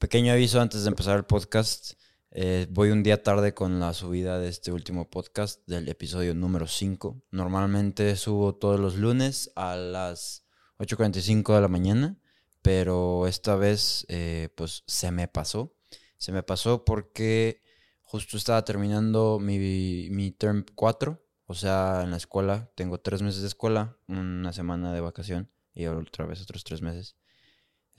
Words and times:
Pequeño 0.00 0.32
aviso 0.32 0.62
antes 0.62 0.84
de 0.84 0.88
empezar 0.88 1.18
el 1.18 1.26
podcast. 1.26 1.92
Eh, 2.30 2.66
voy 2.70 2.88
un 2.88 3.02
día 3.02 3.22
tarde 3.22 3.52
con 3.52 3.80
la 3.80 3.92
subida 3.92 4.38
de 4.38 4.48
este 4.48 4.72
último 4.72 5.10
podcast 5.10 5.60
del 5.68 5.90
episodio 5.90 6.34
número 6.34 6.66
5. 6.66 7.22
Normalmente 7.32 8.16
subo 8.16 8.54
todos 8.54 8.80
los 8.80 8.96
lunes 8.96 9.52
a 9.56 9.76
las 9.76 10.46
8.45 10.78 11.54
de 11.54 11.60
la 11.60 11.68
mañana, 11.68 12.18
pero 12.62 13.26
esta 13.26 13.56
vez 13.56 14.06
eh, 14.08 14.48
pues 14.56 14.84
se 14.86 15.10
me 15.10 15.28
pasó. 15.28 15.76
Se 16.16 16.32
me 16.32 16.42
pasó 16.42 16.86
porque 16.86 17.60
justo 18.00 18.38
estaba 18.38 18.64
terminando 18.64 19.38
mi, 19.38 20.08
mi 20.10 20.30
term 20.30 20.64
4, 20.74 21.22
o 21.44 21.54
sea, 21.54 22.00
en 22.04 22.12
la 22.12 22.16
escuela. 22.16 22.72
Tengo 22.74 23.00
tres 23.00 23.20
meses 23.20 23.42
de 23.42 23.48
escuela, 23.48 23.98
una 24.08 24.54
semana 24.54 24.94
de 24.94 25.02
vacación 25.02 25.50
y 25.74 25.84
otra 25.84 26.24
vez 26.24 26.40
otros 26.40 26.64
tres 26.64 26.80
meses. 26.80 27.19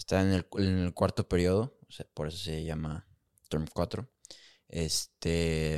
Está 0.02 0.22
en 0.24 0.32
el, 0.34 0.48
en 0.58 0.80
el 0.80 0.94
cuarto 0.96 1.30
periodo, 1.30 1.78
o 1.88 1.92
sea, 1.92 2.08
por 2.16 2.28
eso 2.28 2.38
se 2.40 2.64
llama 2.64 3.08
term 3.50 3.68
4. 3.72 4.10
Este. 4.68 5.76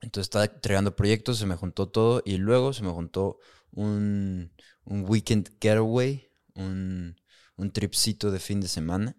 Entonces 0.00 0.26
estaba 0.26 0.44
entregando 0.44 0.94
proyectos, 0.94 1.38
se 1.38 1.46
me 1.46 1.56
juntó 1.56 1.88
todo 1.88 2.22
y 2.24 2.36
luego 2.38 2.72
se 2.72 2.84
me 2.84 2.90
juntó 2.90 3.38
un, 3.72 4.52
un 4.84 5.04
weekend 5.08 5.50
getaway, 5.60 6.30
un, 6.54 7.16
un 7.56 7.72
tripcito 7.72 8.30
de 8.30 8.38
fin 8.38 8.60
de 8.60 8.68
semana. 8.68 9.16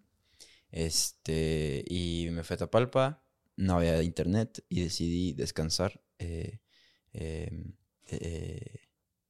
Este, 0.72 1.84
y 1.88 2.30
me 2.32 2.44
fui 2.44 2.54
a 2.56 2.58
Tapalpa, 2.58 3.22
no 3.58 3.76
había 3.76 4.02
internet 4.02 4.64
y 4.70 4.82
decidí 4.82 5.34
descansar. 5.34 6.02
Eh, 6.20 6.62
em, 7.12 7.74
eh, 8.08 8.80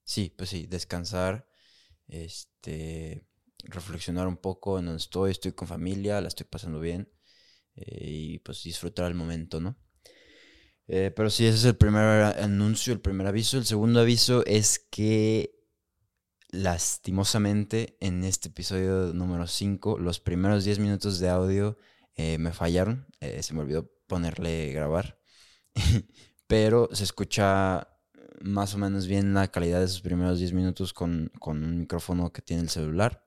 sí, 0.04 0.34
pues 0.38 0.49
sí, 0.52 0.68
descansar, 0.68 1.48
este, 2.08 3.26
reflexionar 3.63 4.27
un 4.27 4.38
poco 4.38 4.80
en 4.80 4.85
donde 4.85 4.99
estoy, 4.99 5.31
estoy 5.31 5.53
con 5.53 5.67
familia, 5.67 6.21
la 6.21 6.27
estoy 6.27 6.45
pasando 6.49 6.80
bien. 6.80 7.09
Eh, 7.76 8.05
y 8.09 8.40
pues 8.40 8.63
disfrutar 8.63 9.08
el 9.08 9.16
momento, 9.16 9.59
¿no? 9.59 9.77
Eh, 10.88 11.12
pero 11.15 11.29
sí, 11.29 11.46
ese 11.46 11.57
es 11.57 11.65
el 11.65 11.77
primer 11.77 12.23
anuncio, 12.40 12.93
el 12.93 13.01
primer 13.01 13.27
aviso. 13.27 13.57
El 13.57 13.65
segundo 13.65 13.99
aviso 13.99 14.46
es 14.46 14.79
que 14.91 15.60
lastimosamente 16.49 17.98
en 17.99 18.23
este 18.23 18.49
episodio 18.49 19.13
número 19.13 19.48
5, 19.48 19.98
los 19.98 20.20
primeros 20.20 20.66
10 20.66 20.79
minutos 20.79 21.20
de 21.20 21.29
audio 21.29 21.77
eh, 22.16 22.38
me 22.38 22.51
fallaron. 22.51 23.07
se 23.20 23.54
me 23.54 23.62
olvidó 23.62 23.90
ponerle 24.07 24.71
grabar. 24.71 25.20
pero 26.48 26.90
se 26.91 27.04
escucha 27.05 27.88
más 28.41 28.76
o 28.76 28.77
menos 28.77 29.07
bien 29.07 29.34
la 29.34 29.48
calidad 29.48 29.79
de 29.79 29.85
esos 29.85 30.01
primeros 30.01 30.38
10 30.40 30.54
minutos 30.54 30.93
con, 30.93 31.32
con 31.40 31.63
un 31.63 31.79
micrófono 31.79 32.32
que 32.32 32.41
tiene 32.41 32.62
el 32.63 32.70
celular. 32.70 33.23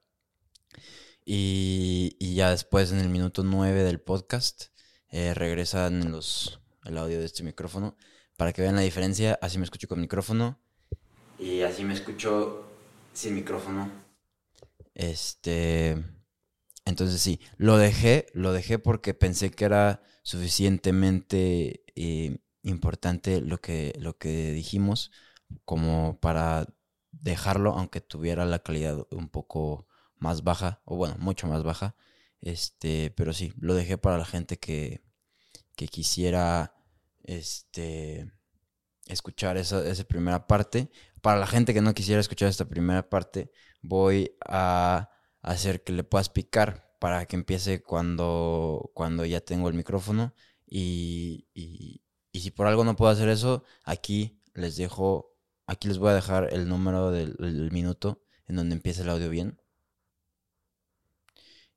Y, 1.29 2.35
ya 2.35 2.51
después, 2.51 2.93
en 2.93 3.01
el 3.01 3.09
minuto 3.09 3.43
9 3.43 3.83
del 3.83 4.01
podcast, 4.01 4.67
eh, 5.11 5.35
regresan 5.35 6.13
los, 6.13 6.61
el 6.85 6.97
audio 6.97 7.19
de 7.19 7.27
este 7.27 7.43
micrófono 7.43 7.97
para 8.37 8.53
que 8.53 8.63
vean 8.63 8.77
la 8.77 8.83
diferencia. 8.83 9.39
Así 9.43 9.59
me 9.59 9.65
escucho 9.65 9.89
con 9.89 10.01
micrófono 10.01 10.59
y 11.39 11.63
así 11.63 11.85
me 11.85 11.95
escucho 11.95 12.65
sin 13.13 13.35
micrófono. 13.35 13.91
Este. 14.95 16.03
Entonces 16.85 17.21
sí, 17.21 17.41
lo 17.57 17.79
dejé, 17.79 18.27
lo 18.33 18.53
dejé 18.53 18.79
porque 18.79 19.13
pensé 19.13 19.51
que 19.51 19.65
era 19.65 20.03
suficientemente 20.23 21.85
eh, 21.97 22.39
importante 22.63 23.41
lo 23.41 23.61
que, 23.61 23.93
lo 23.99 24.19
que 24.19 24.53
dijimos 24.53 25.11
como 25.65 26.21
para 26.21 26.67
dejarlo, 27.11 27.73
aunque 27.73 28.01
tuviera 28.01 28.45
la 28.45 28.61
calidad 28.61 29.05
un 29.11 29.29
poco 29.29 29.89
más 30.19 30.43
baja, 30.45 30.81
o 30.85 30.97
bueno, 30.97 31.17
mucho 31.19 31.47
más 31.47 31.63
baja. 31.63 31.97
Este, 32.41 33.13
pero 33.17 33.33
sí, 33.33 33.53
lo 33.59 33.75
dejé 33.75 33.99
para 33.99 34.19
la 34.19 34.25
gente 34.25 34.59
que, 34.59 35.03
que 35.75 35.89
quisiera 35.89 36.75
este, 37.25 38.33
escuchar 39.07 39.57
esa, 39.57 39.87
esa 39.87 40.05
primera 40.05 40.47
parte. 40.47 40.91
Para 41.23 41.39
la 41.39 41.47
gente 41.47 41.75
que 41.75 41.81
no 41.83 41.95
quisiera 41.95 42.21
escuchar 42.21 42.49
esta 42.49 42.67
primera 42.69 43.09
parte, 43.09 43.51
voy 43.83 44.37
a 44.47 45.11
hacer 45.43 45.83
que 45.85 45.93
le 45.93 46.05
puedas 46.05 46.29
picar 46.29 46.97
para 46.99 47.27
que 47.27 47.37
empiece 47.37 47.83
cuando, 47.83 48.91
cuando 48.95 49.25
ya 49.25 49.41
tengo 49.41 49.69
el 49.69 49.75
micrófono. 49.75 50.35
Y, 50.67 51.49
y, 51.55 52.03
si 52.33 52.51
por 52.51 52.67
algo 52.67 52.85
no 52.85 52.97
puedo 52.97 53.11
hacer 53.11 53.29
eso, 53.29 53.65
aquí 53.85 54.41
les 54.55 54.77
dejo, 54.77 55.35
aquí 55.67 55.89
les 55.89 55.99
voy 55.99 56.11
a 56.11 56.15
dejar 56.15 56.53
el 56.53 56.69
número 56.69 57.11
del, 57.11 57.35
del 57.37 57.73
minuto 57.73 58.23
en 58.47 58.57
donde 58.57 58.75
empieza 58.77 59.03
el 59.03 59.11
audio 59.11 59.31
bien 59.31 59.59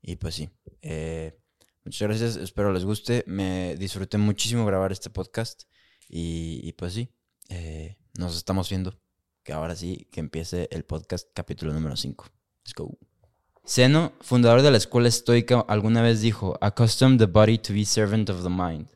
y 0.01 0.15
pues 0.15 0.35
sí. 0.35 0.49
Eh, 0.81 1.37
muchas 1.83 2.07
gracias, 2.07 2.35
espero 2.35 2.71
les 2.71 2.85
guste. 2.85 3.23
Me 3.27 3.75
disfruté 3.77 4.17
muchísimo 4.17 4.65
grabar 4.65 4.91
este 4.91 5.09
podcast. 5.09 5.63
Y, 6.11 6.73
pues 6.73 6.93
sí, 6.93 7.09
eh, 7.49 7.97
nos 8.17 8.35
estamos 8.35 8.69
viendo. 8.69 8.99
Que 9.43 9.53
ahora 9.53 9.75
sí, 9.75 10.07
que 10.11 10.19
empiece 10.19 10.67
el 10.71 10.83
podcast 10.83 11.29
capítulo 11.33 11.73
número 11.73 11.95
5. 11.95 12.25
Let's 12.65 12.73
go. 12.73 12.97
Zeno, 13.67 14.13
fundador 14.21 14.63
de 14.63 14.71
la 14.71 14.77
escuela 14.77 15.07
estoica, 15.07 15.59
alguna 15.67 16.01
vez 16.01 16.21
dijo, 16.21 16.57
accustom 16.61 17.19
the 17.19 17.27
body 17.27 17.59
to 17.59 17.73
be 17.73 17.85
servant 17.85 18.29
of 18.29 18.41
the 18.41 18.49
mind. 18.49 18.87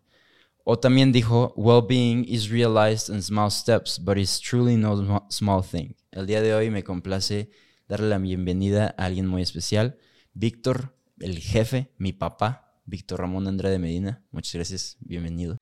O 0.63 0.79
también 0.79 1.11
dijo, 1.11 1.53
well-being 1.55 2.25
is 2.27 2.49
realized 2.49 3.13
in 3.13 3.21
small 3.21 3.51
steps, 3.51 3.99
but 3.99 4.17
is 4.17 4.39
truly 4.39 4.75
no 4.75 5.27
small 5.29 5.61
thing. 5.61 5.93
El 6.11 6.25
día 6.25 6.41
de 6.41 6.55
hoy 6.55 6.71
me 6.71 6.83
complace 6.83 7.51
darle 7.87 8.09
la 8.09 8.17
bienvenida 8.17 8.95
a 8.97 9.05
alguien 9.05 9.27
muy 9.27 9.41
especial. 9.41 9.97
Víctor, 10.35 10.95
el 11.19 11.37
jefe, 11.37 11.93
mi 11.99 12.11
papá, 12.11 12.79
Víctor 12.85 13.19
Ramón 13.19 13.47
Andrade 13.47 13.77
Medina. 13.77 14.25
Muchas 14.31 14.55
gracias, 14.55 14.97
bienvenido. 14.99 15.57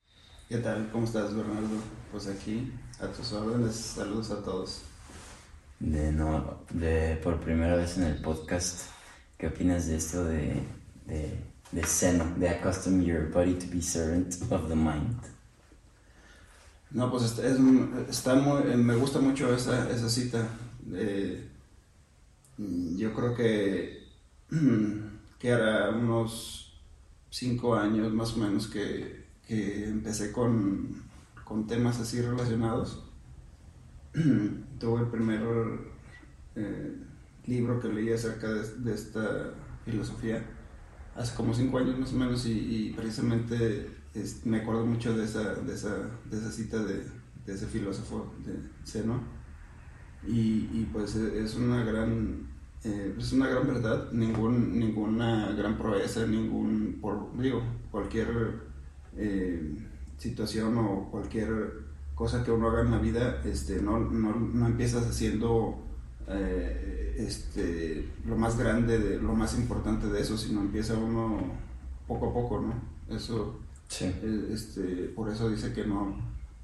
¿Qué 0.47 0.59
tal? 0.59 0.89
¿Cómo 0.91 1.05
estás, 1.05 1.35
Bernardo? 1.35 1.77
Pues 2.09 2.27
aquí, 2.27 2.71
a 3.01 3.07
tus 3.07 3.33
órdenes, 3.33 3.75
saludos 3.75 4.31
a 4.31 4.41
todos. 4.41 4.83
De 5.81 6.13
no, 6.13 6.63
de 6.69 7.19
por 7.21 7.41
primera 7.41 7.75
vez 7.75 7.97
en 7.97 8.03
el 8.03 8.21
podcast, 8.21 8.87
¿qué 9.37 9.47
opinas 9.47 9.87
de 9.87 9.97
esto 9.97 10.23
de, 10.23 10.63
de, 11.05 11.37
de 11.73 11.83
Zen, 11.83 12.39
de 12.39 12.47
accustom 12.47 13.01
your 13.03 13.29
body 13.29 13.55
to 13.55 13.65
be 13.69 13.81
servant 13.81 14.33
of 14.51 14.69
the 14.69 14.75
mind? 14.75 15.17
No, 16.91 17.11
pues 17.11 17.23
es, 17.23 17.59
está 18.09 18.35
muy, 18.35 18.63
me 18.77 18.95
gusta 18.95 19.19
mucho 19.19 19.53
esa, 19.53 19.89
esa 19.89 20.09
cita. 20.09 20.47
Eh, 20.93 21.45
yo 22.57 23.13
creo 23.13 23.35
que 23.35 24.00
que 25.39 25.47
era 25.47 25.89
unos 25.89 26.73
cinco 27.29 27.75
años 27.75 28.13
más 28.13 28.33
o 28.33 28.37
menos 28.37 28.67
que, 28.67 29.21
empecé 29.47 30.31
con, 30.31 31.09
temas 31.67 31.99
así 31.99 32.21
relacionados. 32.21 33.03
Tuve 34.79 35.01
el 35.01 35.07
primer 35.07 35.41
eh, 36.55 36.97
libro 37.45 37.79
que 37.79 37.89
leí 37.89 38.11
acerca 38.11 38.49
de, 38.51 38.93
esta 38.93 39.53
filosofía 39.85 40.45
hace 41.15 41.35
como 41.35 41.53
cinco 41.53 41.77
años 41.79 41.99
más 41.99 42.13
o 42.13 42.15
menos 42.15 42.45
y, 42.45 42.93
precisamente 42.95 43.89
me 44.45 44.57
acuerdo 44.61 44.85
mucho 44.85 45.15
de 45.15 45.25
esa, 45.25 45.55
de 45.55 45.73
esa, 45.73 46.51
cita 46.51 46.83
de, 46.83 47.05
ese 47.47 47.65
filósofo 47.67 48.33
de 48.45 48.53
Zeno 48.85 49.21
y, 50.25 50.69
y 50.71 50.89
pues 50.91 51.15
es 51.15 51.55
una 51.55 51.83
gran 51.83 52.50
eh, 52.83 53.15
es 53.15 53.31
una 53.31 53.47
gran 53.47 53.67
verdad, 53.67 54.11
ningún, 54.11 54.79
ninguna 54.79 55.51
gran 55.51 55.77
proeza, 55.77 56.25
ningún, 56.25 56.97
por, 56.99 57.37
digo, 57.37 57.61
cualquier 57.91 58.27
eh, 59.15 59.75
situación 60.17 60.77
o 60.79 61.07
cualquier 61.11 61.91
cosa 62.15 62.43
que 62.43 62.51
uno 62.51 62.69
haga 62.69 62.81
en 62.81 62.91
la 62.91 62.97
vida, 62.97 63.41
este, 63.45 63.81
no, 63.81 63.99
no, 63.99 64.33
no 64.35 64.65
empiezas 64.65 65.05
haciendo 65.05 65.77
eh, 66.27 67.15
este, 67.19 68.09
lo 68.25 68.35
más 68.35 68.57
grande, 68.57 68.97
de, 68.97 69.21
lo 69.21 69.33
más 69.35 69.55
importante 69.59 70.07
de 70.07 70.19
eso, 70.19 70.35
sino 70.35 70.61
empieza 70.61 70.95
uno 70.95 71.37
poco 72.07 72.29
a 72.29 72.33
poco, 72.33 72.61
¿no? 72.61 73.15
Eso, 73.15 73.59
este, 73.89 75.11
por 75.15 75.29
eso 75.29 75.51
dice 75.51 75.71
que 75.71 75.85
no, 75.85 76.15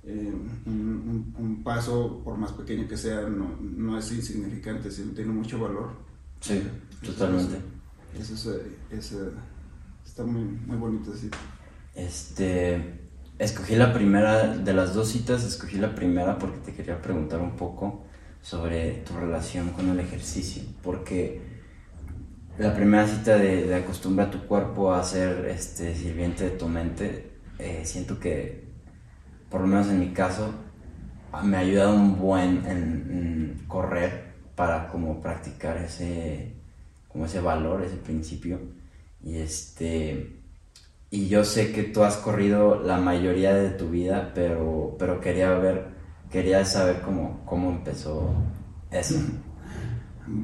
un, 0.03 1.35
un, 1.37 1.63
paso, 1.63 2.21
por 2.23 2.37
más 2.37 2.53
pequeño 2.53 2.87
que 2.87 2.97
sea, 2.97 3.21
no, 3.29 3.55
no 3.61 3.99
es 3.99 4.11
insignificante, 4.11 4.89
sino 4.89 5.13
tiene 5.13 5.31
mucho 5.31 5.59
valor. 5.59 6.06
Sí, 6.39 6.63
totalmente. 7.03 7.57
Eso, 8.19 8.55
es, 8.91 9.15
está 10.05 10.23
muy, 10.23 10.41
muy 10.41 10.77
bonito 10.77 11.11
decir. 11.11 11.31
Este, 11.93 12.99
escogí 13.37 13.75
la 13.75 13.93
primera, 13.93 14.57
de 14.57 14.73
las 14.73 14.93
dos 14.93 15.09
citas, 15.09 15.43
escogí 15.43 15.77
la 15.77 15.93
primera 15.93 16.37
porque 16.37 16.57
te 16.59 16.73
quería 16.73 17.01
preguntar 17.01 17.41
un 17.41 17.55
poco 17.55 18.05
sobre 18.41 19.03
tu 19.05 19.15
relación 19.17 19.69
con 19.71 19.89
el 19.89 19.99
ejercicio, 19.99 20.63
porque 20.81 21.41
la 22.57 22.73
primera 22.73 23.07
cita 23.07 23.37
de, 23.37 23.65
de 23.65 23.75
acostumbra 23.75 24.25
a 24.25 24.31
tu 24.31 24.45
cuerpo 24.47 24.93
a 24.93 25.03
ser 25.03 25.45
este, 25.45 25.93
sirviente 25.95 26.45
de 26.45 26.49
tu 26.51 26.67
mente, 26.67 27.31
eh, 27.59 27.81
siento 27.83 28.19
que, 28.19 28.67
por 29.49 29.61
lo 29.61 29.67
menos 29.67 29.87
en 29.87 29.99
mi 29.99 30.13
caso, 30.13 30.53
me 31.43 31.57
ha 31.57 31.59
ayudado 31.59 31.95
un 31.95 32.17
buen 32.17 32.65
en 32.65 33.63
correr 33.67 34.26
para 34.57 34.88
como 34.88 35.21
practicar 35.21 35.77
ese, 35.77 36.51
como 37.07 37.27
ese 37.27 37.39
valor, 37.39 37.83
ese 37.83 37.95
principio. 37.98 38.59
Y 39.24 39.38
este. 39.38 40.42
Y 41.09 41.30
yo 41.30 41.45
sé 41.45 41.71
que 41.71 41.83
tú 41.83 42.04
has 42.04 42.18
corrido 42.18 42.81
la 42.83 42.98
mayoría 42.98 43.54
de 43.54 43.69
tu 43.69 43.89
vida, 43.89 44.33
pero, 44.36 44.98
pero 45.00 45.21
quería 45.21 45.51
ver, 45.57 45.89
quería 46.30 46.65
saber 46.65 47.01
cómo, 47.01 47.45
cómo 47.45 47.69
empezó 47.69 48.33
eso. 48.92 49.15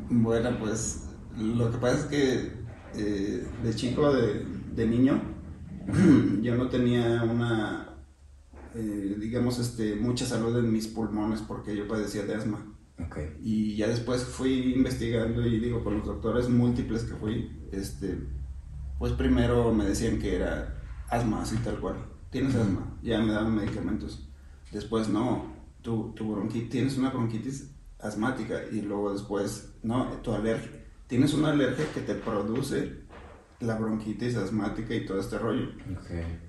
Bueno, 0.10 0.57
pues 0.60 1.10
lo 1.38 1.69
que 1.69 1.77
pasa 1.77 1.98
es 1.98 2.04
que 2.06 2.51
eh, 2.95 3.45
de 3.63 3.75
chico, 3.75 4.13
de, 4.13 4.45
de 4.74 4.88
niño, 4.88 5.21
yo 6.42 6.56
no 6.56 6.69
tenía 6.69 7.21
una, 7.24 7.98
eh, 8.75 9.18
digamos, 9.19 9.60
este, 9.60 9.98
mucha 9.98 10.25
salud 10.25 10.57
en 10.57 10.71
mis 10.71 10.88
pulmones 10.88 11.42
porque 11.42 11.75
yo 11.75 11.86
padecía 11.86 12.24
de 12.24 12.36
asma. 12.36 12.72
Okay. 12.99 13.35
Y 13.41 13.75
ya 13.75 13.87
después 13.87 14.23
fui 14.23 14.73
investigando 14.73 15.45
y 15.45 15.59
digo, 15.59 15.83
con 15.83 15.97
los 15.97 16.05
doctores 16.05 16.47
múltiples 16.47 17.03
que 17.03 17.15
fui, 17.15 17.51
este, 17.71 18.19
pues 18.99 19.13
primero 19.13 19.73
me 19.73 19.85
decían 19.85 20.19
que 20.19 20.35
era 20.35 20.81
asma, 21.09 21.41
así 21.41 21.57
tal 21.57 21.79
cual. 21.79 21.95
Tienes 22.29 22.55
asma, 22.55 22.97
ya 23.01 23.19
me 23.19 23.33
daban 23.33 23.55
medicamentos. 23.55 24.27
Después, 24.71 25.09
no, 25.09 25.53
tu, 25.81 26.13
tu 26.13 26.33
bronquitis, 26.33 26.69
tienes 26.69 26.97
una 26.97 27.09
bronquitis 27.09 27.71
asmática 27.99 28.61
y 28.71 28.81
luego 28.81 29.13
después, 29.13 29.73
no, 29.83 30.05
tu 30.21 30.33
alergia. 30.33 30.83
Tienes 31.07 31.33
una 31.33 31.51
alergia 31.51 31.85
que 31.93 32.01
te 32.01 32.15
produce 32.15 33.03
la 33.59 33.77
bronquitis 33.77 34.35
asmática 34.35 34.93
y 34.93 35.05
todo 35.05 35.19
este 35.19 35.37
rollo. 35.37 35.69
Okay. 36.01 36.39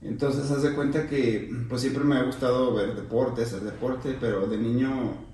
Entonces, 0.00 0.50
haz 0.50 0.62
de 0.62 0.74
cuenta 0.74 1.08
que 1.08 1.50
pues 1.68 1.80
siempre 1.80 2.02
me 2.02 2.16
ha 2.16 2.24
gustado 2.24 2.74
ver 2.74 2.94
deporte, 2.96 3.42
hacer 3.42 3.60
deporte, 3.60 4.16
pero 4.20 4.46
de 4.46 4.58
niño 4.58 5.31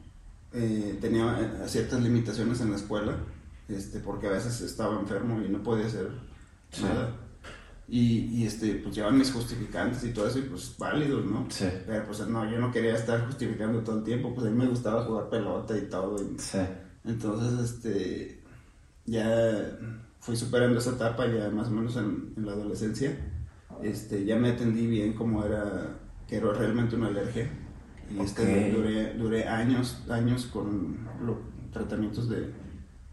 eh, 0.53 0.99
tenía 1.01 1.41
eh, 1.41 1.69
ciertas 1.69 2.01
limitaciones 2.03 2.61
en 2.61 2.71
la 2.71 2.77
escuela, 2.77 3.17
este, 3.69 4.01
porque 4.01 4.27
a 4.29 4.31
veces 4.31 4.61
estaba 4.61 4.99
enfermo 4.99 5.41
y 5.43 5.49
no 5.49 5.63
podía 5.63 5.87
hacer 5.87 6.11
Sí. 6.71 6.83
nada. 6.85 7.15
Y, 7.91 8.27
y, 8.43 8.47
este, 8.47 8.75
pues 8.77 8.95
llevan 8.95 9.17
mis 9.17 9.33
justificantes 9.33 10.05
y 10.05 10.13
todo 10.13 10.29
eso, 10.29 10.39
y 10.39 10.43
pues 10.43 10.75
válidos, 10.79 11.25
¿no? 11.25 11.47
Sí. 11.49 11.67
Pero 11.87 12.05
pues 12.05 12.21
no, 12.29 12.51
yo 12.51 12.59
no 12.59 12.71
quería 12.71 12.95
estar 12.95 13.25
justificando 13.27 13.81
todo 13.83 13.99
el 13.99 14.05
tiempo, 14.05 14.35
pues 14.35 14.47
a 14.47 14.51
mí 14.51 14.57
me 14.57 14.67
gustaba 14.69 15.05
jugar 15.05 15.31
pelota 15.31 15.77
y 15.77 15.89
todo. 15.89 16.17
y- 16.23 16.39
Sí. 16.39 16.59
entonces, 17.05 17.71
este, 17.71 18.43
ya 19.07 19.79
fui 20.21 20.37
superando 20.37 20.79
esa 20.79 20.91
etapa 20.91 21.27
ya 21.27 21.49
más 21.49 21.69
o 21.69 21.71
menos 21.71 21.97
en, 21.97 22.35
en 22.37 22.45
la 22.47 22.53
adolescencia. 22.53 23.17
Este, 23.83 24.25
ya 24.27 24.37
me 24.37 24.51
atendí 24.51 24.87
bien 24.87 25.15
como 25.15 25.43
era, 25.45 25.99
que 26.27 26.37
era 26.37 26.53
realmente 26.53 26.97
una 26.97 27.07
alergia. 27.09 27.49
Y 28.11 28.21
este, 28.21 28.73
duré, 28.73 29.15
duré 29.15 29.49
años, 29.49 30.03
años 30.09 30.47
con 30.47 30.99
los 31.25 31.37
tratamientos 31.73 32.29
de, 32.29 32.51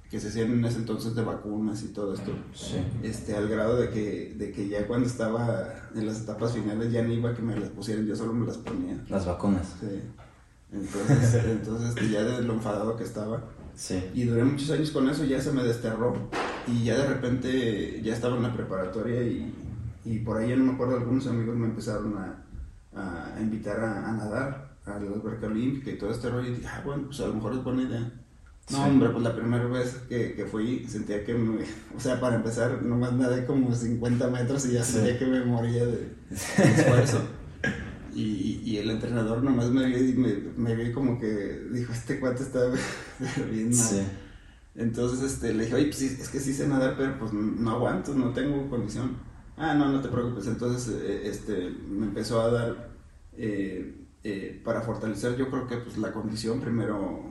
que 0.09 0.19
se 0.19 0.30
hacían 0.30 0.51
en 0.53 0.65
ese 0.65 0.77
entonces 0.77 1.15
de 1.15 1.24
vacunas 1.24 1.83
y 1.83 1.88
todo 1.88 2.13
esto. 2.13 2.31
Sí. 2.53 2.77
Este, 3.03 3.36
al 3.36 3.47
grado 3.47 3.77
de 3.77 3.89
que, 3.89 4.36
de 4.38 4.51
que 4.51 4.68
ya 4.68 4.86
cuando 4.88 5.07
estaba 5.07 5.89
en 5.95 6.06
las 6.06 6.21
etapas 6.21 6.53
finales 6.53 6.92
ya 6.92 7.03
no 7.03 7.12
iba 7.12 7.31
a 7.31 7.33
que 7.33 7.42
me 7.42 7.57
las 7.57 7.69
pusieran, 7.69 8.06
yo 8.06 8.15
solo 8.15 8.33
me 8.33 8.45
las 8.45 8.57
ponía. 8.57 9.03
Las 9.09 9.25
vacunas. 9.25 9.75
Sí. 9.80 10.01
Entonces, 10.71 11.44
entonces 11.45 11.89
este, 11.89 12.09
ya 12.09 12.24
de 12.24 12.44
lo 12.44 12.53
enfadado 12.53 12.95
que 12.95 13.03
estaba. 13.03 13.44
Sí. 13.75 14.01
Y 14.13 14.24
duré 14.24 14.44
muchos 14.44 14.71
años 14.71 14.91
con 14.91 15.09
eso, 15.09 15.25
ya 15.25 15.41
se 15.41 15.51
me 15.51 15.63
desterró. 15.63 16.15
Y 16.68 16.83
ya 16.83 16.98
de 16.98 17.07
repente 17.07 18.01
ya 18.01 18.13
estaba 18.13 18.38
en 18.38 18.44
la 18.44 18.53
preparatoria 18.53 19.21
y, 19.24 19.53
y 20.06 20.19
por 20.19 20.38
ahí, 20.38 20.50
ya 20.50 20.56
no 20.56 20.65
me 20.65 20.74
acuerdo, 20.74 20.98
algunos 20.98 21.27
amigos 21.27 21.56
me 21.56 21.65
empezaron 21.65 22.15
a, 22.18 23.36
a 23.36 23.41
invitar 23.41 23.80
a, 23.81 24.09
a 24.09 24.12
nadar 24.13 24.75
a 24.85 24.99
la 24.99 25.11
alberca 25.11 25.47
olímpica 25.47 25.91
y 25.91 25.97
todo 25.97 26.11
este 26.11 26.29
rollo. 26.29 26.47
Y 26.49 26.55
dije, 26.55 26.67
ah, 26.67 26.81
bueno, 26.85 27.03
pues 27.07 27.19
a 27.21 27.27
lo 27.27 27.33
mejor 27.35 27.53
es 27.53 27.63
buena 27.63 27.83
idea. 27.83 27.99
No, 28.71 28.77
Sí. 28.77 28.81
hombre, 28.83 29.09
pues 29.09 29.23
la 29.23 29.35
primera 29.35 29.65
vez 29.67 29.95
que, 30.09 30.33
que 30.33 30.45
fui 30.45 30.85
sentía 30.87 31.23
que 31.23 31.35
me... 31.35 31.63
O 31.95 31.99
sea, 31.99 32.19
para 32.19 32.35
empezar, 32.37 32.81
nomás 32.81 33.13
nadé 33.13 33.45
como 33.45 33.73
50 33.75 34.27
metros 34.29 34.65
y 34.65 34.71
ya 34.73 34.83
Sí. 34.83 34.93
sentía 34.93 35.19
que 35.19 35.25
me 35.27 35.45
moría 35.45 35.85
de, 35.85 35.91
de 35.91 36.05
esfuerzo. 36.75 37.19
Y, 38.15 38.61
y 38.63 38.77
el 38.77 38.89
entrenador 38.89 39.43
nomás 39.43 39.69
me 39.69 39.85
vio 39.85 39.97
y 40.03 40.13
me, 40.13 40.33
me 40.57 40.75
vio 40.75 40.93
como 40.93 41.19
que 41.19 41.67
dijo, 41.71 41.91
este 41.93 42.19
cuate 42.19 42.43
está 42.43 42.61
bien 43.51 43.67
mal. 43.69 43.73
Sí. 43.75 44.01
Entonces 44.75 45.33
este, 45.33 45.53
le 45.53 45.63
dije, 45.65 45.75
oye, 45.75 45.85
pues 45.85 46.01
es 46.01 46.29
que 46.29 46.39
sí 46.39 46.53
sé 46.53 46.67
nadar, 46.67 46.95
pero 46.97 47.17
pues 47.19 47.33
no 47.33 47.71
aguanto, 47.71 48.13
no 48.15 48.31
tengo 48.33 48.69
condición. 48.69 49.17
Ah, 49.57 49.73
no, 49.75 49.91
no 49.91 50.01
te 50.01 50.09
preocupes. 50.09 50.47
Entonces 50.47 50.93
eh, 51.01 51.21
este, 51.25 51.69
me 51.89 52.07
empezó 52.07 52.41
a 52.41 52.51
dar, 52.51 52.89
eh, 53.38 54.04
eh, 54.27 54.60
para 54.66 54.81
fortalecer 54.81 55.38
yo 55.38 55.50
creo 55.51 55.68
que 55.68 55.77
pues 55.77 55.98
la 56.00 56.12
condición, 56.12 56.60
primero 56.60 57.30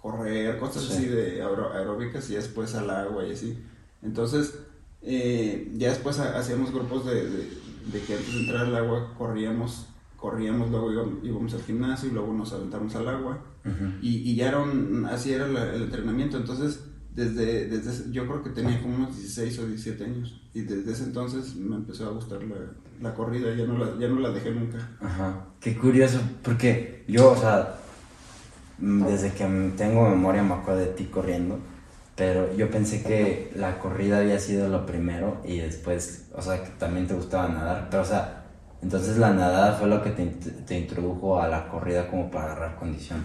correr, 0.00 0.58
cosas 0.58 0.84
Sí. 0.84 0.92
así 0.94 1.06
de 1.06 1.42
aeró- 1.42 1.72
aeróbicas 1.74 2.30
y 2.30 2.34
después 2.34 2.74
al 2.74 2.88
agua 2.88 3.26
y 3.26 3.32
así. 3.32 3.58
Entonces, 4.02 4.54
eh, 5.02 5.70
ya 5.76 5.90
después 5.90 6.18
ha- 6.18 6.38
hacíamos 6.38 6.72
grupos 6.72 7.04
de, 7.04 7.14
de, 7.28 7.38
de 7.92 8.00
que 8.06 8.14
antes 8.14 8.32
de 8.34 8.40
entrar 8.40 8.64
al 8.66 8.74
agua 8.76 9.14
corríamos, 9.18 9.86
corríamos, 10.16 10.70
luego 10.70 10.90
íbamos, 10.92 11.24
íbamos 11.24 11.52
al 11.54 11.62
gimnasio 11.62 12.08
y 12.08 12.12
luego 12.12 12.32
nos 12.32 12.52
aventamos 12.54 12.94
al 12.96 13.08
agua 13.08 13.42
Ujú. 13.66 13.84
y, 14.00 14.30
y 14.30 14.34
ya 14.36 14.48
era 14.48 14.58
un- 14.62 15.04
así 15.06 15.32
era 15.32 15.46
la- 15.46 15.74
el 15.74 15.82
entrenamiento. 15.82 16.38
Entonces, 16.38 16.80
desde, 17.14 17.66
desde 17.66 18.10
yo 18.12 18.26
creo 18.26 18.42
que 18.42 18.50
tenía 18.50 18.80
como 18.80 18.94
unos 18.96 19.16
16 19.16 19.58
o 19.58 19.66
17 19.66 20.04
años. 20.04 20.40
Y 20.54 20.62
desde 20.62 20.92
ese 20.92 21.04
entonces 21.04 21.54
me 21.56 21.76
empezó 21.76 22.06
a 22.08 22.12
gustar 22.12 22.42
la, 22.44 22.56
la 23.00 23.14
corrida, 23.14 23.54
ya 23.54 23.64
no 23.66 23.78
la, 23.78 23.98
ya 23.98 24.08
no 24.08 24.20
la 24.20 24.30
dejé 24.30 24.50
nunca. 24.50 24.78
Ajá, 25.00 25.46
qué 25.60 25.76
curioso, 25.76 26.20
porque 26.42 27.04
yo, 27.08 27.32
o 27.32 27.36
sea, 27.36 27.76
mm, 28.78 29.04
desde 29.06 29.32
que 29.32 29.44
tengo 29.76 30.08
memoria 30.08 30.42
me 30.42 30.54
acuerdo 30.54 30.80
de 30.80 30.86
ti 30.88 31.04
corriendo, 31.04 31.58
pero 32.16 32.54
yo 32.54 32.70
pensé 32.70 33.02
que 33.02 33.52
la 33.56 33.78
corrida 33.78 34.18
había 34.18 34.38
sido 34.38 34.68
lo 34.68 34.84
primero 34.84 35.40
y 35.44 35.58
después, 35.58 36.28
o 36.34 36.42
sea, 36.42 36.62
que 36.62 36.70
también 36.78 37.06
te 37.06 37.14
gustaba 37.14 37.48
nadar, 37.48 37.88
pero 37.90 38.02
o 38.02 38.06
sea, 38.06 38.44
entonces 38.82 39.16
la 39.16 39.32
nadada 39.32 39.74
fue 39.74 39.88
lo 39.88 40.02
que 40.02 40.10
te, 40.10 40.26
te 40.26 40.78
introdujo 40.78 41.40
a 41.40 41.48
la 41.48 41.68
corrida 41.68 42.08
como 42.10 42.30
para 42.30 42.52
agarrar 42.52 42.76
condición. 42.76 43.24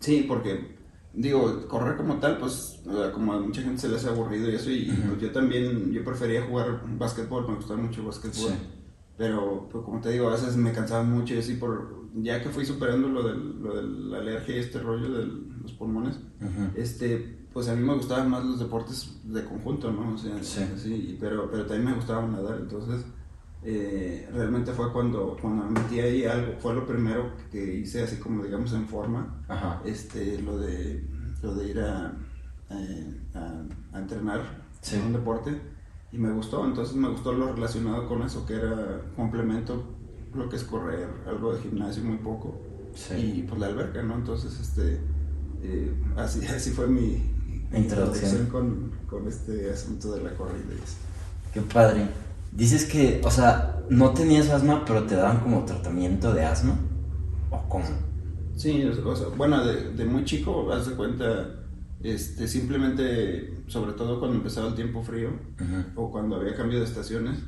Sí, 0.00 0.24
porque, 0.26 0.76
digo, 1.12 1.66
correr 1.68 1.96
como 1.96 2.16
tal, 2.16 2.38
pues, 2.38 2.80
como 3.14 3.34
a 3.34 3.40
mucha 3.40 3.62
gente 3.62 3.80
se 3.80 3.88
le 3.88 3.96
hace 3.96 4.08
aburrido 4.08 4.50
y 4.50 4.54
eso, 4.56 4.70
y, 4.70 4.90
pues 5.08 5.20
yo 5.20 5.30
también, 5.30 5.92
yo 5.92 6.02
prefería 6.04 6.42
jugar 6.42 6.80
básquetbol, 6.98 7.48
me 7.48 7.54
gustaba 7.54 7.80
mucho 7.80 8.00
el 8.00 8.06
básquetbol. 8.06 8.50
Sí. 8.50 8.81
Pero, 9.16 9.68
pues, 9.70 9.84
como 9.84 10.00
te 10.00 10.10
digo, 10.10 10.28
a 10.28 10.32
veces 10.32 10.56
me 10.56 10.72
cansaba 10.72 11.02
mucho 11.04 11.34
y 11.34 11.38
así, 11.38 11.54
por, 11.54 12.06
ya 12.14 12.42
que 12.42 12.48
fui 12.48 12.64
superando 12.64 13.08
lo, 13.08 13.22
del, 13.22 13.62
lo 13.62 13.76
de 13.76 13.82
la 13.82 14.18
alergia 14.18 14.56
y 14.56 14.60
este 14.60 14.78
rollo 14.80 15.10
de 15.12 15.26
los 15.62 15.72
pulmones, 15.72 16.18
este, 16.74 17.46
pues 17.52 17.68
a 17.68 17.74
mí 17.76 17.84
me 17.84 17.94
gustaban 17.94 18.30
más 18.30 18.44
los 18.44 18.58
deportes 18.58 19.20
de 19.24 19.44
conjunto, 19.44 19.92
¿no? 19.92 20.14
O 20.14 20.18
sea, 20.18 20.42
Sí. 20.42 20.62
así, 20.74 21.16
pero, 21.20 21.50
pero 21.50 21.66
también 21.66 21.90
me 21.90 21.94
gustaba 21.96 22.26
nadar, 22.26 22.58
entonces 22.60 23.04
eh, 23.64 24.28
realmente 24.32 24.72
fue 24.72 24.92
cuando, 24.92 25.36
cuando 25.40 25.64
me 25.66 25.80
metí 25.80 26.00
ahí 26.00 26.24
algo, 26.24 26.54
fue 26.58 26.74
lo 26.74 26.84
primero 26.86 27.30
que 27.50 27.76
hice 27.80 28.02
así 28.02 28.16
como 28.16 28.42
digamos 28.42 28.72
en 28.72 28.88
forma, 28.88 29.44
Ajá. 29.46 29.80
este, 29.84 30.40
lo 30.42 30.56
de, 30.58 31.06
lo 31.42 31.54
de 31.54 31.68
ir 31.68 31.80
a, 31.80 32.12
eh, 32.70 33.20
a, 33.34 33.62
a 33.92 33.98
entrenar 34.00 34.62
Sí. 34.80 34.96
en 34.96 35.02
un 35.02 35.12
deporte 35.12 35.60
y 36.12 36.18
me 36.18 36.30
gustó, 36.32 36.64
entonces 36.66 36.94
me 36.94 37.08
gustó 37.08 37.32
lo 37.32 37.52
relacionado 37.54 38.06
con 38.06 38.22
eso, 38.22 38.44
que 38.46 38.54
era 38.54 39.00
complemento 39.16 39.82
lo 40.34 40.48
que 40.48 40.56
es 40.56 40.64
correr, 40.64 41.08
algo 41.26 41.54
de 41.54 41.60
gimnasio 41.62 42.02
muy 42.04 42.16
poco 42.18 42.60
Sí. 42.94 43.14
y 43.38 43.42
pues 43.42 43.58
la 43.60 43.68
alberca, 43.68 44.02
¿no? 44.02 44.14
Entonces, 44.16 44.58
este, 44.60 45.00
eh, 45.62 45.94
así, 46.16 46.44
así 46.46 46.70
fue 46.70 46.86
mi 46.86 47.22
Introducción. 47.74 48.46
con, 48.46 48.92
con 49.08 49.26
este 49.28 49.70
asunto 49.70 50.12
de 50.14 50.22
la 50.22 50.34
corrida. 50.34 50.58
Qué 51.54 51.62
padre. 51.62 52.06
Dices 52.52 52.84
que, 52.84 53.22
o 53.24 53.30
sea, 53.30 53.82
no 53.88 54.10
tenías 54.12 54.50
asma, 54.50 54.84
pero 54.86 55.04
te 55.04 55.14
daban 55.16 55.40
como 55.40 55.64
tratamiento 55.64 56.34
de 56.34 56.44
asma. 56.44 56.74
¿O 57.50 57.66
cómo? 57.68 57.86
Sí, 58.56 58.84
o 58.84 59.16
sea, 59.16 59.28
bueno, 59.36 59.64
de, 59.64 59.92
de 59.94 60.04
muy 60.04 60.24
chico, 60.26 60.70
haz 60.70 60.86
de 60.88 60.94
cuenta, 60.94 61.61
este, 62.02 62.48
simplemente, 62.48 63.62
sobre 63.68 63.92
todo 63.92 64.18
cuando 64.18 64.36
empezaba 64.38 64.68
el 64.68 64.74
tiempo 64.74 65.02
frío 65.02 65.30
o 65.94 66.10
cuando 66.10 66.36
había 66.36 66.54
cambio 66.54 66.78
de 66.78 66.84
estaciones, 66.84 67.38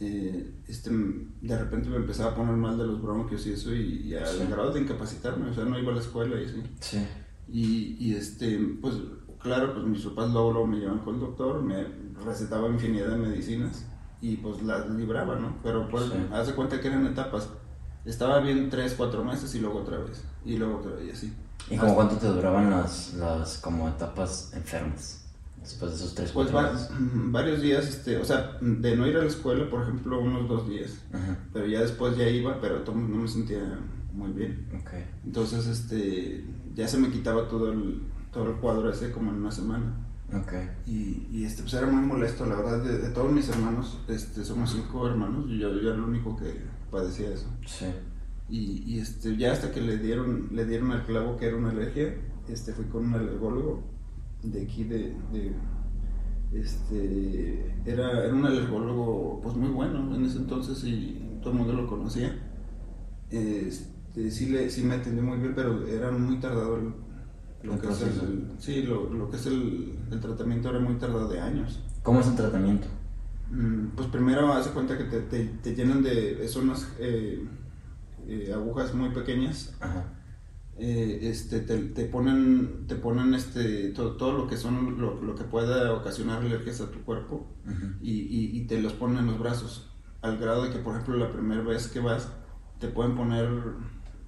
eh, 0.00 0.54
este, 0.68 0.90
de 0.90 1.58
repente 1.58 1.88
me 1.88 1.96
empezaba 1.96 2.32
a 2.32 2.34
poner 2.34 2.54
mal 2.56 2.76
de 2.76 2.86
los 2.86 3.00
bronquios 3.00 3.46
y 3.46 3.52
eso, 3.52 3.74
y, 3.74 4.02
y 4.08 4.14
al 4.14 4.26
Sí. 4.26 4.46
grado 4.50 4.72
de 4.72 4.80
incapacitarme, 4.80 5.50
o 5.50 5.54
sea, 5.54 5.64
no 5.64 5.78
iba 5.78 5.92
a 5.92 5.94
la 5.94 6.00
escuela 6.00 6.40
y 6.40 6.44
así. 6.44 6.62
Sí. 6.80 7.06
Y, 7.48 7.96
y 8.00 8.14
este, 8.14 8.58
pues 8.80 8.94
claro, 9.40 9.74
pues 9.74 9.84
mis 9.86 10.02
papás 10.04 10.32
luego, 10.32 10.52
luego 10.52 10.66
me 10.66 10.78
llevaban 10.78 11.00
con 11.00 11.14
el 11.16 11.20
doctor, 11.20 11.62
me 11.62 11.84
recetaba 12.24 12.68
infinidad 12.68 13.10
de 13.10 13.16
medicinas 13.16 13.84
y 14.20 14.36
pues 14.36 14.62
las 14.62 14.88
libraba, 14.90 15.36
¿no? 15.38 15.56
Pero 15.62 15.88
pues, 15.88 16.04
Sí. 16.04 16.12
haz 16.32 16.46
de 16.48 16.54
cuenta 16.54 16.80
que 16.80 16.88
eran 16.88 17.06
etapas. 17.06 17.48
Estaba 18.04 18.40
bien 18.40 18.70
tres, 18.70 18.94
cuatro 18.96 19.24
meses 19.24 19.54
y 19.54 19.60
luego 19.60 19.80
otra 19.80 19.98
vez, 19.98 20.24
y 20.44 20.56
luego 20.56 20.78
otra 20.78 20.92
vez, 20.92 21.06
y 21.06 21.10
así. 21.10 21.32
¿Y 21.70 21.76
como 21.76 21.94
cuánto 21.94 22.16
te 22.16 22.26
duraban 22.26 22.70
las, 22.70 23.14
las 23.14 23.58
como 23.58 23.88
etapas 23.88 24.52
enfermas? 24.54 25.18
Después 25.60 25.92
de 25.92 25.96
esos 25.96 26.14
tres, 26.14 26.32
Pues 26.32 26.52
va- 26.54 26.72
meses. 26.72 26.88
varios 27.30 27.62
días, 27.62 27.86
este, 27.88 28.16
o 28.16 28.24
sea, 28.24 28.58
de 28.60 28.96
no 28.96 29.06
ir 29.06 29.16
a 29.16 29.20
la 29.20 29.28
escuela, 29.28 29.70
por 29.70 29.82
ejemplo, 29.82 30.20
unos 30.20 30.48
dos 30.48 30.68
días. 30.68 30.98
Ajá. 31.12 31.38
Pero 31.52 31.66
ya 31.66 31.80
después 31.82 32.16
ya 32.16 32.28
iba, 32.28 32.60
pero 32.60 32.82
no 32.84 32.94
me 32.94 33.28
sentía 33.28 33.78
muy 34.12 34.32
bien. 34.32 34.66
Entonces, 35.24 35.66
este, 35.68 36.44
ya 36.74 36.88
se 36.88 36.98
me 36.98 37.10
quitaba 37.10 37.46
todo 37.48 37.70
el, 37.72 38.02
todo 38.32 38.50
el 38.50 38.56
cuadro 38.56 38.90
ese 38.90 39.12
como 39.12 39.30
en 39.30 39.36
una 39.36 39.52
semana. 39.52 39.94
Ok. 40.34 40.52
Y, 40.86 41.28
y, 41.30 41.44
este, 41.44 41.62
pues 41.62 41.74
era 41.74 41.86
muy 41.86 42.04
molesto, 42.04 42.44
la 42.44 42.56
verdad, 42.56 42.82
de, 42.82 43.08
todos 43.10 43.30
mis 43.30 43.48
hermanos, 43.48 44.00
este, 44.08 44.44
somos 44.44 44.72
cinco 44.72 45.06
hermanos, 45.06 45.44
y 45.48 45.58
yo, 45.58 45.70
yo 45.74 45.90
era 45.90 45.94
el 45.94 46.00
único 46.02 46.36
que 46.36 46.60
padecía 46.90 47.28
eso. 47.30 47.46
Sí. 47.66 47.86
Y, 48.52 48.82
y, 48.86 48.98
este, 48.98 49.34
ya 49.38 49.52
hasta 49.52 49.72
que 49.72 49.80
le 49.80 49.96
dieron, 49.96 50.50
le 50.52 50.66
dieron 50.66 50.92
al 50.92 51.06
clavo 51.06 51.38
que 51.38 51.46
era 51.46 51.56
una 51.56 51.70
alergia, 51.70 52.14
este, 52.50 52.74
fui 52.74 52.84
con 52.84 53.06
un 53.06 53.14
alergólogo 53.14 53.82
de 54.42 54.60
aquí 54.60 54.84
de, 54.84 55.16
de 55.32 55.54
este, 56.52 57.74
era, 57.86 58.26
era, 58.26 58.34
un 58.34 58.44
alergólogo 58.44 59.40
pues 59.42 59.56
muy 59.56 59.70
bueno 59.70 60.14
en 60.14 60.26
ese 60.26 60.36
entonces 60.36 60.84
y 60.84 61.38
todo 61.40 61.52
el 61.52 61.60
mundo 61.60 61.72
lo 61.72 61.86
conocía. 61.86 62.30
Este, 63.30 64.30
sí, 64.30 64.50
le, 64.50 64.68
sí 64.68 64.82
me 64.82 64.96
atendió 64.96 65.22
muy 65.22 65.38
bien, 65.38 65.54
pero 65.54 65.86
era 65.86 66.10
muy 66.10 66.38
tardado 66.38 66.78
lo 67.62 67.80
que 67.80 67.88
es 67.88 68.02
el, 68.02 68.50
sí, 68.58 68.82
lo, 68.82 69.08
lo, 69.08 69.30
que 69.30 69.36
es 69.36 69.46
el, 69.46 69.98
el, 70.10 70.20
tratamiento 70.20 70.68
era 70.68 70.78
muy 70.78 70.96
tardado 70.96 71.26
de 71.26 71.40
años. 71.40 71.80
¿Cómo 72.02 72.20
es 72.20 72.26
el 72.26 72.36
tratamiento? 72.36 72.88
Mm, 73.50 73.96
pues 73.96 74.08
primero 74.08 74.52
hace 74.52 74.72
cuenta 74.72 74.98
que 74.98 75.04
te, 75.04 75.20
te, 75.22 75.44
te 75.62 75.74
llenan 75.74 76.02
de, 76.02 76.46
son 76.48 76.64
unas 76.64 76.92
eh, 76.98 77.48
eh, 78.28 78.52
agujas 78.54 78.94
muy 78.94 79.10
pequeñas. 79.10 79.74
Ajá 79.80 80.12
eh, 80.78 81.30
este, 81.30 81.60
te, 81.60 81.78
te, 81.78 82.06
ponen, 82.06 82.86
te 82.88 82.94
ponen 82.94 83.34
este, 83.34 83.90
todo, 83.90 84.16
todo 84.16 84.32
lo 84.32 84.46
que 84.48 84.56
son, 84.56 85.00
lo, 85.00 85.20
lo, 85.22 85.34
que 85.34 85.44
pueda 85.44 85.92
ocasionar 85.92 86.40
alergias 86.40 86.80
a 86.80 86.90
tu 86.90 87.02
cuerpo 87.02 87.46
y, 88.00 88.12
y, 88.12 88.56
y, 88.56 88.66
te 88.66 88.80
los 88.80 88.94
ponen 88.94 89.18
en 89.18 89.26
los 89.26 89.38
brazos. 89.38 89.90
Al 90.22 90.38
grado 90.38 90.64
de 90.64 90.70
que, 90.70 90.78
por 90.78 90.94
ejemplo, 90.94 91.16
la 91.16 91.30
primera 91.30 91.62
vez 91.62 91.88
que 91.88 92.00
vas, 92.00 92.32
te 92.80 92.88
pueden 92.88 93.14
poner 93.14 93.48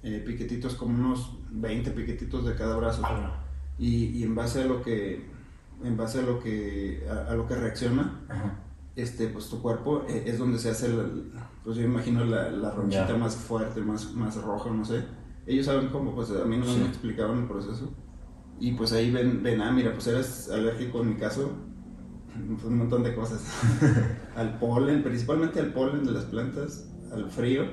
eh, 0.03 0.23
piquetitos 0.25 0.75
como 0.75 0.93
unos 0.93 1.39
20 1.49 1.91
piquetitos 1.91 2.45
de 2.45 2.53
cada 2.55 2.77
brazo. 2.77 3.01
Y, 3.79 4.05
y, 4.17 4.23
en 4.23 4.35
base 4.35 4.61
a 4.61 4.65
lo 4.65 4.83
que, 4.83 5.25
en 5.83 5.97
base 5.97 6.19
a 6.19 6.21
lo 6.21 6.39
que, 6.39 7.07
a, 7.27 7.33
lo 7.33 7.47
que 7.47 7.55
reacciona, 7.55 8.21
este, 8.95 9.27
pues 9.29 9.49
tu 9.49 9.61
cuerpo 9.61 10.05
eh, 10.07 10.25
es 10.27 10.37
donde 10.37 10.59
se 10.59 10.69
hace, 10.69 10.87
pues 11.65 11.75
yo 11.75 11.83
imagino 11.83 12.23
la, 12.23 12.49
la 12.51 12.71
ronchita 12.71 13.17
más 13.17 13.35
fuerte, 13.35 13.81
más, 13.81 14.13
más 14.13 14.41
roja, 14.41 14.69
no 14.69 14.85
sé 14.85 15.03
ellos 15.47 15.65
saben 15.65 15.89
cómo, 15.89 16.15
pues 16.15 16.31
a 16.31 16.45
mí 16.45 16.57
no 16.57 16.65
me 16.65 16.85
explicaban 16.87 17.39
el 17.39 17.47
proceso. 17.47 17.93
Y 18.59 18.71
pues 18.73 18.93
ahí 18.93 19.11
ven, 19.11 19.43
ven, 19.43 19.61
ah, 19.61 19.71
mira, 19.71 19.93
pues 19.93 20.07
eres 20.07 20.49
alérgico 20.49 21.01
en 21.01 21.09
mi 21.09 21.15
caso, 21.15 21.51
pues 22.49 22.63
un 22.63 22.77
montón 22.77 23.03
de 23.03 23.15
cosas. 23.15 23.43
al 24.35 24.57
polen, 24.57 25.03
principalmente 25.03 25.59
al 25.59 25.73
polen 25.73 26.03
de 26.03 26.11
las 26.11 26.25
plantas, 26.25 26.89
al 27.11 27.29
frío, 27.29 27.65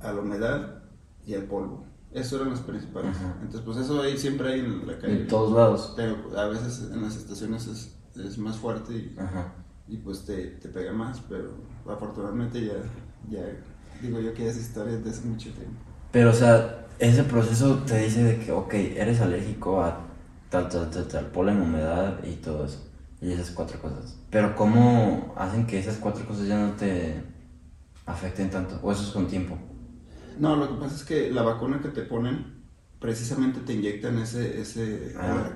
a 0.00 0.12
la 0.12 0.20
humedad 0.20 0.82
y 1.26 1.34
al 1.34 1.44
polvo. 1.44 1.86
Eso 2.12 2.36
eran 2.36 2.50
las 2.50 2.60
principales. 2.60 3.16
Entonces, 3.34 3.60
pues 3.60 3.76
eso 3.76 4.02
ahí 4.02 4.18
siempre 4.18 4.52
hay 4.52 4.60
en 4.60 4.86
la 4.86 4.98
calle. 4.98 5.22
En 5.22 5.28
todos 5.28 5.52
lados. 5.52 5.92
Pero 5.94 6.16
a 6.36 6.48
veces 6.48 6.90
en 6.92 7.02
las 7.02 7.14
estaciones 7.16 7.68
es, 7.68 7.96
es 8.16 8.36
más 8.38 8.56
fuerte 8.56 8.94
y, 8.94 9.16
y 9.90 9.96
pues 9.96 10.24
te, 10.24 10.46
te, 10.52 10.68
pega 10.68 10.92
más, 10.92 11.20
pero 11.28 11.50
afortunadamente 11.86 12.64
ya, 12.64 12.74
ya 13.28 13.44
digo 14.00 14.20
yo 14.20 14.32
que 14.32 14.48
esas 14.48 14.62
historias 14.62 15.02
de 15.04 15.10
hace 15.10 15.26
mucho 15.26 15.50
tiempo. 15.50 15.80
Pero, 16.12 16.30
o 16.30 16.32
sea, 16.32 16.86
ese 16.98 17.24
proceso 17.24 17.78
te 17.86 17.98
dice 17.98 18.22
de 18.22 18.38
que, 18.38 18.52
ok, 18.52 18.72
eres 18.74 19.20
alérgico 19.20 19.82
a 19.82 20.06
tal, 20.48 20.68
tal, 20.68 20.90
tal, 20.90 21.08
tal, 21.08 21.26
polen, 21.26 21.60
humedad 21.60 22.22
y 22.24 22.34
todo 22.36 22.64
eso. 22.64 22.86
Y 23.20 23.32
esas 23.32 23.50
cuatro 23.50 23.80
cosas. 23.80 24.16
Pero, 24.30 24.54
¿cómo 24.54 25.34
hacen 25.36 25.66
que 25.66 25.78
esas 25.78 25.96
cuatro 25.96 26.24
cosas 26.26 26.46
ya 26.46 26.58
no 26.58 26.72
te 26.72 27.22
afecten 28.06 28.48
tanto? 28.48 28.78
¿O 28.82 28.92
eso 28.92 29.02
es 29.02 29.10
con 29.10 29.26
tiempo? 29.26 29.58
No, 30.38 30.56
lo 30.56 30.68
que 30.68 30.80
pasa 30.80 30.94
es 30.94 31.04
que 31.04 31.30
la 31.30 31.42
vacuna 31.42 31.80
que 31.82 31.88
te 31.88 32.02
ponen, 32.02 32.59
precisamente 33.00 33.60
te 33.60 33.72
inyectan 33.72 34.18
ese, 34.18 34.60
ese 34.60 35.14
ah, 35.16 35.54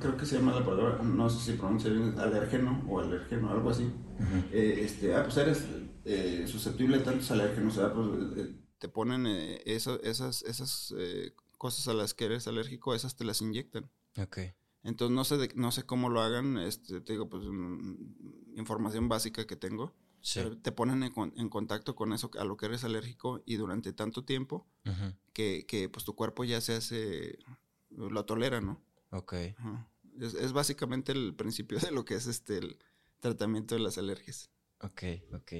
creo 0.00 0.16
que 0.16 0.26
se 0.26 0.38
llama 0.38 0.54
la 0.54 0.64
palabra, 0.64 1.02
no 1.02 1.28
sé 1.28 1.52
si 1.52 1.58
pronuncia 1.58 1.90
bien, 1.90 2.18
alérgeno 2.18 2.82
o 2.88 3.00
alérgeno, 3.00 3.50
algo 3.50 3.70
así. 3.70 3.92
eh, 4.52 4.80
este, 4.80 5.14
ah, 5.14 5.22
pues 5.22 5.36
eres 5.36 5.66
eh, 6.04 6.44
susceptible 6.46 6.96
a 6.96 7.04
tantos 7.04 7.30
alérgenos, 7.30 7.78
pues, 7.94 8.38
eh, 8.38 8.56
te 8.78 8.88
ponen 8.88 9.26
eh, 9.26 9.60
eso, 9.66 10.02
esas, 10.02 10.42
esas 10.42 10.94
eh, 10.98 11.34
cosas 11.58 11.86
a 11.88 11.94
las 11.94 12.14
que 12.14 12.24
eres 12.24 12.48
alérgico, 12.48 12.94
esas 12.94 13.14
te 13.14 13.24
las 13.24 13.40
inyectan. 13.42 13.90
Ok. 14.18 14.38
Entonces 14.82 15.14
no 15.14 15.24
sé, 15.24 15.50
no 15.54 15.70
sé 15.70 15.84
cómo 15.84 16.08
lo 16.08 16.22
hagan, 16.22 16.58
este, 16.58 17.00
te 17.00 17.12
digo, 17.12 17.28
pues 17.28 17.44
información 18.56 19.08
básica 19.08 19.46
que 19.46 19.56
tengo. 19.56 19.94
Te 20.62 20.72
ponen 20.72 21.02
en, 21.02 21.48
contacto 21.48 21.96
con 21.96 22.12
eso 22.12 22.30
a 22.38 22.44
lo 22.44 22.56
que 22.56 22.66
eres 22.66 22.84
alérgico 22.84 23.42
y 23.44 23.56
durante 23.56 23.92
tanto 23.92 24.24
tiempo 24.24 24.66
que, 25.32 25.66
que, 25.66 25.88
pues 25.88 26.04
tu 26.04 26.14
cuerpo 26.14 26.44
ya 26.44 26.60
se 26.60 26.74
hace, 26.74 27.38
lo 27.90 28.24
tolera, 28.24 28.60
¿no? 28.60 28.80
Ok. 29.10 29.34
Es, 30.20 30.34
es, 30.34 30.52
básicamente 30.52 31.12
el 31.12 31.34
principio 31.34 31.78
de 31.80 31.90
lo 31.90 32.04
que 32.04 32.14
es 32.14 32.26
este 32.26 32.58
el 32.58 32.78
tratamiento 33.20 33.74
de 33.74 33.80
las 33.80 33.98
alergias. 33.98 34.50
Ok, 34.80 35.02
ok. 35.34 35.52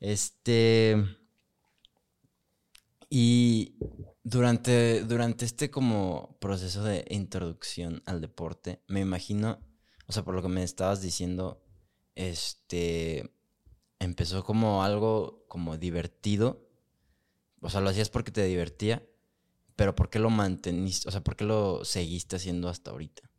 Este... 0.00 1.02
Y 3.10 3.76
durante, 4.24 5.04
durante 5.04 5.44
este 5.44 5.70
como 5.70 6.36
proceso 6.40 6.82
de 6.82 7.04
introducción 7.10 8.02
al 8.06 8.20
deporte, 8.20 8.82
me 8.88 9.00
imagino, 9.00 9.60
o 10.06 10.12
sea, 10.12 10.24
por 10.24 10.34
lo 10.34 10.42
que 10.42 10.48
me 10.48 10.64
estabas 10.64 11.00
diciendo, 11.00 11.62
este 12.16 13.33
empezó 14.04 14.44
como 14.44 14.82
algo 14.82 15.44
como 15.48 15.76
divertido. 15.76 16.68
O 17.60 17.70
sea, 17.70 17.80
lo 17.80 17.90
hacías 17.90 18.10
porque 18.10 18.30
te 18.30 18.44
divertía, 18.44 19.06
pero 19.76 19.94
¿por 19.94 20.10
qué 20.10 20.18
lo 20.18 20.30
manteniste? 20.30 21.08
O 21.08 21.12
sea, 21.12 21.22
¿por 21.22 21.36
qué 21.36 21.44
lo 21.44 21.84
seguiste 21.84 22.36
haciendo 22.36 22.68
hasta 22.68 22.90
ahorita? 22.90 23.30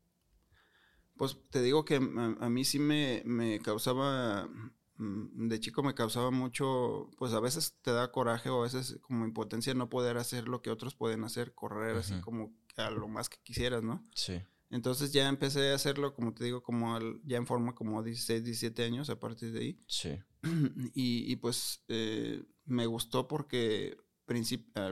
Pues 1.18 1.38
te 1.50 1.62
digo 1.62 1.86
que 1.86 1.96
a, 1.96 2.50
mí 2.50 2.66
sí 2.66 2.80
me, 2.80 3.22
me 3.26 3.60
causaba 3.60 4.50
Mm, 4.98 5.50
de 5.50 5.60
chico 5.60 5.84
me 5.84 5.94
causaba 5.94 6.32
mucho, 6.32 7.10
pues 7.18 7.34
a 7.34 7.42
veces 7.42 7.76
te 7.82 7.92
da 7.92 8.12
coraje 8.12 8.50
o 8.50 8.60
a 8.60 8.64
veces 8.64 8.98
como 9.02 9.26
impotencia 9.26 9.74
no 9.74 9.90
poder 9.90 10.18
hacer 10.18 10.48
lo 10.48 10.62
que 10.62 10.72
otros 10.72 10.96
pueden 10.96 11.26
hacer, 11.26 11.54
correr 11.54 11.98
así 11.98 12.20
como 12.22 12.54
a 12.78 12.90
lo 12.90 13.08
más 13.10 13.28
que 13.28 13.38
quisieras, 13.44 13.84
¿no? 13.84 14.02
Sí. 14.14 14.42
Entonces 14.70 15.14
ya 15.14 15.28
empecé 15.28 15.72
a 15.72 15.76
hacerlo, 15.76 16.14
como 16.14 16.34
te 16.34 16.44
digo, 16.44 16.64
como 16.64 17.00
ya 17.24 17.38
en 17.38 17.46
forma 17.46 17.76
como 17.76 18.04
16, 18.04 18.44
17 18.44 18.84
años 18.84 19.10
a 19.10 19.20
partir 19.20 19.52
de 19.52 19.60
ahí. 19.60 19.80
Sí. 19.88 20.18
Y, 20.94 21.32
y 21.32 21.36
pues 21.38 21.84
eh, 21.88 22.44
me 22.66 22.86
gustó 22.86 23.28
porque 23.28 23.98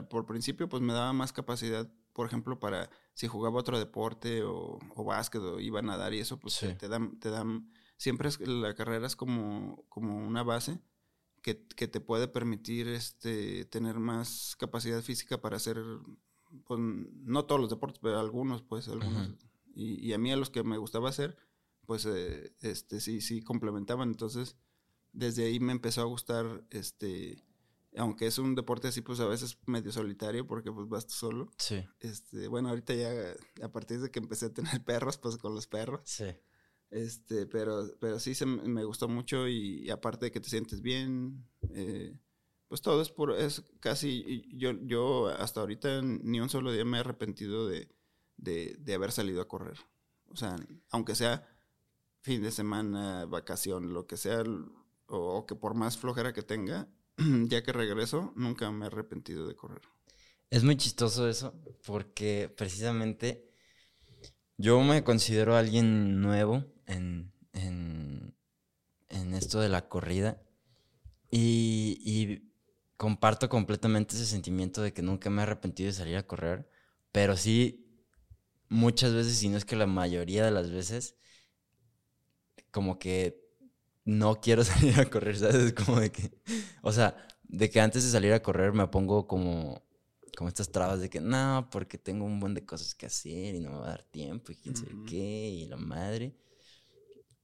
por 0.08 0.26
principio 0.26 0.68
pues 0.68 0.82
me 0.82 0.92
daba 0.92 1.12
más 1.12 1.32
capacidad, 1.32 1.90
por 2.12 2.26
ejemplo, 2.26 2.58
para 2.58 2.90
si 3.14 3.26
jugaba 3.26 3.60
otro 3.60 3.78
deporte 3.78 4.42
o, 4.42 4.78
o 4.94 5.04
básquet 5.04 5.42
o 5.42 5.60
iba 5.60 5.80
a 5.80 5.82
nadar 5.82 6.14
y 6.14 6.20
eso, 6.20 6.38
pues 6.38 6.58
te 6.78 6.88
dan, 6.88 7.18
te 7.18 7.30
dan 7.30 7.70
siempre 7.96 8.28
es, 8.28 8.40
la 8.40 8.74
carrera 8.74 9.06
es 9.06 9.16
como, 9.16 9.84
como 9.88 10.16
una 10.26 10.42
base 10.42 10.80
que, 11.42 11.54
te 11.54 12.00
puede 12.00 12.26
permitir 12.26 12.88
este, 12.88 13.66
tener 13.66 13.98
más 13.98 14.56
capacidad 14.58 15.02
física 15.02 15.40
para 15.40 15.56
hacer, 15.56 15.78
pues, 16.64 16.80
no 16.80 17.44
todos 17.44 17.60
los 17.60 17.70
deportes, 17.70 17.98
pero 18.02 18.18
algunos, 18.18 18.62
pues, 18.62 18.88
algunos. 18.88 19.30
Y, 19.74 20.12
a 20.12 20.18
mí 20.18 20.32
a 20.32 20.36
los 20.36 20.50
que 20.50 20.62
me 20.62 20.78
gustaba 20.78 21.08
hacer, 21.08 21.36
pues, 21.86 22.06
eh, 22.06 22.54
este, 22.60 23.00
sí, 23.00 23.20
sí 23.20 23.42
complementaban. 23.42 24.08
Entonces, 24.08 24.56
desde 25.12 25.46
ahí 25.46 25.60
me 25.60 25.72
empezó 25.72 26.02
a 26.02 26.04
gustar, 26.04 26.64
este, 26.70 27.42
aunque 27.96 28.26
es 28.26 28.38
un 28.38 28.54
deporte 28.54 28.88
así, 28.88 29.00
pues 29.00 29.20
a 29.20 29.26
veces 29.26 29.58
medio 29.66 29.92
solitario, 29.92 30.46
porque 30.46 30.72
pues 30.72 30.88
vas 30.88 31.06
tú 31.06 31.14
solo. 31.14 31.50
Sí. 31.58 31.84
Este, 32.00 32.48
bueno, 32.48 32.68
ahorita 32.68 32.94
ya, 32.94 33.10
a 33.62 33.68
partir 33.70 34.00
de 34.00 34.10
que 34.10 34.18
empecé 34.18 34.46
a 34.46 34.54
tener 34.54 34.82
perros, 34.84 35.18
pues 35.18 35.36
con 35.36 35.54
los 35.54 35.66
perros. 35.66 36.00
Sí. 36.04 36.26
Este, 36.90 37.46
pero, 37.46 37.90
pero 38.00 38.20
sí 38.20 38.34
se, 38.34 38.46
me 38.46 38.84
gustó 38.84 39.08
mucho 39.08 39.48
y, 39.48 39.90
aparte 39.90 40.26
de 40.26 40.32
que 40.32 40.40
te 40.40 40.48
sientes 40.48 40.80
bien, 40.80 41.44
eh, 41.70 42.16
pues 42.68 42.82
todo 42.82 43.02
es 43.02 43.10
por, 43.10 43.32
es 43.32 43.62
casi, 43.80 44.44
yo, 44.56 44.72
yo 44.82 45.26
hasta 45.26 45.60
ahorita 45.60 46.02
ni 46.02 46.40
un 46.40 46.48
solo 46.48 46.70
día 46.70 46.84
me 46.84 46.98
he 46.98 47.00
arrepentido 47.00 47.66
de, 47.66 47.88
de, 48.36 48.76
haber 48.94 49.12
salido 49.12 49.42
a 49.42 49.48
correr. 49.48 49.78
O 50.28 50.36
sea, 50.36 50.56
aunque 50.90 51.14
sea 51.14 51.48
fin 52.20 52.42
de 52.42 52.50
semana, 52.50 53.26
vacación, 53.26 53.92
lo 53.92 54.06
que 54.06 54.16
sea, 54.16 54.42
o, 55.06 55.46
que 55.46 55.54
por 55.54 55.74
más 55.74 55.98
flojera 55.98 56.32
que 56.32 56.42
tenga, 56.42 56.88
ya 57.46 57.62
que 57.62 57.72
regreso, 57.72 58.32
nunca 58.36 58.70
me 58.70 58.84
he 58.84 58.88
arrepentido 58.88 59.46
de 59.46 59.54
correr. 59.54 59.82
Es 60.50 60.64
muy 60.64 60.76
chistoso 60.76 61.28
eso, 61.28 61.54
porque 61.86 62.52
precisamente 62.56 63.50
yo 64.56 64.80
me 64.80 65.02
considero 65.02 65.56
alguien 65.56 66.20
nuevo 66.20 66.64
en, 66.86 67.32
en, 67.52 68.34
en 69.08 69.34
esto 69.34 69.60
de 69.60 69.68
la 69.68 69.88
corrida. 69.88 70.40
Y, 71.30 71.98
y, 72.04 72.54
comparto 72.96 73.48
completamente 73.48 74.14
ese 74.14 74.24
sentimiento 74.24 74.80
de 74.80 74.92
que 74.92 75.02
nunca 75.02 75.28
me 75.30 75.40
he 75.40 75.42
arrepentido 75.42 75.88
de 75.88 75.94
salir 75.94 76.16
a 76.16 76.26
correr, 76.26 76.70
pero 77.12 77.36
sí, 77.36 77.83
muchas 78.68 79.12
veces, 79.14 79.36
si 79.36 79.48
no 79.48 79.56
es 79.56 79.64
que 79.64 79.76
la 79.76 79.86
mayoría 79.86 80.44
de 80.44 80.50
las 80.50 80.70
veces, 80.70 81.16
como 82.70 82.98
que 82.98 83.40
no 84.04 84.40
quiero 84.40 84.64
salir 84.64 84.98
a 85.00 85.08
correr, 85.10 85.38
¿sabes? 85.38 85.72
Como 85.72 86.00
de 86.00 86.10
que, 86.10 86.32
o 86.82 86.92
sea, 86.92 87.16
de 87.44 87.70
que 87.70 87.80
antes 87.80 88.04
de 88.04 88.10
salir 88.10 88.32
a 88.32 88.42
correr 88.42 88.72
me 88.72 88.86
pongo 88.88 89.26
como 89.26 89.82
como 90.36 90.48
estas 90.48 90.70
trabas 90.70 91.00
de 91.00 91.08
que 91.08 91.20
no, 91.20 91.68
porque 91.70 91.98
tengo 91.98 92.24
un 92.24 92.40
buen 92.40 92.54
de 92.54 92.64
cosas 92.64 92.94
que 92.94 93.06
hacer 93.06 93.54
y 93.54 93.60
no 93.60 93.70
me 93.70 93.78
va 93.78 93.86
a 93.86 93.90
dar 93.90 94.04
tiempo 94.04 94.52
y 94.52 94.56
quién 94.56 94.76
sabe 94.76 94.92
qué 95.06 95.16
y 95.16 95.66
la 95.66 95.76
madre. 95.76 96.34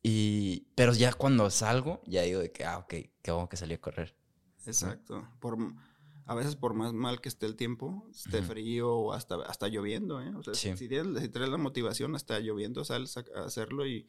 Y, 0.03 0.67
pero 0.75 0.93
ya 0.95 1.13
cuando 1.13 1.51
salgo, 1.51 2.03
ya 2.07 2.23
digo 2.23 2.41
de 2.41 2.51
que, 2.53 2.65
ah, 2.65 2.79
ok, 2.79 2.95
qué 3.23 3.31
bueno 3.31 3.49
que 3.49 3.57
salí 3.57 3.75
a 3.75 3.81
correr. 3.81 4.17
Exacto. 4.67 5.29
Por, 5.41 5.59
a 6.31 6.35
veces 6.37 6.55
por 6.55 6.75
más 6.75 6.93
mal 6.93 7.21
que 7.21 7.29
esté 7.29 7.47
el 7.47 7.57
tiempo, 7.57 8.07
esté 8.13 8.41
frío 8.41 8.95
o 8.95 9.13
hasta, 9.13 9.35
hasta 9.47 9.67
lloviendo, 9.67 10.23
¿eh? 10.23 10.33
O 10.37 10.45
sea, 10.45 10.55
si, 10.55 10.87
tienes, 10.87 11.21
si, 11.25 11.29
la 11.41 11.57
motivación, 11.57 12.15
hasta 12.15 12.39
lloviendo, 12.39 12.85
sales 12.85 13.17
a, 13.17 13.25
hacerlo 13.45 13.85
y, 13.85 14.09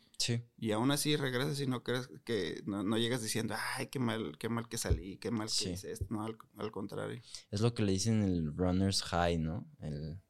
y 0.56 0.72
aún 0.72 0.92
así 0.92 1.16
regresas 1.16 1.60
y 1.62 1.66
no 1.66 1.82
crees 1.82 2.12
que 2.24 2.62
no, 2.68 2.96
llegas 3.00 3.24
diciendo, 3.24 3.56
ay, 3.75 3.88
qué 3.88 3.98
mal, 3.98 4.38
qué 4.38 4.50
mal 4.50 4.70
que 4.70 4.78
salí, 4.78 5.18
qué 5.18 5.32
mal 5.32 5.50
que 5.50 5.72
hice 5.72 5.92
esto. 5.92 6.06
No, 6.12 6.24
al, 6.24 6.72
contrario. 6.72 7.20
Es 7.50 7.62
lo 7.62 7.74
que 7.74 7.82
le 7.82 7.92
dicen 7.92 8.22
el 8.22 8.56
runner's 8.56 9.01
high, 9.01 9.40
¿no? 9.40 9.68
El, 9.80 10.22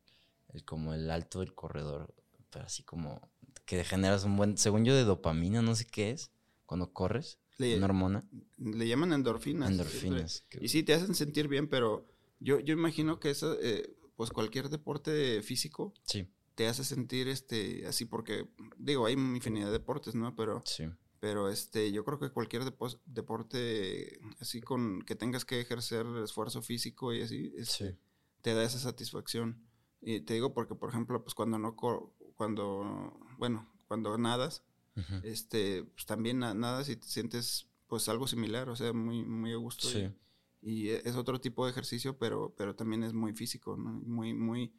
el 0.54 0.64
como 0.64 0.94
el 0.94 1.12
alto 1.12 1.42
del 1.42 1.54
corredor, 1.54 2.16
pero 2.52 2.68
así 2.68 2.84
como 2.84 3.30
que 3.66 3.84
generas 3.84 4.24
un 4.24 4.38
buen, 4.38 4.58
según 4.58 4.86
yo, 4.86 4.96
de 4.96 5.04
dopamina, 5.04 5.62
no 5.62 5.76
sé 5.76 5.86
qué 5.88 6.12
es, 6.12 6.32
cuando 6.66 6.94
corres. 6.94 7.41
Una 7.76 7.86
hormona. 7.86 8.24
Le 8.58 8.88
llaman 8.88 9.14
endorfinas. 9.14 9.72
Endorfinas. 9.72 10.46
Y 10.60 10.68
sí, 10.70 10.84
te 10.84 10.94
hacen 10.94 11.16
sentir 11.16 11.48
bien, 11.48 11.68
pero 11.68 12.08
yo, 12.40 12.60
yo 12.60 12.74
imagino 12.74 13.20
que 13.20 13.30
eso, 13.30 13.58
eh, 13.62 13.96
pues 14.16 14.32
cualquier 14.32 14.70
deporte 14.70 15.42
físico 15.42 15.94
sí. 16.06 16.28
te 16.56 16.68
hace 16.68 16.84
sentir 16.84 17.28
este 17.28 17.86
así 17.88 18.06
porque, 18.06 18.48
digo, 18.78 19.06
hay 19.06 19.14
infinidad 19.14 19.68
de 19.68 19.74
deportes, 19.74 20.16
¿no? 20.16 20.36
Pero, 20.36 20.62
sí. 20.66 20.86
pero 21.20 21.50
este, 21.50 21.92
yo 21.92 22.04
creo 22.04 22.20
que 22.20 22.30
cualquier 22.30 22.64
deporte 23.06 24.20
así 24.40 24.62
con 24.62 25.02
que 25.04 25.16
tengas 25.16 25.46
que 25.46 25.62
ejercer 25.62 26.06
esfuerzo 26.24 26.62
físico 26.62 27.14
y 27.14 27.22
así, 27.22 27.54
este, 27.58 27.98
te 28.42 28.54
da 28.54 28.64
esa 28.64 28.80
satisfacción. 28.80 29.68
Y 30.02 30.22
te 30.22 30.34
digo 30.34 30.54
porque, 30.54 30.74
por 30.74 30.90
ejemplo, 30.90 31.24
pues 31.24 31.36
cuando 31.36 31.60
no 31.60 31.76
cuando, 32.36 33.20
bueno, 33.38 33.72
cuando 33.88 34.18
nadas, 34.18 34.64
este, 35.24 35.84
pues 35.84 36.06
también 36.06 36.40
nadas 36.40 36.90
y 36.90 36.96
te 36.96 37.08
sientes 37.08 37.68
pues 37.88 38.08
algo 38.08 38.28
similar, 38.28 38.70
o 38.70 38.76
sea, 38.76 38.94
muy, 38.94 39.24
muy 39.24 39.52
a 39.52 39.58
gusto. 39.58 39.88
Y, 40.62 40.90
es 40.90 41.16
otro 41.16 41.42
tipo 41.42 41.66
de 41.66 41.72
ejercicio, 41.72 42.18
pero, 42.18 42.54
pero 42.56 42.76
también 42.76 43.04
es 43.04 43.14
muy 43.14 43.34
físico, 43.34 43.76
¿no? 43.76 43.92
Muy, 43.92 44.34
muy, 44.34 44.74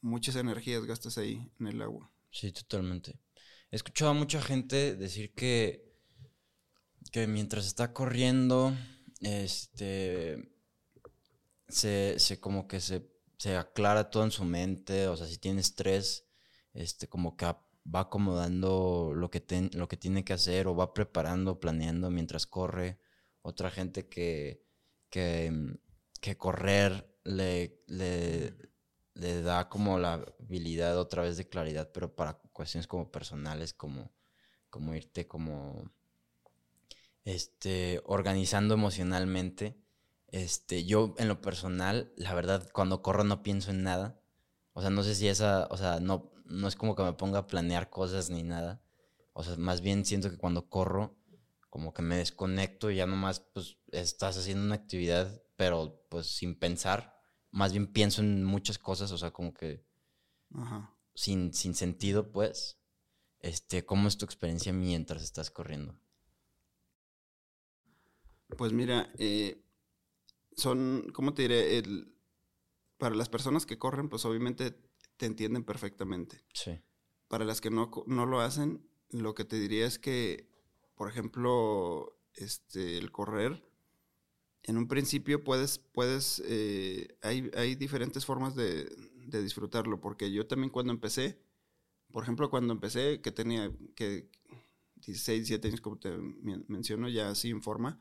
muchas 0.00 0.36
energías 0.36 0.84
gastas 0.84 1.18
ahí 1.18 1.50
en 1.58 1.68
el 1.68 1.80
agua. 1.82 2.10
Sí, 2.30 2.52
totalmente. 2.52 3.18
He 3.70 3.76
escuchado 3.76 4.10
a 4.10 4.14
mucha 4.14 4.42
gente 4.42 4.96
decir 4.96 5.32
que, 5.34 5.90
que 7.12 7.26
mientras 7.26 7.66
está 7.66 7.92
corriendo, 7.92 8.76
este, 9.20 10.52
se, 11.68 12.18
se 12.18 12.40
como 12.40 12.66
que 12.66 12.80
se, 12.80 13.08
se 13.38 13.56
aclara 13.56 14.10
todo 14.10 14.24
en 14.24 14.32
su 14.32 14.44
mente, 14.44 15.06
o 15.08 15.16
sea, 15.16 15.26
si 15.26 15.38
tiene 15.38 15.60
estrés, 15.60 16.26
este, 16.74 17.08
como 17.08 17.36
que 17.36 17.46
va 17.86 18.00
acomodando 18.00 19.12
lo 19.14 19.30
que, 19.30 19.70
lo 19.74 19.88
que 19.88 19.96
tiene 19.96 20.24
que 20.24 20.32
hacer 20.32 20.66
o 20.66 20.76
va 20.76 20.94
preparando, 20.94 21.60
planeando 21.60 22.10
mientras 22.10 22.46
corre. 22.46 22.98
Otra 23.42 23.70
gente 23.70 24.08
que, 24.08 24.64
que, 25.10 25.50
mm, 25.50 26.30
correr 26.38 27.16
le, 27.24 27.80
le, 27.86 29.42
da 29.42 29.68
como 29.68 29.98
la 29.98 30.14
habilidad 30.40 30.98
otra 30.98 31.22
vez 31.22 31.36
de 31.36 31.48
claridad, 31.48 31.90
pero 31.92 32.14
para 32.14 32.38
cuestiones 32.52 32.86
como 32.86 33.10
personales, 33.10 33.74
como, 33.74 34.12
como 34.70 34.94
irte 34.94 35.26
como 35.26 35.90
este, 37.24 38.02
organizando 38.04 38.74
emocionalmente. 38.74 39.76
Este, 40.28 40.84
yo 40.84 41.14
en 41.18 41.28
lo 41.28 41.40
personal, 41.40 42.12
la 42.16 42.34
verdad, 42.34 42.68
cuando 42.72 43.02
corro 43.02 43.24
no 43.24 43.42
pienso 43.42 43.70
en 43.70 43.82
nada. 43.82 44.20
O 44.72 44.80
sea, 44.80 44.90
no 44.90 45.02
sé 45.02 45.14
si 45.14 45.28
esa, 45.28 45.66
o 45.70 45.76
sea, 45.76 46.00
no, 46.00 46.32
no 46.50 46.68
es 46.68 46.76
como 46.76 46.94
que 46.94 47.02
me 47.02 47.12
ponga 47.14 47.40
a 47.40 47.46
planear 47.46 47.90
cosas 47.90 48.30
ni 48.30 48.42
nada. 48.42 48.82
O 49.32 49.42
sea, 49.42 49.56
más 49.56 49.80
bien 49.80 50.04
siento 50.04 50.30
que 50.30 50.36
cuando 50.36 50.68
corro, 50.68 51.16
como 51.70 51.94
que 51.94 52.02
me 52.02 52.16
desconecto 52.16 52.90
y 52.90 52.96
ya 52.96 53.06
nomás, 53.06 53.40
pues, 53.40 53.78
estás 53.92 54.36
haciendo 54.36 54.64
una 54.64 54.74
actividad, 54.74 55.42
pero 55.56 56.04
pues 56.08 56.26
sin 56.26 56.58
pensar. 56.58 57.16
Más 57.50 57.72
bien 57.72 57.86
pienso 57.92 58.22
en 58.22 58.44
muchas 58.44 58.78
cosas, 58.78 59.12
o 59.12 59.18
sea, 59.18 59.30
como 59.30 59.54
que 59.54 59.84
Sin, 61.14 61.52
sin 61.54 61.74
sentido, 61.74 62.32
pues. 62.32 62.78
Este, 63.40 63.84
¿cómo 63.86 64.08
es 64.08 64.18
tu 64.18 64.24
experiencia 64.24 64.72
mientras 64.72 65.22
estás 65.22 65.50
corriendo? 65.50 65.98
Pues 68.56 68.72
mira, 68.72 69.12
eh, 69.18 69.64
son, 70.56 71.10
¿cómo 71.14 71.34
te 71.34 71.42
diré? 71.42 71.78
El, 71.78 72.14
para 72.98 73.14
las 73.14 73.28
personas 73.28 73.64
que 73.64 73.78
corren, 73.78 74.08
pues 74.08 74.24
obviamente 74.24 74.89
te 75.20 75.26
entienden 75.26 75.64
perfectamente. 75.64 76.42
Sí. 76.54 76.80
Para 77.28 77.44
las 77.44 77.60
que 77.60 77.70
no, 77.70 77.90
lo 78.06 78.40
hacen, 78.40 78.88
lo 79.10 79.34
que 79.34 79.44
te 79.44 79.60
diría 79.60 79.86
es 79.86 79.98
que, 79.98 80.48
por 80.94 81.10
ejemplo, 81.10 82.18
este, 82.32 82.96
el 82.96 83.12
correr, 83.12 83.62
en 84.62 84.78
un 84.78 84.88
principio 84.88 85.44
puedes, 85.44 85.78
puedes, 85.78 86.42
eh, 86.46 87.18
hay, 87.20 87.50
hay, 87.54 87.74
diferentes 87.74 88.24
formas 88.24 88.54
de, 88.54 88.84
de, 89.26 89.42
disfrutarlo, 89.42 90.00
porque 90.00 90.32
yo 90.32 90.46
también 90.46 90.70
cuando 90.70 90.90
empecé, 90.90 91.38
por 92.10 92.22
ejemplo, 92.22 92.48
cuando 92.48 92.72
empecé, 92.72 93.20
que 93.20 93.30
tenía 93.30 93.70
que 93.94 94.30
16, 94.96 95.48
17 95.48 95.68
años, 95.68 95.80
como 95.82 95.98
te 95.98 96.16
menciono, 96.16 97.10
ya 97.10 97.28
así 97.28 97.50
en 97.50 97.62
forma, 97.62 98.00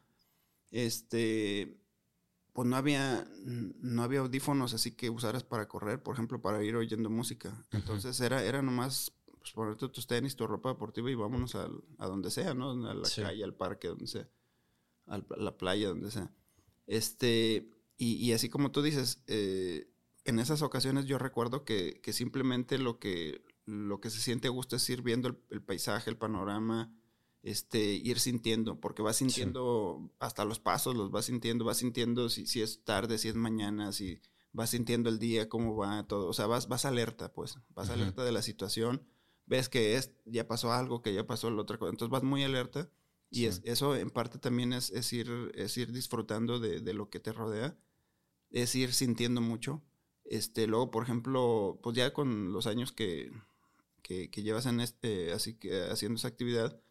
este, 0.71 1.82
pues 2.54 2.68
no 2.68 2.76
había, 2.76 3.28
no 3.44 4.04
había 4.04 4.20
audífonos 4.20 4.74
así 4.74 4.92
que 4.92 5.10
usaras 5.10 5.44
para 5.44 5.68
correr, 5.68 6.02
por 6.02 6.16
ejemplo, 6.16 6.42
para 6.42 6.64
ir 6.64 6.76
oyendo 6.76 7.10
música. 7.10 7.66
Entonces 7.72 8.20
era, 8.22 8.44
era 8.44 8.62
nomás 8.62 9.12
pues, 9.40 9.52
ponerte 9.54 9.88
tus 9.90 10.08
tenis, 10.08 10.36
tu 10.36 10.48
ropa 10.48 10.70
deportiva 10.70 11.10
y 11.10 11.16
vámonos 11.16 11.56
a, 11.56 11.70
a 11.98 12.08
donde 12.08 12.32
sea, 12.32 12.54
¿no? 12.54 12.72
A 12.72 12.94
la 12.94 13.10
calle, 13.16 13.44
al 13.44 13.56
parque, 13.56 13.88
donde 13.88 14.08
sea, 14.08 14.28
a 15.08 15.22
la 15.38 15.58
playa, 15.58 15.90
donde 15.90 16.12
sea. 16.12 16.32
Este, 16.88 17.70
y, 17.98 18.16
y 18.16 18.34
así 18.34 18.50
como 18.50 18.72
tú 18.72 18.82
dices, 18.82 19.24
eh, 19.28 19.92
en 20.26 20.40
esas 20.40 20.62
ocasiones 20.62 21.06
yo 21.06 21.18
recuerdo 21.18 21.64
que, 21.66 22.02
que, 22.02 22.14
simplemente 22.14 22.78
lo 22.78 23.00
que, 23.00 23.44
lo 23.66 24.02
que 24.02 24.10
se 24.10 24.20
siente 24.20 24.48
a 24.48 24.52
gusto 24.52 24.76
es 24.76 24.90
ir 24.90 25.02
viendo 25.02 25.40
el 25.50 25.62
paisaje, 25.62 26.10
el 26.10 26.18
panorama, 26.18 26.92
este, 27.41 27.80
ir 27.80 28.19
sintiendo, 28.19 28.80
porque 28.80 29.02
vas 29.02 29.17
sintiendo 29.17 30.12
hasta 30.19 30.45
los 30.45 30.60
pasos, 30.60 30.95
los 30.95 31.12
vas 31.12 31.25
sintiendo, 31.25 31.65
vas 31.65 31.78
sintiendo 31.78 32.30
si, 32.30 32.45
si, 32.45 32.62
es 32.62 32.84
tarde, 32.84 33.17
si 33.17 33.30
es 33.30 33.36
mañana, 33.36 33.91
si 33.91 34.21
vas 34.52 34.71
sintiendo 34.71 35.10
el 35.10 35.19
día, 35.19 35.47
cómo 35.47 35.75
va 35.75 36.06
todo, 36.08 36.28
o 36.28 36.34
sea, 36.34 36.47
vas, 36.47 36.67
vas 36.67 36.86
alerta, 36.86 37.32
pues, 37.32 37.58
vas 37.69 37.89
alerta 37.89 38.23
de 38.23 38.32
la 38.32 38.41
situación, 38.41 39.06
ves 39.45 39.69
que 39.69 39.95
es, 39.95 40.12
ya 40.25 40.47
pasó 40.47 40.73
algo, 40.73 41.02
que 41.02 41.13
ya 41.13 41.25
pasó 41.25 41.49
la 41.49 41.62
otra 41.62 41.78
cosa, 41.78 41.91
entonces 41.91 42.12
vas 42.12 42.23
muy 42.23 42.43
alerta 42.43 42.89
y 43.32 43.45
es, 43.45 43.62
eso 43.63 43.95
en 43.95 44.10
parte 44.10 44.39
también 44.39 44.73
es, 44.73 44.89
es, 44.89 45.13
ir, 45.13 45.52
es 45.54 45.78
ir 45.78 45.91
disfrutando 45.91 46.60
de, 46.60 46.80
de, 46.80 46.93
lo 46.93 47.10
que 47.10 47.19
te 47.19 47.32
rodea, 47.32 47.78
es 48.49 48.73
ir 48.73 48.93
sintiendo 48.93 49.39
mucho. 49.39 49.84
Este, 50.25 50.65
luego, 50.65 50.89
por 50.89 51.04
ejemplo, 51.04 51.80
pues 51.84 51.95
ya 51.95 52.12
con 52.12 52.52
los 52.52 52.65
años 52.65 52.91
que, 52.91 53.32
que, 54.02 54.32
que 54.32 54.41
llevas 54.41 54.65
en 54.65 54.80
este, 54.80 55.32
así 55.32 55.54
que 55.56 55.84
haciendo 55.84 56.17
esa 56.17 56.28
actividad, 56.28 56.82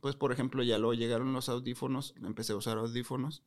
pues 0.00 0.16
por 0.16 0.32
ejemplo 0.32 0.62
ya 0.62 0.78
luego 0.78 0.94
llegaron 0.94 1.32
los 1.32 1.48
audífonos, 1.48 2.14
empecé 2.22 2.52
a 2.52 2.56
usar 2.56 2.78
audífonos, 2.78 3.42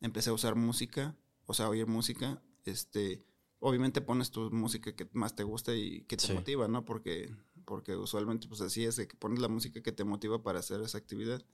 empecé 0.00 0.30
a 0.30 0.34
usar 0.34 0.54
música, 0.54 1.16
o 1.46 1.54
sea, 1.54 1.68
oír 1.68 1.86
música, 1.86 2.42
este, 2.64 3.24
obviamente 3.58 4.00
pones 4.00 4.30
tu 4.30 4.50
música 4.50 4.94
que 4.94 5.08
más 5.12 5.34
te 5.34 5.42
gusta 5.42 5.74
y 5.74 6.02
que 6.02 6.16
te 6.16 6.32
motiva, 6.32 6.68
¿no? 6.68 6.84
Porque, 6.84 7.34
porque 7.64 7.96
usualmente 7.96 8.48
pues 8.48 8.60
así 8.60 8.84
es, 8.84 8.96
de 8.96 9.08
que 9.08 9.16
pones 9.16 9.40
la 9.40 9.48
música 9.48 9.82
que 9.82 9.92
te 9.92 10.04
motiva 10.04 10.42
para 10.42 10.60
hacer 10.60 10.80
esa 10.80 10.98
actividad. 10.98 11.44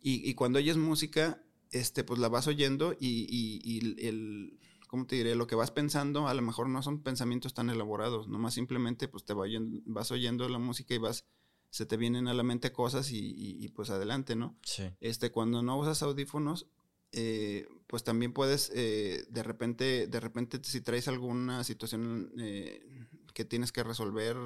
Y, 0.00 0.28
y 0.28 0.34
cuando 0.34 0.58
oyes 0.58 0.76
música, 0.76 1.42
este, 1.70 2.04
pues 2.04 2.20
la 2.20 2.28
vas 2.28 2.46
oyendo 2.46 2.94
y, 2.98 3.26
y, 3.28 3.60
y, 3.64 4.06
el, 4.06 4.58
¿cómo 4.88 5.06
te 5.06 5.16
diré? 5.16 5.34
Lo 5.34 5.46
que 5.46 5.56
vas 5.56 5.70
pensando 5.70 6.28
a 6.28 6.34
lo 6.34 6.42
mejor 6.42 6.68
no 6.68 6.82
son 6.82 7.02
pensamientos 7.02 7.54
tan 7.54 7.70
elaborados, 7.70 8.28
nomás 8.28 8.54
simplemente 8.54 9.08
pues 9.08 9.24
te 9.24 9.34
vas 9.34 10.10
oyendo 10.10 10.48
la 10.48 10.58
música 10.58 10.94
y 10.94 10.98
vas 10.98 11.24
se 11.70 11.86
te 11.86 11.96
vienen 11.96 12.28
a 12.28 12.34
la 12.34 12.42
mente 12.42 12.72
cosas 12.72 13.10
y, 13.10 13.68
pues 13.74 13.90
adelante, 13.90 14.36
¿no? 14.36 14.56
Sí. 14.62 14.84
Este, 15.00 15.30
cuando 15.30 15.62
no 15.62 15.78
usas 15.78 16.02
audífonos, 16.02 16.66
eh, 17.12 17.66
pues 17.86 18.04
también 18.04 18.32
puedes, 18.32 18.70
eh, 18.74 19.24
de 19.30 19.42
repente, 19.42 20.06
de 20.06 20.20
repente 20.20 20.60
si 20.62 20.80
traes 20.80 21.08
alguna 21.08 21.64
situación 21.64 22.32
eh, 22.38 23.08
que 23.32 23.44
tienes 23.44 23.72
que 23.72 23.82
resolver, 23.82 24.36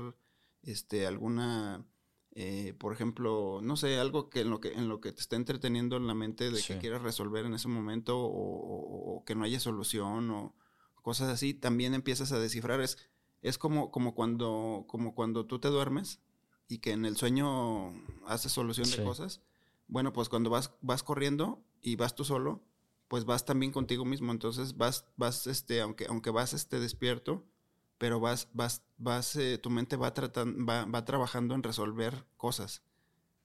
este, 0.63 1.07
alguna, 1.07 1.85
por 2.79 2.93
ejemplo, 2.93 3.61
no 3.63 3.77
sé, 3.77 3.99
algo 3.99 4.31
que 4.31 4.41
en 4.41 4.51
lo 4.51 4.61
que, 4.61 4.73
en 4.73 4.89
lo 4.89 5.01
que 5.01 5.13
te 5.13 5.21
esté 5.21 5.37
entreteniendo 5.37 5.97
en 5.97 6.07
la 6.07 6.15
mente 6.15 6.51
de 6.51 6.63
que 6.63 6.79
quieras 6.79 7.03
resolver 7.03 7.45
en 7.45 7.55
ese 7.55 7.69
momento 7.69 8.19
o, 8.19 9.17
o, 9.17 9.25
que 9.25 9.35
no 9.35 9.45
haya 9.45 9.59
solución 9.59 10.31
o 10.31 10.55
cosas 11.03 11.29
así, 11.29 11.55
también 11.55 11.95
empiezas 11.95 12.33
a 12.33 12.39
descifrar. 12.39 12.81
Es, 12.81 12.99
es 13.43 13.59
como, 13.59 13.91
como, 13.91 14.15
cuando, 14.15 14.85
como 14.87 15.15
cuando 15.15 15.47
tú 15.47 15.59
te 15.59 15.69
duermes 15.69 16.21
y 16.71 16.79
que 16.79 16.93
en 16.93 17.05
el 17.05 17.17
sueño 17.17 17.93
haces 18.27 18.53
solución 18.53 18.89
de 18.89 19.03
cosas, 19.03 19.41
bueno, 19.89 20.13
pues 20.13 20.29
cuando 20.29 20.51
vas, 20.51 20.73
vas 20.81 21.03
corriendo 21.03 21.65
y 21.83 21.97
vas 21.97 22.15
tú 22.15 22.25
solo, 22.25 22.63
pues 23.09 23.25
vas 23.25 23.45
también 23.45 23.73
contigo 23.73 24.05
mismo. 24.05 24.31
Entonces 24.31 24.77
vas, 24.77 25.05
vas, 25.17 25.49
este, 25.49 25.81
aunque, 25.81 26.07
aunque 26.09 26.31
vas 26.31 26.53
este 26.55 26.79
despierto, 26.79 27.45
pero 27.99 28.21
vas, 28.21 28.49
vas, 28.53 28.85
vas, 28.99 29.35
eh, 29.35 29.59
tu 29.59 29.69
mente 29.69 29.97
va 29.97 30.15
tratando, 30.15 30.65
va, 30.65 30.85
va 30.85 31.05
trabajando 31.05 31.57
en 31.57 31.65
resolver 31.65 32.25
cosas. 32.37 32.83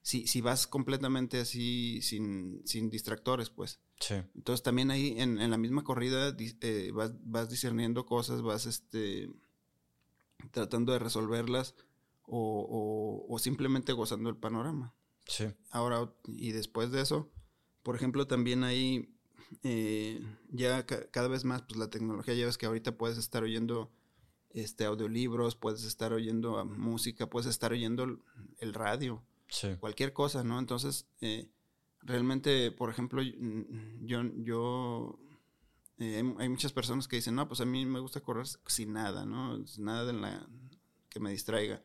Si, 0.02 0.28
si 0.28 0.40
vas 0.40 0.68
completamente 0.68 1.40
así, 1.40 2.00
sin, 2.02 2.62
sin 2.64 2.90
distractores, 2.90 3.50
pues. 3.50 3.80
Sí. 3.98 4.14
Entonces 4.36 4.62
también 4.62 4.92
ahí 4.92 5.16
en, 5.18 5.40
en 5.40 5.50
la 5.50 5.58
misma 5.58 5.82
corrida 5.82 6.32
eh, 6.38 6.92
vas, 6.94 7.12
vas 7.24 7.50
discerniendo 7.50 8.06
cosas, 8.06 8.40
vas 8.40 8.66
este, 8.66 9.28
tratando 10.52 10.92
de 10.92 11.00
resolverlas 11.00 11.74
o, 12.26 13.26
o- 13.28 13.34
o 13.34 13.38
simplemente 13.38 13.92
gozando 13.92 14.28
el 14.30 14.36
panorama. 14.36 14.94
Sí. 15.26 15.46
Ahora, 15.70 16.12
y 16.26 16.52
después 16.52 16.90
de 16.92 17.00
eso, 17.02 17.30
por 17.82 17.96
ejemplo, 17.96 18.26
también 18.26 18.64
hay 18.64 19.12
eh, 19.62 20.20
ya 20.50 20.86
ca- 20.86 21.08
cada 21.10 21.28
vez 21.28 21.44
más, 21.44 21.62
pues 21.62 21.78
la 21.78 21.88
tecnología, 21.90 22.34
ya 22.34 22.46
ves 22.46 22.58
que 22.58 22.66
ahorita 22.66 22.96
puedes 22.98 23.16
estar 23.18 23.42
oyendo 23.44 23.92
este, 24.50 24.84
audiolibros, 24.84 25.54
puedes 25.54 25.84
estar 25.84 26.12
oyendo 26.12 26.58
ah, 26.58 26.64
música, 26.64 27.28
puedes 27.30 27.46
estar 27.46 27.72
oyendo 27.72 28.04
el- 28.58 28.74
radio 28.74 29.22
Sí. 29.48 29.68
cualquier 29.78 30.12
cosa, 30.12 30.42
¿no? 30.42 30.58
Entonces, 30.58 31.06
eh, 31.20 31.48
realmente, 32.00 32.72
por 32.72 32.90
ejemplo, 32.90 33.22
yo, 34.02 34.22
yo 34.38 35.18
eh, 35.98 36.22
hay, 36.38 36.48
muchas 36.48 36.72
personas 36.72 37.06
que 37.06 37.16
dicen, 37.16 37.34
no, 37.36 37.46
pues 37.46 37.60
a 37.60 37.64
mí 37.64 37.86
me 37.86 38.00
gusta 38.00 38.20
correr 38.20 38.46
sin 38.66 38.92
nada, 38.94 39.24
¿no? 39.24 39.58
Nada 39.78 40.04
de 40.04 40.12
la, 40.12 40.48
que 41.08 41.20
me 41.20 41.30
distraiga. 41.30 41.82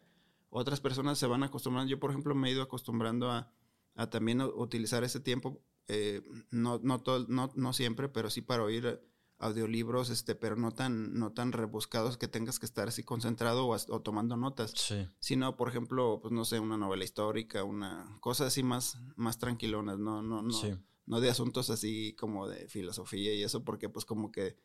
Otras 0.53 0.81
personas 0.81 1.17
se 1.17 1.25
van 1.27 1.43
acostumbrando, 1.43 1.89
yo 1.89 1.99
por 1.99 2.11
ejemplo 2.11 2.35
me 2.35 2.49
he 2.49 2.51
ido 2.51 2.61
acostumbrando 2.61 3.31
a, 3.31 3.51
a 3.95 4.09
también 4.09 4.41
utilizar 4.41 5.03
ese 5.03 5.19
tiempo, 5.21 5.63
eh, 5.87 6.21
no, 6.51 6.79
no, 6.83 6.99
todo, 7.01 7.25
no, 7.29 7.51
no 7.55 7.73
siempre, 7.73 8.09
pero 8.09 8.29
sí 8.29 8.41
para 8.41 8.61
oír 8.63 9.01
audiolibros, 9.39 10.09
este, 10.11 10.35
pero 10.35 10.55
no 10.55 10.71
tan, 10.71 11.13
no 11.15 11.31
tan 11.33 11.51
rebuscados 11.51 12.17
que 12.17 12.27
tengas 12.27 12.59
que 12.59 12.65
estar 12.67 12.87
así 12.87 13.01
concentrado 13.03 13.67
o, 13.67 14.01
tomando 14.01 14.37
notas 14.37 14.71
Sí. 14.75 15.07
sino 15.19 15.55
por 15.57 15.67
ejemplo, 15.69 16.19
pues 16.21 16.31
no 16.31 16.45
sé, 16.45 16.59
una 16.59 16.77
novela 16.77 17.03
histórica, 17.03 17.63
una 17.63 18.17
cosa 18.19 18.45
así 18.45 18.61
más, 18.61 18.99
más 19.15 19.39
tranquilonas, 19.39 19.97
no, 19.97 20.21
no, 20.21 20.43
no, 20.43 20.51
Sí. 20.53 20.73
no 21.07 21.19
de 21.21 21.29
asuntos 21.31 21.69
así 21.71 22.13
como 22.19 22.47
de 22.47 22.67
filosofía 22.67 23.33
y 23.33 23.41
eso, 23.41 23.63
porque 23.63 23.89
pues 23.89 24.05
como 24.05 24.31
que, 24.31 24.57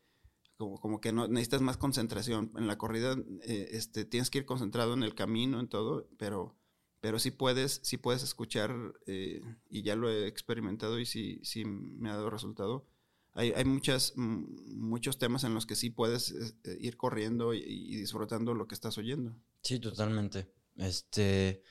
como, 0.56 0.78
como 0.80 1.00
que 1.00 1.12
no 1.12 1.28
necesitas 1.28 1.60
más 1.60 1.76
concentración. 1.76 2.52
En 2.56 2.66
la 2.66 2.78
corrida, 2.78 3.16
eh, 3.42 3.68
este, 3.72 4.04
tienes 4.04 4.30
que 4.30 4.38
ir 4.38 4.46
concentrado 4.46 4.94
en 4.94 5.02
el 5.02 5.14
camino, 5.14 5.60
en 5.60 5.68
todo, 5.68 6.08
pero, 6.18 6.56
pero 7.00 7.18
sí 7.18 7.30
puedes, 7.30 7.80
sí 7.82 7.96
puedes 7.96 8.22
escuchar, 8.22 8.74
eh, 9.06 9.42
y 9.68 9.82
ya 9.82 9.96
lo 9.96 10.10
he 10.10 10.26
experimentado 10.26 10.98
y 10.98 11.06
sí, 11.06 11.40
sí 11.42 11.64
me 11.64 12.10
ha 12.10 12.14
dado 12.14 12.30
resultado. 12.30 12.86
Hay, 13.32 13.52
hay 13.52 13.64
muchas, 13.66 14.14
mm, 14.16 14.78
muchos 14.78 15.18
temas 15.18 15.44
en 15.44 15.54
los 15.54 15.66
que 15.66 15.76
sí 15.76 15.90
puedes 15.90 16.32
eh, 16.64 16.78
ir 16.80 16.96
corriendo 16.96 17.52
y, 17.52 17.58
y 17.58 17.96
disfrutando 17.96 18.54
lo 18.54 18.66
que 18.66 18.74
estás 18.74 18.96
oyendo. 18.98 19.36
Sí, 19.62 19.78
totalmente. 19.78 20.50
Este, 20.76 21.62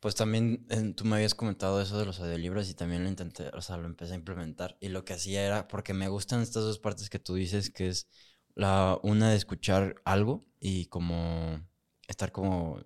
pues 0.00 0.14
también 0.14 0.66
eh, 0.70 0.92
tú 0.96 1.04
me 1.04 1.16
habías 1.16 1.34
comentado 1.34 1.80
eso 1.82 1.98
de 1.98 2.06
los 2.06 2.20
audiolibros 2.20 2.68
y 2.70 2.74
también 2.74 3.02
lo 3.02 3.08
intenté, 3.08 3.48
o 3.54 3.60
sea, 3.60 3.76
lo 3.76 3.86
empecé 3.86 4.12
a 4.12 4.16
implementar. 4.16 4.76
Y 4.80 4.88
lo 4.88 5.04
que 5.04 5.14
hacía 5.14 5.44
era, 5.46 5.68
porque 5.68 5.94
me 5.94 6.08
gustan 6.08 6.40
estas 6.42 6.62
dos 6.64 6.78
partes 6.78 7.10
que 7.10 7.18
tú 7.18 7.34
dices, 7.34 7.70
que 7.70 7.88
es 7.88 8.08
la 8.54 8.98
una 9.02 9.30
de 9.30 9.36
escuchar 9.36 9.96
algo 10.04 10.46
y 10.60 10.86
como 10.86 11.60
estar 12.08 12.32
como 12.32 12.80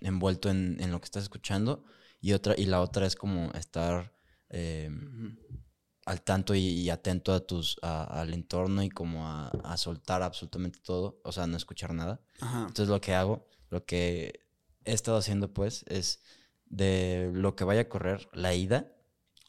envuelto 0.00 0.50
en, 0.50 0.76
en 0.80 0.92
lo 0.92 1.00
que 1.00 1.06
estás 1.06 1.24
escuchando 1.24 1.84
y 2.20 2.32
otra, 2.32 2.54
y 2.56 2.66
la 2.66 2.80
otra 2.80 3.06
es 3.06 3.16
como 3.16 3.50
estar 3.52 4.12
eh, 4.50 4.90
al 6.06 6.22
tanto 6.22 6.54
y, 6.54 6.60
y 6.60 6.90
atento 6.90 7.32
a 7.34 7.40
tus, 7.40 7.78
a- 7.82 8.20
al 8.20 8.32
entorno 8.32 8.82
y 8.82 8.88
como 8.88 9.26
a, 9.26 9.48
a 9.48 9.76
soltar 9.76 10.22
absolutamente 10.22 10.78
todo, 10.82 11.20
o 11.24 11.32
sea, 11.32 11.46
no 11.46 11.56
escuchar 11.56 11.92
nada. 11.92 12.20
Ajá. 12.40 12.60
Entonces 12.60 12.88
lo 12.88 13.00
que 13.00 13.14
hago, 13.14 13.46
lo 13.70 13.84
que 13.84 14.47
he 14.90 14.94
estado 14.94 15.18
haciendo 15.18 15.52
pues 15.52 15.84
es 15.88 16.20
de 16.66 17.30
lo 17.34 17.56
que 17.56 17.64
vaya 17.64 17.82
a 17.82 17.88
correr, 17.88 18.28
la 18.32 18.54
ida, 18.54 18.92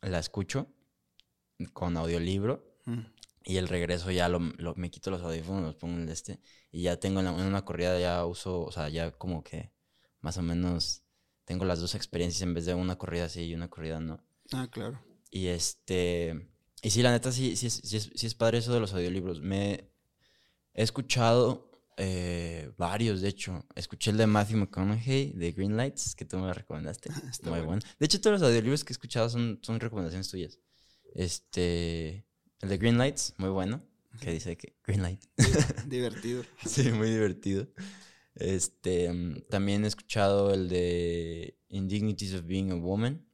la 0.02 0.19
escucho 0.19 0.67
con 1.73 1.97
audiolibro 1.97 2.65
Mm. 2.86 3.02
y 3.43 3.58
el 3.58 3.67
regreso 3.67 4.10
ya 4.12 4.30
lo, 4.30 4.39
lo- 4.58 4.73
me 4.75 4.89
quito 4.89 5.12
los 5.12 5.21
audífonos, 5.21 5.62
los 5.63 5.75
pongo 5.75 5.95
en 5.97 6.04
el 6.04 6.10
este 6.10 6.39
y 6.71 6.84
ya 6.84 6.97
tengo 6.99 7.19
en, 7.19 7.25
la- 7.25 7.34
en 7.38 7.45
una 7.45 7.65
corrida 7.65 7.99
ya 7.99 8.25
uso, 8.25 8.62
o 8.62 8.71
sea, 8.71 8.89
ya 8.89 9.12
como 9.12 9.43
que 9.43 9.71
más 10.21 10.38
o 10.38 10.41
menos 10.41 11.04
tengo 11.45 11.65
las 11.65 11.80
dos 11.82 11.93
experiencias 11.95 12.41
en 12.41 12.54
vez 12.54 12.65
de 12.65 12.73
una 12.73 12.97
corrida 12.97 13.28
sí 13.30 13.41
y 13.43 13.54
una 13.56 13.69
corrida 13.69 13.99
no. 13.99 14.23
Ah, 14.54 14.67
claro. 14.71 14.99
Y 15.32 15.47
este. 15.47 16.49
Y 16.82 16.89
sí, 16.91 17.02
la 17.04 17.12
neta, 17.12 17.32
sí, 17.32 17.56
sí, 17.56 17.69
sí, 17.69 17.97
es, 17.97 18.10
sí 18.15 18.25
es 18.28 18.36
padre 18.36 18.60
eso 18.60 18.73
de 18.73 18.80
los 18.80 18.93
audiolibros. 18.93 19.41
Me 19.41 19.91
he 20.73 20.84
escuchado 20.84 21.68
eh, 21.99 22.71
varios, 22.77 23.21
de 23.21 23.27
hecho. 23.29 23.65
Escuché 23.75 24.12
el 24.12 24.17
de 24.17 24.25
Matthew 24.25 24.57
McConaughey, 24.57 25.33
de 25.33 25.51
Green 25.51 25.75
Lights, 25.77 26.15
que 26.15 26.25
tú 26.25 26.38
me 26.38 26.51
recomendaste. 26.53 27.09
Está 27.29 27.49
Muy 27.49 27.59
bueno. 27.59 27.65
bueno. 27.67 27.81
De 27.99 28.05
hecho, 28.05 28.19
todos 28.21 28.39
los 28.39 28.49
audiolibros 28.49 28.83
que 28.83 28.93
he 28.93 28.95
escuchado 28.95 29.29
son, 29.29 29.59
son 29.62 29.79
recomendaciones 29.79 30.29
tuyas. 30.29 30.59
Este. 31.13 32.25
El 32.62 32.69
de 32.69 32.77
Green 32.77 32.97
Lights, 32.97 33.33
muy 33.38 33.49
bueno. 33.49 33.85
Que 34.21 34.31
dice 34.31 34.57
que 34.57 34.75
Green 34.85 35.01
Light. 35.03 35.23
Divertido. 35.88 36.43
Sí, 36.65 36.91
muy 36.91 37.09
divertido. 37.12 37.67
Este, 38.35 39.12
también 39.49 39.83
he 39.83 39.88
escuchado 39.88 40.53
el 40.53 40.69
de 40.69 41.57
Indignities 41.69 42.33
of 42.33 42.45
Being 42.45 42.71
a 42.71 42.75
Woman, 42.75 43.25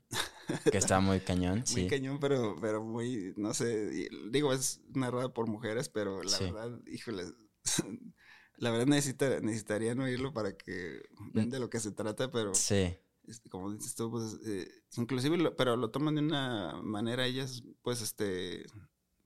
que 0.72 0.78
está 0.78 1.00
muy 1.00 1.20
cañón, 1.20 1.60
Muy 1.72 1.84
sí. 1.84 1.88
cañón, 1.88 2.20
pero, 2.20 2.56
pero 2.60 2.84
muy, 2.84 3.34
no 3.38 3.54
sé, 3.54 4.10
digo, 4.32 4.52
es 4.54 4.82
narrada 4.94 5.32
por 5.34 5.48
mujeres, 5.48 5.90
pero 5.90 6.24
la 6.24 6.30
Sí. 6.30 6.44
verdad, 6.46 6.80
híjole, 6.88 7.24
la 8.58 8.72
verdad 8.72 8.88
necesita, 8.88 9.40
necesitarían 9.42 10.00
oírlo 10.00 10.34
para 10.34 10.56
que 10.58 11.02
vean 11.34 11.50
de 11.50 11.60
lo 11.60 11.70
que 11.70 11.80
se 11.80 11.92
trata, 11.92 12.32
pero 12.32 12.54
Sí, 12.54 12.96
este, 13.28 13.50
como 13.50 13.72
dices 13.72 13.96
tú, 13.96 14.12
pues, 14.12 14.38
eh, 14.46 14.68
inclusive, 14.98 15.38
lo- 15.38 15.56
pero 15.56 15.76
lo 15.78 15.90
toman 15.92 16.16
de 16.16 16.22
una 16.22 16.80
manera 16.84 17.26
ellas, 17.26 17.64
pues, 17.82 18.02
este, 18.02 18.66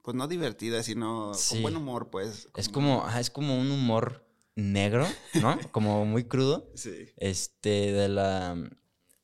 pues 0.02 0.16
no 0.16 0.28
divertida, 0.28 0.82
sino 0.84 1.34
Sí. 1.34 1.56
con 1.56 1.62
buen 1.64 1.76
humor, 1.78 2.10
pues. 2.10 2.48
es 2.56 2.70
como, 2.70 3.04
ajá, 3.06 3.20
es 3.20 3.30
como 3.30 3.60
un 3.60 3.72
humor 3.72 4.26
negro, 4.56 5.08
¿no? 5.42 5.58
Como 5.72 6.06
muy 6.06 6.26
crudo, 6.26 6.70
Sí. 6.76 7.10
este, 7.18 7.92
de 7.92 8.10
la, 8.10 8.56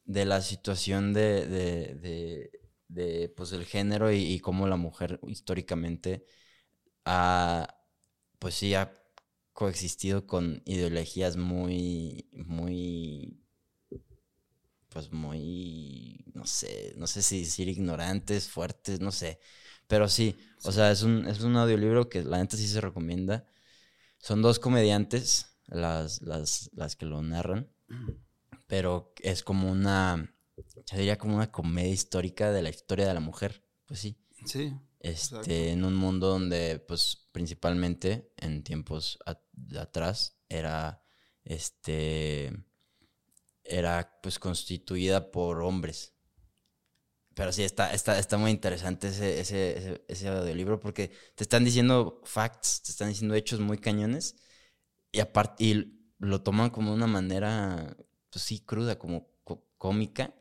de 0.06 0.26
la 0.26 0.42
situación 0.42 1.14
de, 1.14 1.48
de, 1.48 1.96
de, 1.96 2.52
de, 2.88 3.30
pues, 3.36 3.52
el 3.54 3.66
género 3.66 4.12
y, 4.12 4.18
y 4.24 4.40
cómo 4.40 4.68
la 4.68 4.76
mujer 4.78 5.20
históricamente 5.28 6.26
ha, 7.06 7.68
pues 8.40 8.56
sí, 8.56 8.74
ha 8.76 8.92
coexistido 9.56 10.28
con 10.28 10.62
ideologías 10.68 11.38
muy, 11.38 12.30
muy, 12.34 13.40
pues 14.90 15.12
muy, 15.12 16.24
no 16.34 16.46
sé, 16.46 16.94
no 16.98 17.08
sé 17.08 17.22
si 17.22 17.42
decir 17.42 17.68
ignorantes, 17.68 18.48
fuertes, 18.48 19.02
no 19.02 19.12
sé, 19.12 19.40
pero 19.88 20.08
sí, 20.08 20.38
o 20.64 20.72
sea, 20.72 20.92
es 20.92 21.04
un, 21.04 21.28
es 21.28 21.42
un 21.42 21.58
audiolibro 21.58 22.10
que 22.10 22.24
la 22.24 22.38
neta 22.38 22.56
sí 22.58 22.68
se 22.68 22.82
recomienda. 22.82 23.46
Son 24.20 24.42
dos 24.42 24.60
comediantes 24.60 25.58
las, 25.68 26.22
las, 26.22 26.70
las 26.74 26.96
que 26.96 27.06
lo 27.06 27.22
narran, 27.22 27.70
pero 28.68 29.14
es 29.22 29.44
como 29.44 29.72
una, 29.72 30.34
yo 30.58 30.98
diría 30.98 31.18
como 31.18 31.36
una 31.36 31.52
comedia 31.52 31.92
histórica 31.92 32.52
de 32.52 32.62
la 32.62 32.70
historia 32.70 33.08
de 33.08 33.14
la 33.14 33.20
mujer, 33.20 33.64
pues 33.86 34.00
sí. 34.00 34.18
Sí. 34.46 34.74
Este, 35.00 35.72
en 35.72 35.86
un 35.86 35.96
mundo 35.96 36.28
donde, 36.30 36.80
pues, 36.80 37.28
principalmente 37.32 38.32
en 38.38 38.64
tiempos 38.64 39.20
a- 39.26 39.40
de 39.56 39.80
atrás, 39.80 40.38
era, 40.50 41.02
este, 41.44 42.54
era, 43.66 44.18
pues, 44.24 44.40
constituida 44.40 45.30
por 45.32 45.62
hombres. 45.62 46.14
Pero 47.34 47.52
sí, 47.52 47.64
está, 47.64 47.92
está, 47.94 48.18
está 48.18 48.38
muy 48.38 48.52
interesante 48.52 49.10
ese, 49.10 49.40
ese, 49.42 50.04
ese, 50.08 50.30
porque 50.82 51.12
te 51.36 51.44
están 51.44 51.66
diciendo 51.66 52.22
facts, 52.24 52.82
te 52.84 52.92
están 52.92 53.10
diciendo 53.10 53.36
hechos 53.36 53.60
muy 53.60 53.78
cañones 53.78 54.38
y 55.12 55.20
aparte, 55.22 55.64
y 55.66 56.00
lo 56.20 56.42
toman 56.44 56.70
como 56.72 56.94
una 56.94 57.08
manera, 57.08 57.98
pues 58.32 58.46
sí, 58.46 58.62
cruda, 58.62 59.00
como 59.00 59.30
có- 59.46 59.66
cómica. 59.78 60.34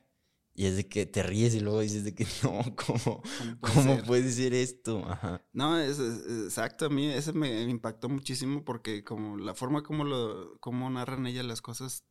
Y 0.56 0.66
es 0.66 0.76
de 0.76 0.88
que 0.88 1.04
te 1.04 1.22
ríes 1.24 1.52
y 1.54 1.60
luego 1.60 1.80
dices 1.80 2.04
de 2.04 2.14
que 2.14 2.24
no, 2.44 2.62
¿cómo, 2.76 3.22
¿Cómo 3.38 3.56
puede 3.60 3.74
¿Cómo 3.74 3.96
ser? 3.96 4.04
puede 4.06 4.30
ser 4.32 4.54
esto? 4.54 5.04
Ajá. 5.08 5.44
No, 5.52 5.76
es, 5.78 5.98
es- 5.98 6.44
exacto, 6.44 6.86
a 6.86 6.88
mí 6.90 7.06
ese 7.08 7.32
me 7.32 7.62
impactó 7.64 8.08
muchísimo 8.08 8.64
porque 8.64 9.02
como 9.04 9.36
la 9.36 9.54
forma 9.54 9.82
como 9.82 10.04
lo, 10.04 10.56
como 10.60 10.88
narran 10.90 11.26
ella 11.26 11.42
las 11.42 11.60
cosas, 11.60 12.04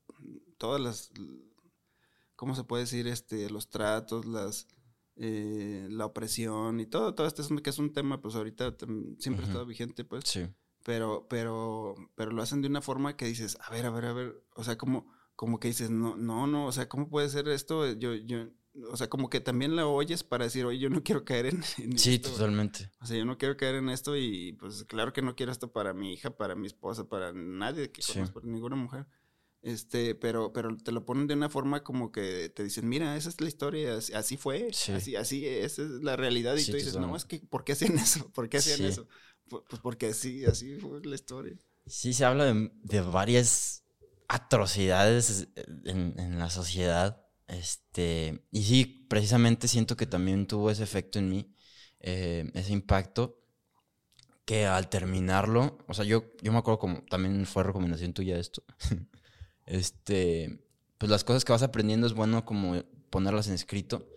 todas 0.57 0.81
las, 0.81 1.11
¿cómo 2.35 2.55
se 2.55 2.63
puede 2.63 2.83
decir? 2.83 3.07
Este, 3.07 3.49
los 3.49 3.69
tratos, 3.69 4.25
las, 4.25 4.67
eh, 5.15 5.87
la 5.89 6.05
opresión 6.05 6.79
y 6.79 6.85
todo, 6.85 7.15
todo 7.15 7.27
esto 7.27 7.41
es 7.41 7.51
un- 7.51 7.59
que 7.59 7.69
es 7.69 7.79
un 7.79 7.93
tema, 7.93 8.21
pues 8.21 8.35
ahorita 8.35 8.75
siempre 9.19 9.45
ha 9.45 9.47
estado 9.47 9.65
vigente, 9.65 10.03
pues, 10.03 10.23
Sí. 10.25 10.47
pero, 10.83 11.27
pero, 11.29 11.95
pero 12.15 12.31
lo 12.31 12.41
hacen 12.41 12.61
de 12.61 12.67
una 12.67 12.81
forma 12.81 13.15
que 13.15 13.25
dices, 13.25 13.57
a 13.61 13.71
ver, 13.71 13.85
a 13.85 13.89
ver, 13.91 14.05
a 14.05 14.13
ver, 14.13 14.43
o 14.55 14.63
sea, 14.63 14.77
como, 14.77 15.12
como 15.35 15.59
que 15.59 15.69
dices, 15.69 15.89
no, 15.89 16.15
no, 16.15 16.47
no, 16.47 16.67
o 16.67 16.71
sea, 16.71 16.87
¿cómo 16.89 17.09
puede 17.09 17.29
ser 17.29 17.47
esto? 17.49 17.91
Yo, 17.93 18.13
yo, 18.15 18.47
o 18.91 18.97
sea, 18.97 19.09
como 19.09 19.29
que 19.29 19.39
también 19.41 19.75
la 19.75 19.87
oyes 19.87 20.23
para 20.23 20.45
decir, 20.45 20.65
oye, 20.65 20.79
yo 20.79 20.89
no 20.89 21.03
quiero 21.03 21.25
caer 21.25 21.47
en, 21.47 21.63
en 21.79 21.97
Sí, 21.97 22.15
esto. 22.15 22.29
totalmente. 22.29 22.89
O 23.01 23.05
sea, 23.05 23.17
yo 23.17 23.25
no 23.25 23.37
quiero 23.37 23.57
caer 23.57 23.75
en 23.75 23.89
esto 23.89 24.15
y 24.17 24.53
pues 24.53 24.83
claro 24.85 25.13
que 25.13 25.21
no 25.21 25.35
quiero 25.35 25.51
esto 25.51 25.71
para 25.71 25.93
mi 25.93 26.13
hija, 26.13 26.31
para 26.35 26.55
mi 26.55 26.67
esposa, 26.67 27.07
para 27.07 27.33
nadie 27.33 27.91
que 27.91 28.01
Sí. 28.01 28.13
conozco, 28.13 28.39
para 28.39 28.51
ninguna 28.51 28.75
mujer. 28.75 29.05
Este, 29.61 30.13
pero, 30.13 30.51
pero 30.51 30.75
te 30.77 30.91
lo 30.91 31.05
ponen 31.05 31.25
de 31.27 31.35
una 31.35 31.49
forma 31.49 31.83
como 31.83 32.11
que 32.11 32.49
te 32.49 32.63
dicen, 32.65 32.87
mira, 32.89 33.15
esa 33.15 33.29
es 33.29 33.39
la 33.39 33.47
historia, 33.47 33.95
así, 33.95 34.13
así 34.13 34.35
fue, 34.35 34.67
Sí. 34.73 34.91
así, 34.91 35.15
así, 35.15 35.47
esa 35.47 35.83
es 35.83 35.89
la 36.03 36.17
realidad. 36.17 36.55
Y 36.57 36.59
Sí, 36.65 36.71
tú 36.71 36.77
dices, 36.77 36.95
no, 36.95 37.15
totalmente. 37.15 37.17
es 37.17 37.25
que, 37.41 37.47
¿por 37.47 37.63
qué 37.63 37.71
hacían 37.71 37.93
eso? 37.97 38.29
¿Por 38.31 38.49
qué 38.49 38.57
hacían 38.57 38.79
Sí. 38.79 38.85
eso? 38.85 39.07
Pu- 39.49 39.63
Pues 39.69 39.81
porque 39.81 40.07
así, 40.07 40.43
así 40.45 40.75
fue 40.79 40.99
la 41.05 41.15
historia. 41.15 41.57
Sí, 41.85 42.13
se 42.13 42.25
habla 42.25 42.45
de, 42.45 42.71
de 42.83 43.01
varias 43.01 43.82
atrocidades 44.27 45.47
en, 45.85 46.15
en 46.19 46.39
la 46.39 46.49
sociedad. 46.49 47.21
Este, 47.47 48.45
y 48.51 48.63
sí, 48.63 48.85
precisamente 49.09 49.67
siento 49.67 49.97
que 49.97 50.05
también 50.07 50.47
tuvo 50.47 50.71
ese 50.71 50.83
efecto 50.83 51.19
en 51.19 51.29
mí, 51.29 51.55
eh, 51.99 52.49
ese 52.53 52.73
impacto, 52.73 53.39
que 54.45 54.65
al 54.65 54.89
terminarlo, 54.89 55.77
o 55.87 55.93
sea, 55.93 56.03
yo, 56.05 56.25
yo 56.41 56.51
me 56.51 56.57
acuerdo 56.57 56.79
como 56.79 57.03
también 57.05 57.45
fue 57.45 57.63
recomendación 57.63 58.13
tuya 58.13 58.37
esto. 58.37 58.63
este, 59.65 60.65
pues 60.97 61.09
las 61.11 61.23
cosas 61.23 61.45
que 61.45 61.53
vas 61.53 61.63
aprendiendo 61.63 62.07
es 62.07 62.13
bueno 62.13 62.45
como 62.45 62.83
ponerlas 63.09 63.47
en 63.47 63.55
escrito 63.55 64.07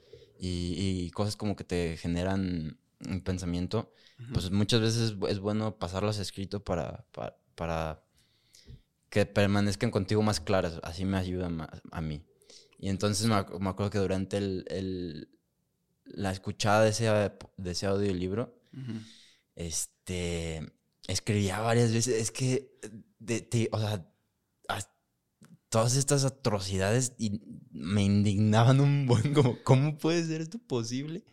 y, 0.40 0.74
y 1.06 1.10
cosas 1.12 1.36
como 1.36 1.56
que 1.56 1.64
te 1.64 1.96
generan 1.98 2.78
un 3.08 3.22
pensamiento 3.22 3.92
pues 4.32 4.50
muchas 4.52 4.80
veces 4.82 5.02
es 5.02 5.18
bu- 5.18 5.28
es 5.30 5.40
bueno 5.40 5.78
pasarlas 5.78 6.18
escrito 6.20 6.64
para, 6.64 7.06
para, 7.12 7.38
para 7.56 8.05
que 9.16 9.24
permanezcan 9.24 9.90
contigo 9.90 10.20
más 10.20 10.40
claras. 10.40 10.78
Así 10.82 11.06
me 11.06 11.16
ayuda 11.16 11.48
más 11.48 11.70
a 11.90 12.02
mí. 12.02 12.22
Y 12.78 12.90
entonces 12.90 13.26
me, 13.26 13.34
ac- 13.34 13.58
me 13.58 13.70
acuerdo 13.70 13.90
que 13.90 13.98
durante 13.98 14.36
el, 14.36 14.66
el- 14.68 15.28
la 16.04 16.32
escuchada 16.32 16.84
de 16.84 16.90
ese, 16.90 17.06
de 17.56 17.70
ese 17.70 17.86
audiolibro, 17.86 18.54
Ujú. 18.74 19.00
este, 19.54 20.70
escribía 21.08 21.60
varias 21.60 21.94
veces. 21.94 22.20
Es 22.20 22.30
que, 22.30 22.78
de, 23.18 23.68
o 23.72 23.78
sea, 23.78 24.06
as- 24.68 24.90
todas 25.70 25.96
estas 25.96 26.24
atrocidades 26.24 27.14
y 27.18 27.40
me 27.72 28.02
indignaban 28.02 28.80
un 28.80 29.06
buen, 29.06 29.32
como, 29.34 29.62
¿cómo 29.64 29.96
puede 29.98 30.24
ser 30.24 30.42
esto 30.42 30.58
posible? 30.58 31.24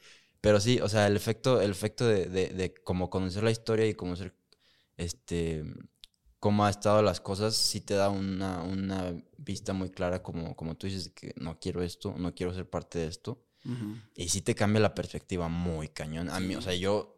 Pero 0.41 0.61
sí, 0.61 0.79
o 0.81 0.89
sea, 0.89 1.07
el 1.07 1.17
efecto, 1.17 1.61
el 1.61 1.71
efecto 1.71 2.07
de, 2.07 2.27
de, 2.27 2.47
de 2.49 2.73
como 2.73 3.09
conocer 3.09 3.43
la 3.43 3.51
historia 3.51 3.87
y 3.87 3.93
conocer, 3.93 4.33
este, 4.97 5.65
cómo 6.43 6.65
ha 6.65 6.69
estado 6.69 7.01
las 7.01 7.21
cosas, 7.21 7.55
sí 7.55 7.79
te 7.79 7.93
da 7.93 8.09
una, 8.09 8.63
una 8.63 9.15
vista 9.37 9.71
muy 9.71 9.91
clara, 9.91 10.21
como, 10.21 10.57
como 10.57 10.75
tú 10.75 10.87
dices, 10.87 11.07
que 11.15 11.33
no 11.37 11.57
quiero 11.57 11.81
esto, 11.81 12.15
no 12.17 12.35
quiero 12.35 12.53
ser 12.53 12.69
parte 12.69 12.99
de 12.99 13.07
esto. 13.07 13.45
Y 14.13 14.27
sí 14.27 14.41
te 14.41 14.53
cambia 14.53 14.81
la 14.81 14.93
perspectiva 14.93 15.47
muy 15.47 15.87
cañón. 15.87 16.29
A 16.29 16.41
mí, 16.41 16.53
o 16.57 16.61
sea, 16.61 16.75
yo, 16.75 17.15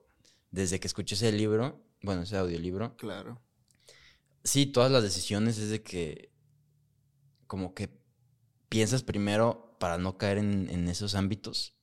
desde 0.52 0.80
que 0.80 0.86
escuché 0.86 1.16
ese 1.16 1.32
libro, 1.32 1.84
bueno, 2.04 2.22
ese 2.22 2.38
audiolibro, 2.38 2.96
Claro. 2.98 3.42
sí, 4.44 4.68
todas 4.68 4.92
las 4.92 5.02
decisiones 5.02 5.58
es 5.58 5.72
de 5.72 5.82
que, 5.82 6.32
como 7.48 7.74
que 7.74 7.90
piensas 8.70 9.02
primero 9.02 9.76
para 9.80 9.98
no 9.98 10.20
caer 10.20 10.38
en, 10.38 10.70
en 10.70 10.88
esos 10.88 11.16
ámbitos, 11.16 11.74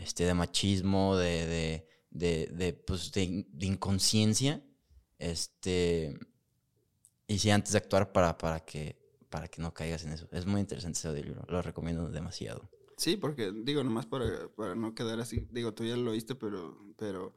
este, 0.00 0.24
de 0.24 0.32
machismo, 0.32 1.14
de, 1.18 1.46
de, 1.46 1.88
de, 2.10 2.46
de, 2.54 2.72
pues, 2.72 3.12
de 3.12 3.44
inconsciencia, 3.60 4.64
este, 5.18 6.18
y 7.26 7.38
sí, 7.38 7.50
antes 7.50 7.72
de 7.72 7.78
actuar 7.78 8.12
para, 8.12 8.36
para 8.38 8.60
que, 8.60 8.96
para 9.30 9.48
que 9.48 9.60
no 9.62 9.72
caigas 9.74 10.04
en 10.04 10.12
eso. 10.12 10.28
Es 10.32 10.46
muy 10.46 10.60
interesante 10.60 10.98
ese 10.98 11.08
audiolibro, 11.08 11.44
lo 11.48 11.62
recomiendo 11.62 12.08
demasiado. 12.08 12.68
Sí, 12.96 13.16
porque 13.16 13.52
digo, 13.52 13.82
nomás 13.82 14.06
para, 14.06 14.48
para 14.56 14.74
no 14.74 14.94
quedar 14.94 15.18
así, 15.20 15.46
digo, 15.50 15.74
tú 15.74 15.84
ya 15.84 15.96
lo 15.96 16.12
oíste, 16.12 16.34
pero, 16.36 16.78
pero 16.96 17.34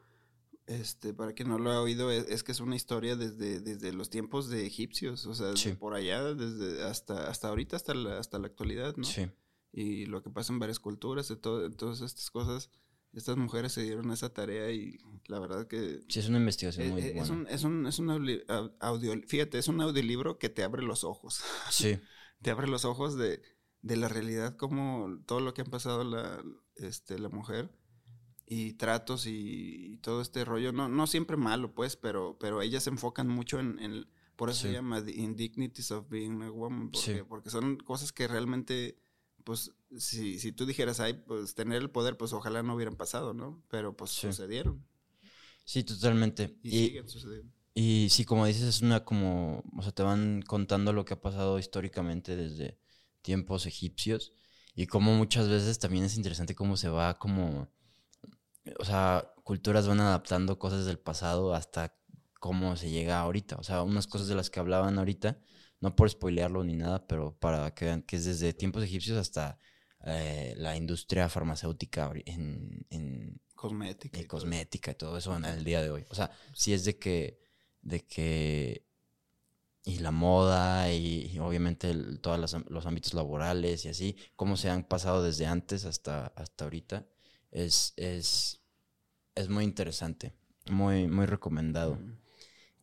este, 0.67 1.13
para 1.13 1.34
quien 1.34 1.50
no 1.50 1.58
lo 1.58 1.71
ha 1.71 1.82
oído, 1.82 2.12
es, 2.12 2.26
es 2.30 2.43
que 2.43 2.52
es 2.52 2.60
una 2.60 2.76
historia 2.76 3.15
desde, 3.15 3.60
desde 3.62 3.93
los 3.93 4.10
tiempos 4.10 4.50
de 4.50 4.65
egipcios, 4.67 5.26
o 5.26 5.34
sea, 5.34 5.56
Sí. 5.56 5.73
por 5.73 5.93
allá, 5.95 6.21
desde 6.36 6.84
hasta, 6.84 7.30
hasta 7.30 7.47
ahorita, 7.47 7.76
hasta 7.76 7.93
la, 7.95 8.19
hasta 8.19 8.38
la 8.38 8.47
actualidad, 8.47 8.95
¿no? 8.97 9.04
Sí, 9.06 9.28
Y 9.71 10.06
lo 10.06 10.21
que 10.21 10.30
pasa 10.30 10.54
en 10.54 10.60
varias 10.60 10.80
culturas, 10.80 11.28
de 11.30 11.38
todo, 11.38 11.71
todas 11.71 12.02
estas 12.02 12.30
cosas, 12.30 12.69
estas 13.19 13.38
mujeres 13.38 13.71
se 13.73 13.84
dieron 13.84 14.12
esa 14.12 14.34
tarea 14.34 14.71
y 14.71 14.97
la 15.27 15.39
verdad 15.39 15.67
que 15.67 16.01
sí, 16.08 16.19
es 16.19 16.30
una 16.30 16.38
investigación 16.39 16.88
eh, 16.88 16.91
muy 16.91 17.01
eh, 17.01 17.12
buena. 17.13 17.23
es, 17.23 17.30
un, 17.30 17.47
es 17.47 17.63
un, 17.63 17.88
es 17.88 17.99
un 17.99 18.08
audi- 18.10 18.45
au- 18.47 18.73
audio, 18.80 19.13
fíjate, 19.27 19.58
es 19.58 19.67
un 19.67 19.82
audiolibro 19.82 20.38
que 20.38 20.49
te 20.49 20.63
abre 20.63 20.84
los 20.84 21.03
ojos 21.03 21.41
Sí, 21.71 21.97
te 22.41 22.51
abre 22.51 22.67
los 22.67 22.86
ojos 22.86 23.17
de, 23.17 23.41
de 23.82 23.95
la 23.97 24.08
realidad, 24.08 24.56
como 24.56 25.19
todo 25.25 25.39
lo 25.41 25.53
que 25.53 25.62
han 25.62 25.69
pasado 25.69 26.03
la, 26.03 26.43
este, 26.75 27.19
la 27.19 27.30
mujer 27.30 27.69
y 28.45 28.73
tratos 28.73 29.25
y, 29.27 29.93
y 29.93 29.97
todo 29.97 30.21
este 30.21 30.45
rollo. 30.45 30.71
No, 30.71 30.88
no 30.88 31.06
siempre 31.08 31.36
malo, 31.36 31.73
pues, 31.73 31.95
pero, 31.97 32.38
pero 32.39 32.62
ellas 32.62 32.84
se 32.84 32.89
enfocan 32.89 33.27
mucho 33.27 33.60
en, 33.60 33.80
en- 33.80 34.08
por 34.38 34.49
eso 34.51 34.62
Sí. 34.62 34.67
se 34.67 34.73
llama 34.73 35.03
The 35.03 35.12
Indignities 35.12 35.89
of 35.91 36.08
Being 36.10 36.43
a 36.43 36.51
Woman, 36.51 36.91
porque, 36.91 37.15
Sí. 37.17 37.21
porque 37.27 37.49
son 37.49 37.75
cosas 37.77 38.13
que 38.13 38.27
realmente, 38.27 38.99
pues, 39.43 39.71
si, 39.97 40.39
si 40.39 40.52
tú 40.52 40.65
dijeras, 40.65 41.00
ay, 41.00 41.13
pues 41.13 41.56
tener 41.56 41.82
el 41.82 41.89
poder, 41.91 42.17
pues 42.17 42.34
ojalá 42.34 42.63
no 42.63 42.76
hubieran 42.76 42.95
pasado, 42.97 43.34
¿no? 43.34 43.63
Pero 43.69 43.95
pues 43.95 44.12
Sí. 44.12 44.28
sucedieron 44.28 44.86
sí, 45.65 45.84
totalmente. 45.84 46.58
y, 46.63 46.71
Y, 46.71 46.88
siguen 46.88 47.08
sucediendo. 47.10 47.52
y 47.73 48.08
sí, 48.12 48.26
como 48.26 48.45
dices, 48.45 48.63
es 48.63 48.82
una 48.82 49.04
como, 49.06 49.63
o 49.78 49.82
sea, 49.84 49.91
te 49.93 50.04
van 50.04 50.41
contando 50.43 50.93
lo 50.93 51.06
que 51.06 51.13
ha 51.15 51.21
pasado 51.21 51.60
históricamente 51.60 52.36
desde 52.36 52.80
tiempos 53.21 53.65
egipcios 53.65 54.34
y 54.76 54.88
como 54.88 55.13
muchas 55.15 55.50
veces 55.50 55.80
también 55.80 56.06
es 56.06 56.17
interesante 56.17 56.56
cómo 56.56 56.78
se 56.78 56.89
va 56.89 57.17
como, 57.19 57.69
o 58.80 58.86
sea, 58.86 59.34
culturas 59.43 59.88
van 59.88 60.00
adaptando 60.02 60.60
cosas 60.60 60.86
del 60.86 61.00
pasado 61.00 61.54
hasta 61.54 61.95
cómo 62.39 62.76
se 62.76 62.89
llega 62.89 63.19
ahorita. 63.19 63.56
O 63.58 63.63
sea, 63.63 63.84
unas 63.84 64.08
cosas 64.08 64.28
de 64.28 64.36
las 64.36 64.50
que 64.50 64.60
hablaban 64.60 64.97
ahorita, 65.00 65.39
no 65.80 65.95
por 65.95 66.10
spoilearlo 66.10 66.63
ni 66.63 66.76
nada, 66.76 67.08
pero 67.08 67.38
para 67.39 67.73
que 67.73 67.86
vean 67.86 68.02
que 68.04 68.17
es 68.17 68.26
desde 68.26 68.54
tiempos 68.54 68.84
egipcios 68.84 69.17
hasta 69.17 69.60
eh, 70.10 70.54
la 70.56 70.78
industria 70.78 71.28
farmacéutica 71.28 72.10
en, 72.26 72.86
en, 72.89 73.41
Cosmética. 73.56 74.17
y 74.17 74.22
y 74.22 74.26
todo. 74.26 74.39
cosmética 74.39 74.91
y 74.91 74.96
todo 74.96 75.17
eso 75.17 75.36
en 75.36 75.43
el 75.43 75.65
día 75.65 75.82
de 75.82 75.89
hoy. 75.89 76.06
O 76.10 76.15
sea, 76.15 76.32
sí 76.54 76.74
es 76.74 76.86
de 76.86 76.98
que, 76.98 77.41
de 77.82 78.06
que, 78.06 78.86
y 79.84 79.98
la 80.00 80.12
moda 80.12 80.93
y, 80.93 81.30
y 81.34 81.39
obviamente 81.39 81.93
todos 82.22 82.39
los, 82.70 82.86
ámbitos 82.86 83.13
laborales 83.15 83.84
y 83.84 83.89
así, 83.89 84.15
cómo 84.38 84.56
se 84.56 84.70
han 84.70 84.86
pasado 84.86 85.24
desde 85.24 85.46
antes 85.46 85.84
hasta, 85.84 86.28
hasta 86.28 86.63
ahorita, 86.63 87.06
es, 87.52 87.93
es, 87.98 88.62
es 89.36 89.50
muy 89.50 89.65
interesante, 89.65 90.34
muy, 90.70 91.08
muy 91.08 91.26
recomendado. 91.26 91.93
Ujú. 91.93 92.15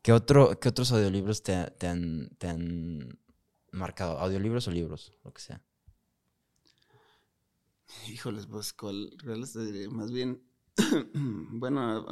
¿Qué, 0.03 0.13
otro, 0.13 0.61
qué 0.61 0.69
otros 0.69 0.93
audiolibros 0.93 1.43
te, 1.43 1.71
te 1.71 1.87
han, 1.87 2.37
te 2.37 2.49
han 2.49 3.19
marcado? 3.73 4.19
¿Audiolibros 4.19 4.69
o 4.69 4.71
libros? 4.71 5.17
Lo 5.25 5.33
que 5.33 5.41
sea. 5.41 5.63
Híjoles, 8.09 8.47
pues, 8.47 8.73
¿cuál, 8.73 9.17
diré? 9.65 9.89
Más 9.89 10.11
bien, 10.11 10.43
bueno, 11.15 12.07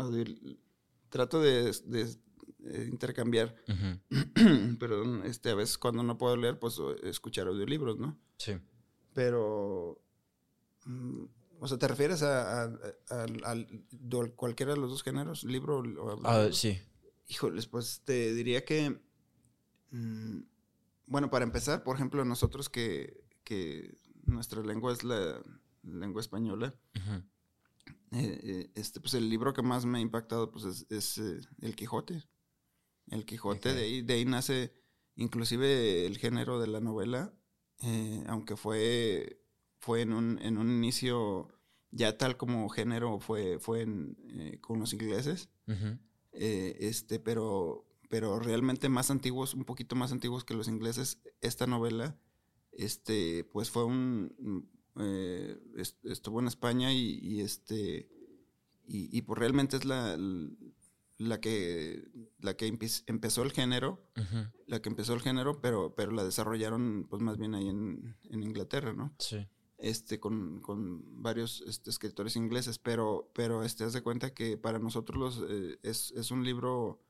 trato 1.08 1.40
de, 1.40 1.72
de, 1.84 2.16
eh, 2.64 2.88
intercambiar, 2.90 3.54
perdón, 4.78 5.22
este, 5.24 5.50
a 5.50 5.54
veces 5.54 5.78
cuando 5.78 6.02
no 6.02 6.18
puedo 6.18 6.36
leer, 6.36 6.58
pues 6.58 6.78
escuchar 7.02 7.48
audiolibros, 7.48 7.98
¿no? 7.98 8.18
Sí. 8.38 8.58
Pero, 9.12 10.00
mm, 10.86 11.24
o 11.60 11.68
sea, 11.68 11.78
¿te 11.78 11.88
refieres 11.88 12.22
a, 12.22 12.70
cualquiera 14.36 14.72
de 14.72 14.80
los 14.80 14.90
dos 14.90 15.02
géneros, 15.02 15.44
libro 15.44 15.78
o 15.80 16.20
Ah, 16.24 16.48
sí. 16.52 16.78
Híjoles, 17.28 17.66
pues 17.66 18.02
te 18.04 18.32
diría 18.34 18.64
que, 18.64 19.00
mm, 19.90 20.40
bueno, 21.06 21.30
para 21.30 21.44
empezar, 21.44 21.82
por 21.82 21.96
ejemplo, 21.96 22.24
nosotros 22.24 22.68
que, 22.68 23.24
que 23.44 23.96
nuestra 24.24 24.62
lengua 24.62 24.92
es 24.92 25.04
la 25.04 25.42
lengua 25.82 26.20
española, 26.20 26.74
eh, 28.12 28.40
eh, 28.42 28.70
este, 28.74 29.00
pues 29.00 29.14
el 29.14 29.28
libro 29.28 29.52
que 29.54 29.62
más 29.62 29.86
me 29.86 29.98
ha 29.98 30.00
impactado 30.00 30.50
pues 30.50 30.64
es, 30.64 30.86
es, 30.90 31.18
eh, 31.18 31.40
El 31.60 31.74
Quijote. 31.74 32.22
El 33.08 33.24
Quijote, 33.24 33.74
de, 33.74 33.82
ahí, 33.82 34.02
de 34.02 34.14
ahí 34.14 34.24
nace 34.24 34.74
inclusive 35.16 36.06
el 36.06 36.18
género 36.18 36.60
de 36.60 36.68
la 36.68 36.80
novela, 36.80 37.34
aunque 38.26 38.56
fue, 38.56 39.42
fue 39.78 40.02
en, 40.02 40.12
un, 40.12 40.38
en 40.40 40.56
un 40.56 40.70
inicio 40.70 41.48
ya 41.90 42.16
tal 42.16 42.36
como 42.36 42.68
género 42.68 43.18
fue, 43.18 43.58
fue 43.58 43.82
en, 43.82 44.16
con 44.60 44.78
los 44.78 44.92
ingleses, 44.92 45.50
este, 46.32 47.18
pero, 47.18 47.86
pero 48.08 48.38
realmente 48.38 48.88
más 48.88 49.10
antiguos, 49.10 49.54
un 49.54 49.64
poquito 49.64 49.96
más 49.96 50.12
antiguos 50.12 50.44
que 50.44 50.54
los 50.54 50.68
ingleses, 50.68 51.20
esta 51.40 51.66
novela, 51.66 52.16
este, 52.70 53.44
pues 53.52 53.70
fue 53.70 53.84
un, 53.84 54.70
eh, 54.98 55.58
est- 55.76 56.04
estuvo 56.06 56.40
en 56.40 56.46
España 56.48 56.92
y, 56.92 57.18
y 57.22 57.40
este, 57.40 58.08
y, 58.86 59.16
y 59.16 59.22
pues 59.22 59.38
realmente 59.38 59.76
es 59.76 59.84
la, 59.84 60.16
la 61.18 61.40
que, 61.40 62.04
la 62.40 62.56
que 62.56 62.72
empe- 62.72 63.04
empezó 63.06 63.42
el 63.42 63.52
género, 63.52 64.00
la 64.66 64.82
que 64.82 64.88
empezó 64.88 65.14
el 65.14 65.20
género, 65.20 65.60
pero, 65.60 65.94
pero 65.94 66.10
la 66.12 66.24
desarrollaron 66.24 67.06
pues 67.08 67.22
más 67.22 67.38
bien 67.38 67.54
ahí 67.54 67.68
en, 67.68 68.16
en 68.30 68.42
Inglaterra, 68.42 68.92
¿no? 68.92 69.14
Sí. 69.18 69.46
este, 69.78 70.20
con, 70.20 70.60
con 70.60 71.22
varios 71.22 71.62
este, 71.66 71.90
escritores 71.90 72.36
ingleses, 72.36 72.78
pero, 72.78 73.30
pero 73.34 73.62
este, 73.64 73.82
haz 73.84 73.92
de 73.92 74.02
cuenta 74.02 74.32
que 74.34 74.56
para 74.56 74.78
nosotros 74.78 75.18
los, 75.18 75.50
eh, 75.50 75.78
es, 75.82 76.12
es, 76.12 76.30
un 76.30 76.44
libro 76.44 77.00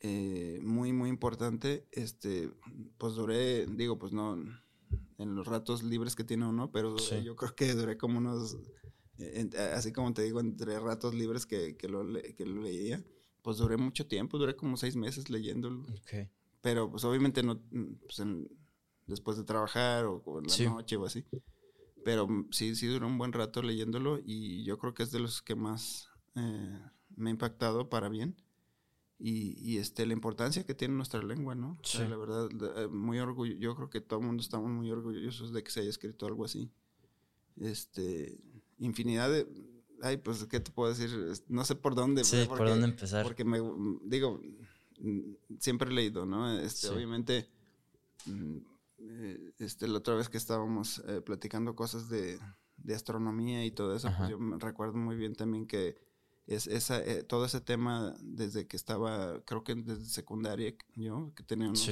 eh, 0.00 0.60
muy, 0.62 0.92
muy 0.92 1.08
importante. 1.08 1.86
Este, 1.92 2.50
pues 2.98 3.14
duré, 3.14 3.66
digo, 3.66 3.98
pues 3.98 4.12
no, 4.12 4.36
en 5.18 5.34
los 5.34 5.46
ratos 5.46 5.82
libres 5.82 6.14
que 6.16 6.24
tiene 6.24 6.46
uno, 6.46 6.70
pero 6.70 6.96
yo 6.96 7.36
creo 7.36 7.54
que 7.54 7.74
duré 7.74 7.98
como 7.98 8.18
unos, 8.18 8.56
así 9.74 9.92
como 9.92 10.14
te 10.14 10.22
digo, 10.22 10.40
entre 10.40 10.78
ratos 10.78 11.14
libres 11.14 11.44
que, 11.44 11.76
que, 11.76 11.88
lo, 11.88 12.06
que 12.36 12.46
lo 12.46 12.62
leía, 12.62 13.04
pues 13.42 13.58
duré 13.58 13.76
mucho 13.76 14.06
tiempo, 14.06 14.38
duré 14.38 14.56
como 14.56 14.76
seis 14.76 14.96
meses 14.96 15.28
leyéndolo. 15.28 15.84
Pero 16.60 16.90
pues 16.90 17.04
obviamente 17.04 17.42
no, 17.42 17.60
pues, 18.00 18.22
después 19.06 19.36
de 19.36 19.44
trabajar 19.44 20.04
o, 20.04 20.22
en 20.38 20.46
la 20.46 20.70
noche 20.70 20.96
o 20.96 21.04
así. 21.04 21.24
Pero 22.04 22.28
mm, 22.28 22.48
sí, 22.52 22.76
sí 22.76 22.86
duró 22.86 23.06
un 23.06 23.18
buen 23.18 23.32
rato 23.32 23.62
leyéndolo 23.62 24.20
y 24.24 24.64
yo 24.64 24.78
creo 24.78 24.94
que 24.94 25.02
es 25.02 25.10
de 25.10 25.18
los 25.18 25.42
que 25.42 25.54
más 25.54 26.08
eh, 26.36 26.80
me 27.16 27.30
ha 27.30 27.32
impactado 27.32 27.88
para 27.88 28.08
bien. 28.08 28.36
Y, 29.20 29.56
y, 29.58 29.78
este, 29.78 30.06
la 30.06 30.12
importancia 30.12 30.64
que 30.64 30.74
tiene 30.74 30.94
nuestra 30.94 31.20
lengua, 31.20 31.56
¿no? 31.56 31.76
Sí. 31.82 31.98
la 31.98 32.16
verdad, 32.16 32.48
eh, 32.76 32.86
muy 32.86 33.18
orgullo, 33.18 33.56
yo 33.56 33.74
creo 33.74 33.90
que 33.90 34.00
todo 34.00 34.20
el 34.20 34.26
mundo 34.26 34.42
estamos 34.42 34.70
muy 34.70 34.90
orgullosos 34.92 35.52
de 35.52 35.64
que 35.64 35.72
se 35.72 35.80
haya 35.80 35.90
escrito 35.90 36.26
algo 36.26 36.44
así. 36.44 36.70
Este, 37.56 38.38
infinidad 38.78 39.28
de, 39.28 39.48
ay, 40.02 40.18
pues, 40.18 40.44
¿qué 40.44 40.60
te 40.60 40.70
puedo 40.70 40.90
decir? 40.90 41.10
No 41.48 41.64
sé 41.64 41.74
por 41.74 41.96
dónde. 41.96 42.22
Sí, 42.22 42.44
por 42.46 42.68
dónde 42.68 42.86
empezar. 42.86 43.24
Porque 43.24 43.44
me, 43.44 43.58
digo, 44.04 44.40
siempre 45.58 45.90
he 45.90 45.94
leído, 45.94 46.26
¿no? 46.26 46.58
Este, 46.58 46.88
Obviamente, 46.88 47.48
mm, 48.26 48.56
eh, 48.98 49.52
este, 49.58 49.88
la 49.88 49.98
otra 49.98 50.14
vez 50.14 50.28
que 50.28 50.38
estábamos 50.38 51.02
eh, 51.06 51.20
platicando 51.20 51.74
cosas 51.74 52.08
de, 52.08 52.38
astronomía 52.94 53.66
y 53.66 53.70
todo 53.70 53.94
eso, 53.94 54.10
pues 54.16 54.30
yo 54.30 54.38
me 54.38 54.58
recuerdo 54.58 54.94
muy 54.94 55.16
bien 55.16 55.34
también 55.34 55.66
que 55.66 55.96
es 56.48 56.66
esa, 56.66 56.98
eh, 57.04 57.22
todo 57.22 57.44
ese 57.44 57.60
tema 57.60 58.14
desde 58.22 58.66
que 58.66 58.76
estaba, 58.76 59.38
creo 59.44 59.64
que 59.64 59.74
desde 59.74 60.06
secundaria, 60.06 60.74
yo 60.96 61.32
que 61.36 61.42
tenía 61.42 61.68
unos 61.68 61.90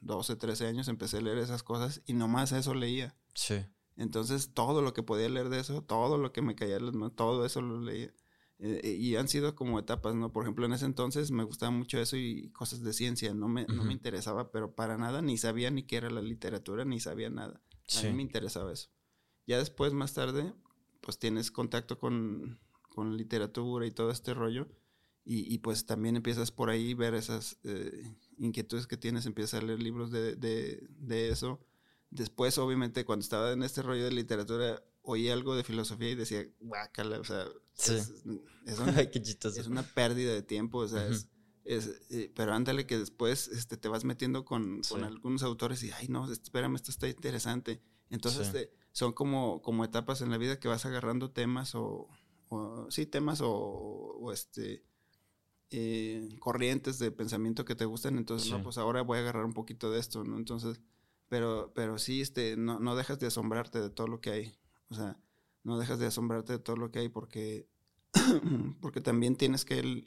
12, 0.00 0.36
13 0.36 0.66
años, 0.68 0.86
empecé 0.86 1.18
a 1.18 1.22
leer 1.22 1.38
esas 1.38 1.64
cosas 1.64 2.02
y 2.06 2.12
nomás 2.12 2.52
eso 2.52 2.72
leía. 2.72 3.16
Sí. 3.34 3.66
Entonces 3.96 4.54
todo 4.54 4.80
lo 4.80 4.94
que 4.94 5.02
podía 5.02 5.28
leer 5.28 5.48
de 5.48 5.58
eso, 5.58 5.82
todo 5.82 6.18
lo 6.18 6.32
que 6.32 6.40
me 6.40 6.54
caía 6.54 6.78
todo 7.16 7.44
eso 7.44 7.60
lo 7.60 7.80
leía. 7.80 8.14
Eh, 8.60 8.96
y 8.98 9.16
han 9.16 9.28
sido 9.28 9.56
como 9.56 9.78
etapas, 9.80 10.14
¿no? 10.14 10.32
Por 10.32 10.44
ejemplo, 10.44 10.64
en 10.66 10.72
ese 10.72 10.86
entonces 10.86 11.32
me 11.32 11.42
gustaba 11.42 11.72
mucho 11.72 11.98
eso 11.98 12.16
y 12.16 12.50
cosas 12.50 12.84
de 12.84 12.92
ciencia, 12.92 13.34
no 13.34 13.48
me, 13.48 13.66
no 13.66 13.82
me 13.82 13.92
interesaba, 13.92 14.52
pero 14.52 14.74
para 14.76 14.96
nada, 14.96 15.20
ni 15.20 15.36
sabía 15.36 15.72
ni 15.72 15.82
qué 15.82 15.96
era 15.96 16.10
la 16.10 16.22
literatura, 16.22 16.84
ni 16.84 17.00
sabía 17.00 17.28
nada. 17.28 17.60
A 17.98 18.02
mí 18.02 18.12
me 18.12 18.22
interesaba 18.22 18.72
eso. 18.72 18.88
Ya 19.48 19.58
después, 19.58 19.92
más 19.92 20.14
tarde, 20.14 20.54
pues 21.00 21.18
tienes 21.18 21.50
contacto 21.50 21.98
con, 21.98 22.60
con 22.96 23.14
literatura 23.14 23.86
y 23.86 23.90
todo 23.90 24.10
este 24.10 24.32
rollo, 24.32 24.68
y, 25.22 25.52
y, 25.52 25.58
pues 25.58 25.84
también 25.84 26.16
empiezas 26.16 26.50
por 26.50 26.70
ahí 26.70 26.94
ver 26.94 27.14
esas 27.14 27.58
eh, 27.64 28.16
inquietudes 28.38 28.86
que 28.86 28.96
tienes, 28.96 29.26
empiezas 29.26 29.60
a 29.60 29.66
leer 29.66 29.82
libros 29.82 30.10
de, 30.10 30.34
de, 30.34 30.88
de 30.88 31.28
eso. 31.28 31.60
Después, 32.10 32.56
obviamente, 32.56 33.04
cuando 33.04 33.22
estaba 33.22 33.52
en 33.52 33.62
este 33.62 33.82
rollo 33.82 34.04
de 34.04 34.12
literatura, 34.12 34.82
oí 35.02 35.28
algo 35.28 35.54
de 35.54 35.62
filosofía 35.62 36.08
y 36.10 36.14
decía, 36.14 36.48
guácala, 36.60 37.20
o 37.20 37.24
sea, 37.24 37.44
es, 38.64 39.68
una, 39.68 39.82
pérdida 39.82 40.32
de 40.32 40.42
tiempo, 40.42 40.78
o 40.78 40.88
sea, 40.88 41.06
es, 41.06 41.28
eh, 42.10 42.32
pero 42.34 42.54
ándale 42.54 42.86
que 42.86 42.96
después 42.96 43.48
este, 43.48 43.76
te 43.76 43.88
vas 43.88 44.04
metiendo 44.04 44.46
con, 44.46 44.80
algunos 45.02 45.42
autores 45.42 45.82
y, 45.82 45.90
ay, 45.90 46.08
no, 46.08 46.32
espérame, 46.32 46.76
esto 46.76 46.90
está 46.90 47.08
interesante. 47.08 47.82
Entonces, 48.08 48.46
este, 48.46 48.72
son 48.92 49.12
como, 49.12 49.60
como 49.60 49.84
etapas 49.84 50.22
en 50.22 50.30
la 50.30 50.38
vida 50.38 50.58
que 50.58 50.68
vas 50.68 50.86
agarrando 50.86 51.30
temas 51.32 51.74
o, 51.74 52.08
sí, 52.88 53.06
temas 53.06 53.40
o, 53.42 54.30
este, 54.32 54.82
eh, 55.70 56.28
corrientes 56.38 56.98
de 56.98 57.10
pensamiento 57.10 57.64
que 57.64 57.74
te 57.74 57.84
gustan, 57.84 58.18
entonces, 58.18 58.50
no, 58.50 58.62
pues 58.62 58.78
ahora 58.78 59.02
voy 59.02 59.18
a 59.18 59.20
agarrar 59.22 59.44
un 59.44 59.54
poquito 59.54 59.90
de 59.90 60.00
esto, 60.00 60.24
¿no? 60.24 60.36
Entonces, 60.36 60.80
pero, 61.28 61.72
pero 61.74 61.98
sí, 61.98 62.20
este, 62.20 62.56
no, 62.56 62.78
no 62.78 62.94
dejas 62.96 63.18
de 63.18 63.26
asombrarte 63.26 63.80
de 63.80 63.90
todo 63.90 64.06
lo 64.06 64.20
que 64.20 64.30
hay. 64.30 64.58
O 64.88 64.94
sea, 64.94 65.18
no 65.64 65.78
dejas 65.78 65.98
de 65.98 66.06
asombrarte 66.06 66.52
de 66.52 66.58
todo 66.60 66.76
lo 66.76 66.90
que 66.90 67.00
hay 67.00 67.08
porque, 67.08 67.68
porque 68.80 69.00
también 69.00 69.36
tienes 69.36 69.64
que 69.64 70.06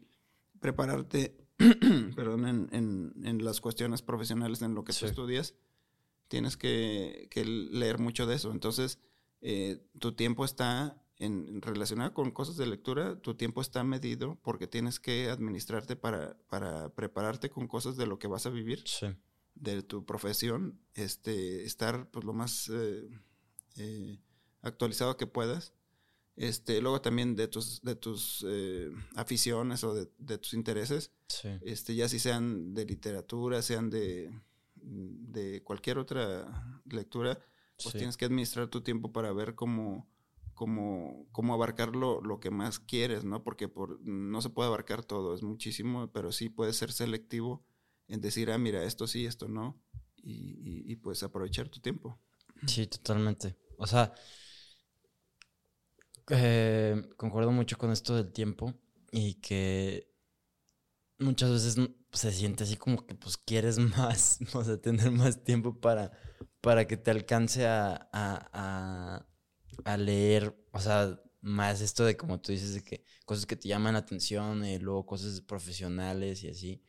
prepararte, 0.61 1.35
perdón, 2.15 2.69
en, 2.71 3.13
en, 3.23 3.43
las 3.43 3.59
cuestiones 3.59 4.01
profesionales 4.01 4.61
en 4.61 4.73
lo 4.73 4.83
que 4.83 4.93
tú 4.93 5.05
estudias. 5.05 5.55
Tienes 6.29 6.57
que, 6.57 7.27
que, 7.31 7.43
leer 7.43 7.99
mucho 7.99 8.25
de 8.25 8.35
eso. 8.35 8.51
Entonces, 8.51 8.99
eh, 9.41 9.83
tu 9.99 10.13
tiempo 10.13 10.45
está 10.45 11.01
en, 11.19 11.61
relacionado 11.61 12.13
con 12.13 12.31
cosas 12.31 12.55
de 12.55 12.65
lectura, 12.65 13.19
tu 13.19 13.35
tiempo 13.35 13.61
está 13.61 13.83
medido 13.83 14.39
porque 14.41 14.67
tienes 14.67 14.99
que 14.99 15.29
administrarte 15.29 15.95
para, 15.95 16.37
para 16.47 16.89
prepararte 16.95 17.49
con 17.49 17.67
cosas 17.67 17.97
de 17.97 18.07
lo 18.07 18.17
que 18.17 18.27
vas 18.27 18.45
a 18.45 18.49
vivir, 18.49 18.83
de 19.55 19.83
tu 19.83 20.05
profesión, 20.05 20.79
este, 20.93 21.65
estar 21.65 22.09
pues 22.09 22.23
lo 22.23 22.31
más 22.33 22.69
eh, 22.73 23.09
eh, 23.75 24.19
actualizado 24.61 25.17
que 25.17 25.27
puedas. 25.27 25.73
Este, 26.37 26.79
luego 26.79 27.01
también 27.01 27.35
de 27.35 27.49
tus, 27.49 27.81
de 27.81 27.95
tus 27.95 28.45
eh, 28.47 28.89
aficiones 29.15 29.83
o 29.83 29.93
de, 29.93 30.37
tus 30.37 30.53
intereses, 30.53 31.11
este, 31.61 31.95
ya 31.95 32.07
si 32.07 32.17
sean 32.17 32.73
de 32.73 32.85
literatura, 32.85 33.61
sean 33.61 33.89
de, 33.89 34.31
de 34.75 35.61
cualquier 35.63 35.97
otra 35.97 36.81
lectura, 36.89 37.37
pues 37.83 37.93
tienes 37.93 38.15
que 38.15 38.23
administrar 38.23 38.69
tu 38.69 38.79
tiempo 38.79 39.11
para 39.11 39.33
ver 39.33 39.55
cómo, 39.55 40.07
cómo, 40.59 41.25
cómo 41.31 41.53
abarcar 41.53 41.95
lo, 41.95 42.19
lo, 42.19 42.41
que 42.41 42.51
más 42.51 42.79
quieres, 42.79 43.23
¿no? 43.23 43.45
Porque 43.45 43.69
por, 43.69 44.01
no 44.01 44.41
se 44.41 44.49
puede 44.49 44.67
abarcar 44.67 45.05
todo, 45.05 45.33
es 45.33 45.41
muchísimo, 45.41 46.11
pero 46.11 46.33
sí 46.33 46.49
puedes 46.49 46.75
ser 46.75 46.91
selectivo 46.91 47.65
en 48.09 48.19
decir, 48.19 48.51
ah, 48.51 48.57
mira, 48.57 48.83
esto 48.83 49.07
sí, 49.07 49.25
esto 49.25 49.47
no, 49.47 49.81
y, 50.17 50.83
y 50.85 50.97
pues 50.97 51.23
aprovechar 51.23 51.69
tu 51.69 51.79
tiempo. 51.79 52.19
Sí, 52.67 52.87
totalmente. 52.87 53.55
O 53.77 53.87
sea, 53.87 54.13
eh, 56.29 57.01
concuerdo 57.15 57.53
mucho 57.53 57.77
con 57.77 57.91
esto 57.93 58.17
del 58.17 58.33
tiempo 58.33 58.73
y 59.13 59.35
que 59.35 60.11
muchas 61.19 61.51
veces 61.51 61.77
se 62.11 62.33
siente 62.33 62.65
así 62.65 62.75
como 62.75 63.07
que 63.07 63.15
pues 63.15 63.37
quieres 63.37 63.77
más, 63.97 64.39
o 64.53 64.61
sea, 64.65 64.75
tener 64.75 65.09
más 65.11 65.41
tiempo 65.41 65.79
para, 65.79 66.11
para 66.59 66.85
que 66.85 66.97
te 66.97 67.11
alcance 67.11 67.65
a, 67.65 69.25
leer, 69.97 70.55
o 70.71 70.79
sea, 70.79 71.19
más 71.41 71.81
esto 71.81 72.05
de 72.05 72.17
como 72.17 72.39
tú 72.39 72.51
dices, 72.51 72.73
de 72.73 72.83
que 72.83 73.03
cosas 73.25 73.45
que 73.45 73.55
te 73.55 73.67
llaman 73.67 73.93
la 73.93 73.99
atención 73.99 74.65
y 74.65 74.77
luego 74.79 75.05
cosas 75.05 75.41
profesionales 75.41 76.43
y 76.43 76.49
así. 76.49 76.83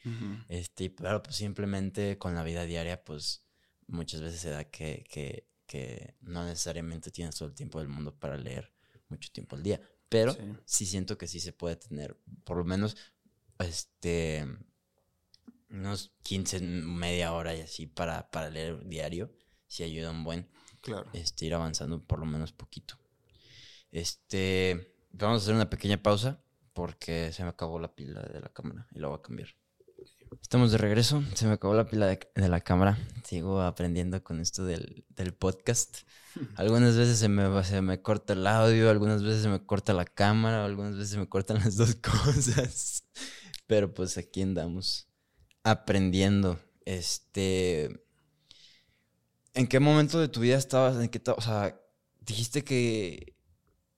este, 0.48 0.90
pero 0.90 1.22
pues 1.22 1.36
simplemente 1.36 2.18
con 2.18 2.34
la 2.34 2.42
vida 2.42 2.64
diaria, 2.64 3.02
pues 3.04 3.44
muchas 3.86 4.20
veces 4.20 4.40
se 4.40 4.50
da 4.50 4.64
que, 4.64 5.04
que, 5.08 5.48
que 5.66 6.16
no 6.20 6.44
necesariamente 6.44 7.10
tienes 7.10 7.36
todo 7.36 7.48
el 7.48 7.54
tiempo 7.54 7.78
del 7.78 7.88
mundo 7.88 8.14
para 8.18 8.36
leer 8.36 8.72
mucho 9.08 9.30
tiempo 9.32 9.56
al 9.56 9.62
día. 9.62 9.80
Pero 10.08 10.36
sí. 10.64 10.86
siento 10.86 11.16
que 11.16 11.28
sí 11.28 11.38
se 11.38 11.52
puede 11.52 11.76
tener, 11.76 12.18
por 12.44 12.56
lo 12.56 12.64
menos, 12.64 12.96
este, 13.58 14.44
unos 15.70 16.12
15, 16.22 16.60
media 16.60 17.32
hora 17.32 17.54
y 17.54 17.60
así 17.60 17.86
para, 17.86 18.30
para 18.30 18.50
leer 18.50 18.84
diario. 18.86 19.32
Sí 19.68 19.84
ayuda 19.84 20.10
un 20.10 20.24
buen. 20.24 20.48
Claro. 20.80 21.08
Este, 21.12 21.46
ir 21.46 21.54
avanzando 21.54 22.00
por 22.00 22.18
lo 22.18 22.26
menos 22.26 22.52
poquito. 22.52 22.96
Este, 23.92 24.94
vamos 25.12 25.42
a 25.42 25.44
hacer 25.44 25.54
una 25.54 25.70
pequeña 25.70 26.02
pausa 26.02 26.40
porque 26.72 27.32
se 27.32 27.42
me 27.42 27.50
acabó 27.50 27.78
la 27.78 27.94
pila 27.94 28.22
de 28.22 28.40
la 28.40 28.48
cámara 28.48 28.86
y 28.92 29.00
la 29.00 29.08
voy 29.08 29.18
a 29.18 29.22
cambiar. 29.22 29.48
Estamos 30.40 30.70
de 30.72 30.78
regreso. 30.78 31.22
Se 31.34 31.46
me 31.46 31.54
acabó 31.54 31.74
la 31.74 31.86
pila 31.86 32.06
de, 32.06 32.48
la 32.48 32.60
cámara. 32.60 32.98
Sigo 33.24 33.60
aprendiendo 33.60 34.22
con 34.22 34.40
esto 34.40 34.64
del, 34.64 35.04
podcast. 35.38 35.98
Algunas 36.56 36.96
veces 36.96 37.18
se 37.18 37.28
me, 37.28 37.64
se 37.64 37.82
me 37.82 38.00
corta 38.00 38.34
el 38.34 38.46
audio, 38.46 38.90
algunas 38.90 39.22
veces 39.22 39.42
se 39.42 39.48
me 39.48 39.64
corta 39.64 39.92
la 39.92 40.04
cámara, 40.04 40.64
algunas 40.64 40.94
veces 40.94 41.10
se 41.10 41.18
me 41.18 41.28
cortan 41.28 41.58
las 41.58 41.76
dos 41.76 41.94
cosas. 41.96 43.04
Pero 43.66 43.92
pues 43.92 44.16
aquí 44.18 44.42
andamos 44.42 45.08
aprendiendo. 45.64 46.60
Este. 46.84 48.04
¿En 49.54 49.66
qué 49.66 49.80
momento 49.80 50.20
de 50.20 50.28
tu 50.28 50.40
vida 50.40 50.56
estabas? 50.56 50.96
¿En 50.96 51.08
qué 51.08 51.20
o 51.30 51.40
sea, 51.40 51.80
dijiste 52.20 52.64
que 52.64 53.36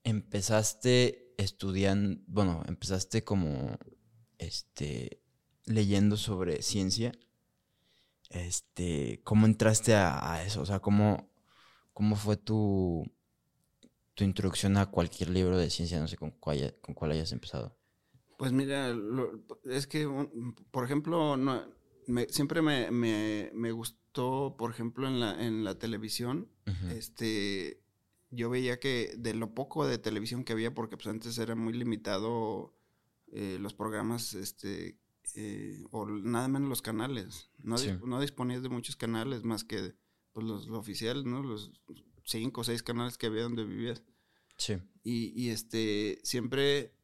empezaste 0.04 1.34
estudiando. 1.36 2.20
Bueno, 2.26 2.62
empezaste 2.66 3.24
como. 3.24 3.78
Este 4.38 5.22
leyendo 5.66 6.16
sobre 6.16 6.62
ciencia, 6.62 7.12
este, 8.30 9.20
¿cómo 9.24 9.46
entraste 9.46 9.94
a, 9.94 10.42
eso? 10.44 10.62
O 10.62 10.66
sea, 10.66 10.80
¿cómo, 10.80 11.30
cómo 11.92 12.16
fue 12.16 12.36
tu, 12.36 13.04
tu 14.14 14.24
introducción 14.24 14.76
a 14.76 14.90
cualquier 14.90 15.30
libro 15.30 15.56
de 15.56 15.70
ciencia? 15.70 16.00
No 16.00 16.08
sé 16.08 16.16
con 16.16 16.30
cuál, 16.32 16.76
con 16.80 16.94
cuál 16.94 17.12
hayas 17.12 17.32
empezado. 17.32 17.76
Pues 18.38 18.52
mira, 18.52 18.94
es 19.64 19.86
que, 19.86 20.08
por 20.70 20.84
ejemplo, 20.84 21.36
no, 21.36 21.62
siempre 22.28 22.62
me, 22.62 22.90
me, 22.90 23.50
me, 23.54 23.72
gustó, 23.72 24.56
por 24.58 24.70
ejemplo, 24.70 25.06
en 25.06 25.20
la, 25.20 25.44
en 25.44 25.64
la 25.64 25.78
televisión, 25.78 26.48
este, 26.90 27.82
yo 28.30 28.50
veía 28.50 28.80
que 28.80 29.14
de 29.16 29.34
lo 29.34 29.54
poco 29.54 29.86
de 29.86 29.98
televisión 29.98 30.44
que 30.44 30.52
había, 30.52 30.74
porque 30.74 30.96
pues 30.96 31.08
antes 31.08 31.38
era 31.38 31.54
muy 31.54 31.72
limitado 31.72 32.74
eh, 33.30 33.58
los 33.60 33.74
programas, 33.74 34.34
este, 34.34 34.98
eh, 35.34 35.84
o 35.90 36.06
nada 36.06 36.48
menos 36.48 36.68
los 36.68 36.82
canales. 36.82 37.50
No, 37.58 37.76
no 38.04 38.20
disponías 38.20 38.62
de 38.62 38.68
muchos 38.68 38.96
canales 38.96 39.44
más 39.44 39.64
que 39.64 39.94
pues, 40.32 40.46
los, 40.46 40.68
oficiales, 40.68 41.24
¿no? 41.24 41.42
Los 41.42 41.72
cinco 42.24 42.60
o 42.60 42.64
seis 42.64 42.82
canales 42.82 43.16
que 43.18 43.26
había 43.26 43.42
donde 43.42 43.64
vivías. 43.64 44.02
Sí. 44.56 44.74
Y, 45.02 45.32
y 45.40 45.50
este, 45.50 46.20
siempre, 46.22 46.94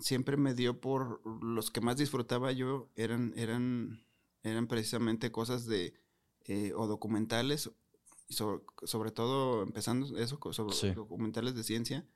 siempre 0.00 0.36
me 0.36 0.54
dio 0.54 0.80
por 0.80 1.20
los 1.42 1.70
que 1.70 1.80
más 1.80 1.96
disfrutaba 1.96 2.52
yo 2.52 2.90
eran, 2.94 3.32
eran, 3.36 4.05
eran 4.46 4.66
precisamente 4.66 5.30
cosas 5.30 5.66
de, 5.66 5.94
eh, 6.44 6.72
o 6.76 6.86
documentales, 6.86 7.70
sobre, 8.28 8.64
sobre, 8.84 9.10
todo 9.10 9.62
empezando 9.62 10.18
eso, 10.18 10.38
sobre 10.52 10.94
documentales 10.94 11.54
de 11.54 11.64
ciencia, 11.64 12.06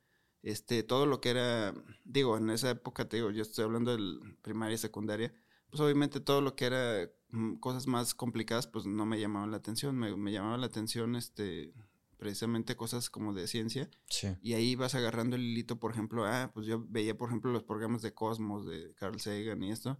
este, 0.42 0.82
todo 0.82 1.06
lo 1.06 1.20
que 1.20 1.30
era, 1.30 1.74
digo, 2.04 2.36
en 2.36 2.50
esa 2.50 2.70
época, 2.70 3.08
te 3.08 3.16
digo, 3.16 3.30
yo 3.30 3.42
estoy 3.42 3.64
hablando 3.64 3.96
de 3.96 4.18
primaria 4.42 4.74
y 4.74 4.78
secundaria, 4.78 5.34
pues 5.68 5.80
obviamente 5.80 6.20
todo 6.20 6.40
lo 6.40 6.56
que 6.56 6.64
era 6.66 7.10
mm, 7.30 7.56
cosas 7.56 7.86
más 7.86 8.14
complicadas, 8.14 8.66
pues 8.66 8.86
no 8.86 9.06
me 9.06 9.20
llamaban 9.20 9.50
la 9.50 9.58
atención, 9.58 9.96
me, 9.96 10.16
me 10.16 10.32
llamaba 10.32 10.56
la 10.58 10.66
atención, 10.66 11.14
este, 11.14 11.72
precisamente 12.20 12.76
cosas 12.76 13.10
como 13.10 13.32
de 13.32 13.46
ciencia. 13.48 13.90
Y 14.42 14.52
ahí 14.52 14.76
vas 14.76 14.94
agarrando 14.94 15.36
el 15.36 15.42
hilito, 15.42 15.80
por 15.80 15.90
ejemplo, 15.90 16.26
ah, 16.26 16.50
pues 16.52 16.66
yo 16.66 16.84
veía, 16.88 17.16
por 17.16 17.30
ejemplo, 17.30 17.50
los 17.50 17.64
programas 17.64 18.02
de 18.02 18.14
Cosmos, 18.14 18.66
de 18.66 18.94
Carl 18.94 19.18
Sagan 19.20 19.62
y 19.62 19.72
esto. 19.72 19.98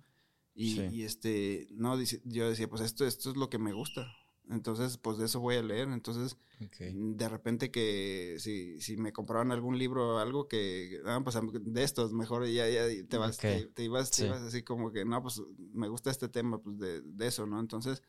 Y, 0.60 0.80
y 0.90 1.02
este, 1.04 1.68
no, 1.72 1.98
yo 2.24 2.48
decía, 2.48 2.68
pues 2.68 2.82
esto, 2.82 3.06
esto 3.06 3.30
es 3.30 3.36
lo 3.36 3.48
que 3.48 3.58
me 3.58 3.72
gusta. 3.72 4.12
Entonces, 4.50 4.98
pues 4.98 5.16
de 5.16 5.26
eso 5.26 5.40
voy 5.40 5.56
a 5.56 5.62
leer. 5.62 5.88
Entonces, 5.88 6.36
de 6.58 7.28
repente 7.28 7.70
que 7.70 8.36
si, 8.38 8.80
si 8.80 8.96
me 8.96 9.12
compraban 9.12 9.52
algún 9.52 9.78
libro 9.78 10.16
o 10.16 10.18
algo 10.18 10.48
que, 10.48 11.00
ah, 11.06 11.20
pues 11.22 11.36
de 11.62 11.82
estos, 11.82 12.12
mejor 12.12 12.46
ya, 12.46 12.68
ya 12.68 12.84
te 13.08 13.16
vas, 13.16 13.38
te, 13.38 13.70
ibas, 13.82 14.10
te 14.10 14.26
ibas 14.26 14.42
así 14.42 14.62
como 14.62 14.92
que, 14.92 15.04
no, 15.04 15.22
pues 15.22 15.40
me 15.72 15.88
gusta 15.88 16.10
este 16.10 16.28
tema, 16.28 16.60
pues 16.60 16.78
de, 16.78 17.00
de 17.00 17.26
eso, 17.26 17.46
¿no? 17.46 17.58
Entonces, 17.60 18.02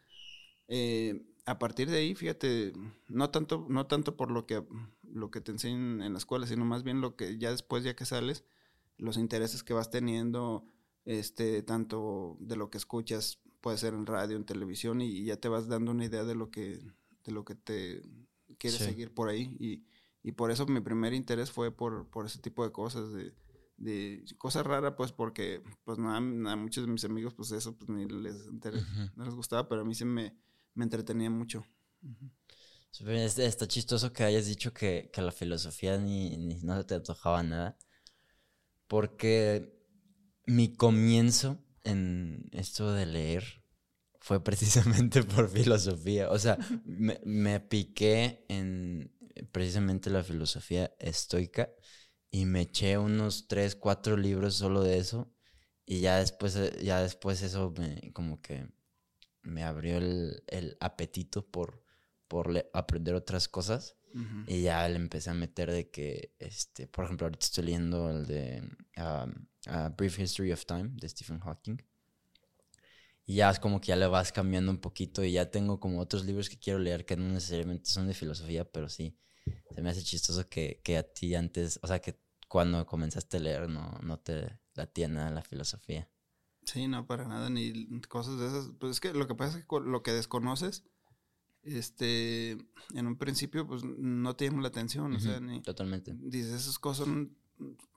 eh, 0.68 1.24
a 1.45 1.58
partir 1.60 1.89
de 1.89 1.99
ahí, 1.99 2.16
fíjate, 2.16 2.74
no 3.08 3.30
tanto, 3.30 3.66
no 3.70 3.88
tanto 3.88 4.18
por 4.18 4.32
lo 4.32 4.45
que, 4.45 4.64
lo 5.04 5.32
que 5.32 5.41
te 5.41 5.52
enseñan 5.52 6.02
en 6.02 6.14
la 6.14 6.20
escuela, 6.20 6.47
sino 6.47 6.66
más 6.66 6.84
bien 6.84 7.02
lo 7.02 7.16
que 7.16 7.38
ya 7.38 7.52
después, 7.52 7.84
ya 7.84 7.95
que 7.95 8.06
sales, 8.06 8.43
los 8.97 9.18
intereses 9.18 9.64
que 9.64 9.74
vas 9.74 9.89
teniendo, 9.89 10.66
este, 11.06 11.64
tanto 11.64 12.38
de 12.39 12.56
lo 12.56 12.70
que 12.70 12.78
escuchas, 12.78 13.39
puede 13.62 13.78
ser 13.78 13.93
en 13.93 14.06
radio, 14.06 14.38
en 14.38 14.45
televisión, 14.45 15.02
y, 15.02 15.24
ya 15.24 15.38
te 15.38 15.47
vas 15.47 15.68
dando 15.68 15.91
una 15.91 16.06
idea 16.06 16.24
de 16.24 16.36
lo 16.36 16.49
que, 16.52 16.80
de 17.24 17.32
lo 17.32 17.45
que 17.45 17.56
te 17.56 18.02
quieres 18.58 18.80
seguir 18.80 19.14
por 19.14 19.30
ahí. 19.30 19.56
Y, 19.60 19.86
y, 20.24 20.34
por 20.34 20.52
eso 20.52 20.66
mi 20.66 20.82
primer 20.82 21.14
interés 21.14 21.52
fue 21.52 21.72
por, 21.72 22.10
por 22.10 22.26
ese 22.26 22.39
tipo 22.39 22.64
de 22.64 22.72
cosas, 22.72 23.12
de, 23.14 23.34
de 23.78 24.24
cosas 24.38 24.66
raras, 24.66 24.93
pues 24.95 25.12
porque 25.12 25.64
pues 25.84 25.97
nada, 25.97 26.18
a 26.18 26.56
muchos 26.56 26.86
de 26.86 26.91
mis 26.91 27.04
amigos 27.04 27.34
pues 27.34 27.52
eso 27.52 27.76
pues 27.76 27.89
ni 27.89 28.08
les, 28.08 28.47
no 29.16 29.26
les 29.26 29.34
gustaba, 29.34 29.68
pero 29.68 29.82
a 29.82 29.86
mí 29.86 29.95
se 29.95 30.06
me, 30.06 30.36
me 30.76 30.84
entretenía 30.84 31.30
mucho. 31.30 31.66
Está 32.99 33.68
chistoso 33.68 34.12
que 34.12 34.24
hayas 34.24 34.47
dicho 34.47 34.74
que, 34.74 35.10
que 35.14 35.22
la 35.22 35.32
filosofía 35.32 35.97
ni, 35.97 36.38
ni, 36.38 36.56
no 36.62 36.86
te 36.86 36.95
antojaba 36.95 37.41
nada, 37.41 37.78
porque 38.88 39.81
mi 40.46 40.74
comienzo 40.74 41.64
en 41.84 42.50
esto 42.52 42.92
de 42.94 43.06
leer 43.06 43.64
fue 44.20 44.44
precisamente 44.44 45.24
por 45.24 45.50
filosofía. 45.50 46.30
O 46.30 46.39
sea, 46.39 46.58
me, 46.86 47.20
me, 47.26 47.60
piqué 47.60 48.46
en 48.50 49.12
precisamente 49.52 50.10
la 50.10 50.24
filosofía 50.24 50.94
estoica 51.00 51.70
y 52.30 52.46
me 52.46 52.62
eché 52.62 52.98
unos 52.98 53.48
tres, 53.48 53.76
cuatro 53.76 54.16
libros 54.18 54.56
solo 54.56 54.84
de 54.84 55.00
eso. 55.00 55.34
Y 55.86 56.00
ya 56.00 56.18
después, 56.18 56.58
ya 56.82 57.02
después 57.02 57.42
eso 57.42 57.74
me, 57.78 58.12
como 58.14 58.42
que 58.42 58.70
me 59.42 59.64
abrió 59.64 59.98
el, 59.98 60.44
el 60.48 60.78
apetito 60.80 61.46
por, 61.46 61.84
por 62.28 62.70
aprender 62.74 63.16
otras 63.16 63.48
cosas. 63.48 63.98
Y 64.46 64.64
ya 64.64 64.89
le 64.89 64.98
empecé 64.98 65.30
a 65.30 65.34
meter 65.34 65.72
de 65.72 65.89
que, 65.89 66.36
este, 66.38 66.86
por 66.86 67.06
ejemplo, 67.06 67.28
ahorita 67.28 67.46
estoy 67.46 67.64
leyendo 67.64 68.10
el 68.10 68.26
de 68.26 68.62
um, 68.98 69.46
A 69.68 69.89
Brief 69.89 70.20
History 70.20 70.51
of 70.51 70.66
Time 70.66 70.91
de 70.93 71.09
Stephen 71.09 71.39
Hawking. 71.39 71.78
Y 73.26 73.36
ya 73.36 73.49
es 73.49 73.59
como 73.59 73.80
que 73.80 73.88
ya 73.88 73.95
le 73.95 74.07
vas 74.07 74.32
cambiando 74.32 74.72
un 74.72 74.80
poquito 74.80 75.24
y 75.24 75.34
ya 75.34 75.51
tengo 75.51 75.80
como 75.80 75.99
otros 75.99 76.26
libros 76.26 76.49
que 76.49 76.57
quiero 76.57 76.80
leer 76.80 77.05
que 77.05 77.16
no 77.16 77.30
necesariamente 77.30 77.89
son 77.89 78.07
de 78.07 78.14
filosofía, 78.14 78.70
pero 78.70 78.89
sí, 78.89 79.16
se 79.74 79.82
me 79.82 79.89
hace 79.89 80.03
chistoso 80.03 80.49
que, 80.49 80.82
que 80.84 80.97
a 80.97 81.03
ti 81.03 81.36
antes, 81.36 81.80
o 81.84 81.88
sea, 81.88 81.99
que 81.99 82.20
cuando 82.47 82.86
comenzaste 82.86 83.38
a 83.38 83.39
leer 83.39 83.70
no, 83.70 83.97
no 84.03 84.20
te 84.20 84.59
latía 84.74 85.07
nada 85.07 85.32
la 85.32 85.43
filosofía. 85.43 86.09
Sí, 86.64 86.88
no, 86.88 87.07
para 87.07 87.28
nada, 87.28 87.49
ni 87.49 87.88
cosas 88.01 88.38
de 88.39 88.47
esas. 88.47 88.72
Pues 88.80 88.91
es 88.91 88.99
que 88.99 89.14
lo 89.14 89.28
que 89.28 89.36
pasa 89.36 89.57
es 89.57 89.66
que 89.66 89.80
lo 89.80 90.03
que 90.03 90.12
desconoces, 90.12 90.84
este, 91.64 92.51
en 92.93 93.07
un 93.07 93.18
principio, 93.18 93.68
pues 93.68 93.84
no 93.84 94.36
te 94.36 94.45
llama 94.45 94.62
la 94.62 94.68
atención, 94.68 95.14
o 95.14 95.20
sea, 95.20 95.39
ni... 95.39 95.62
Totalmente. 95.62 96.14
Dices, 96.16 96.53
esas 96.53 96.78
cosas 96.78 97.05
son 97.05 97.36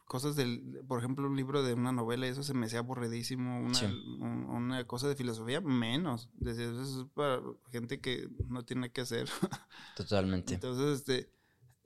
cosas 0.04 0.36
del, 0.36 0.82
por 0.86 0.98
ejemplo, 0.98 1.26
un 1.26 1.36
libro 1.36 1.62
de 1.62 1.74
una 1.74 1.92
novela, 1.92 2.26
eso 2.26 2.42
se 2.42 2.54
me 2.54 2.66
hacía 2.66 2.80
aburridísimo, 2.80 3.60
una, 3.60 4.48
una 4.50 4.84
cosa 4.86 5.08
de 5.08 5.16
filosofía, 5.16 5.60
menos. 5.60 6.30
Dices, 6.34 6.76
eso 6.76 7.02
es 7.02 7.08
para 7.14 7.42
gente 7.70 8.00
que 8.00 8.28
no 8.48 8.64
tiene 8.64 8.90
que 8.90 9.00
hacer. 9.00 9.28
Totalmente. 9.96 10.54
Entonces, 10.54 11.00
este... 11.00 11.32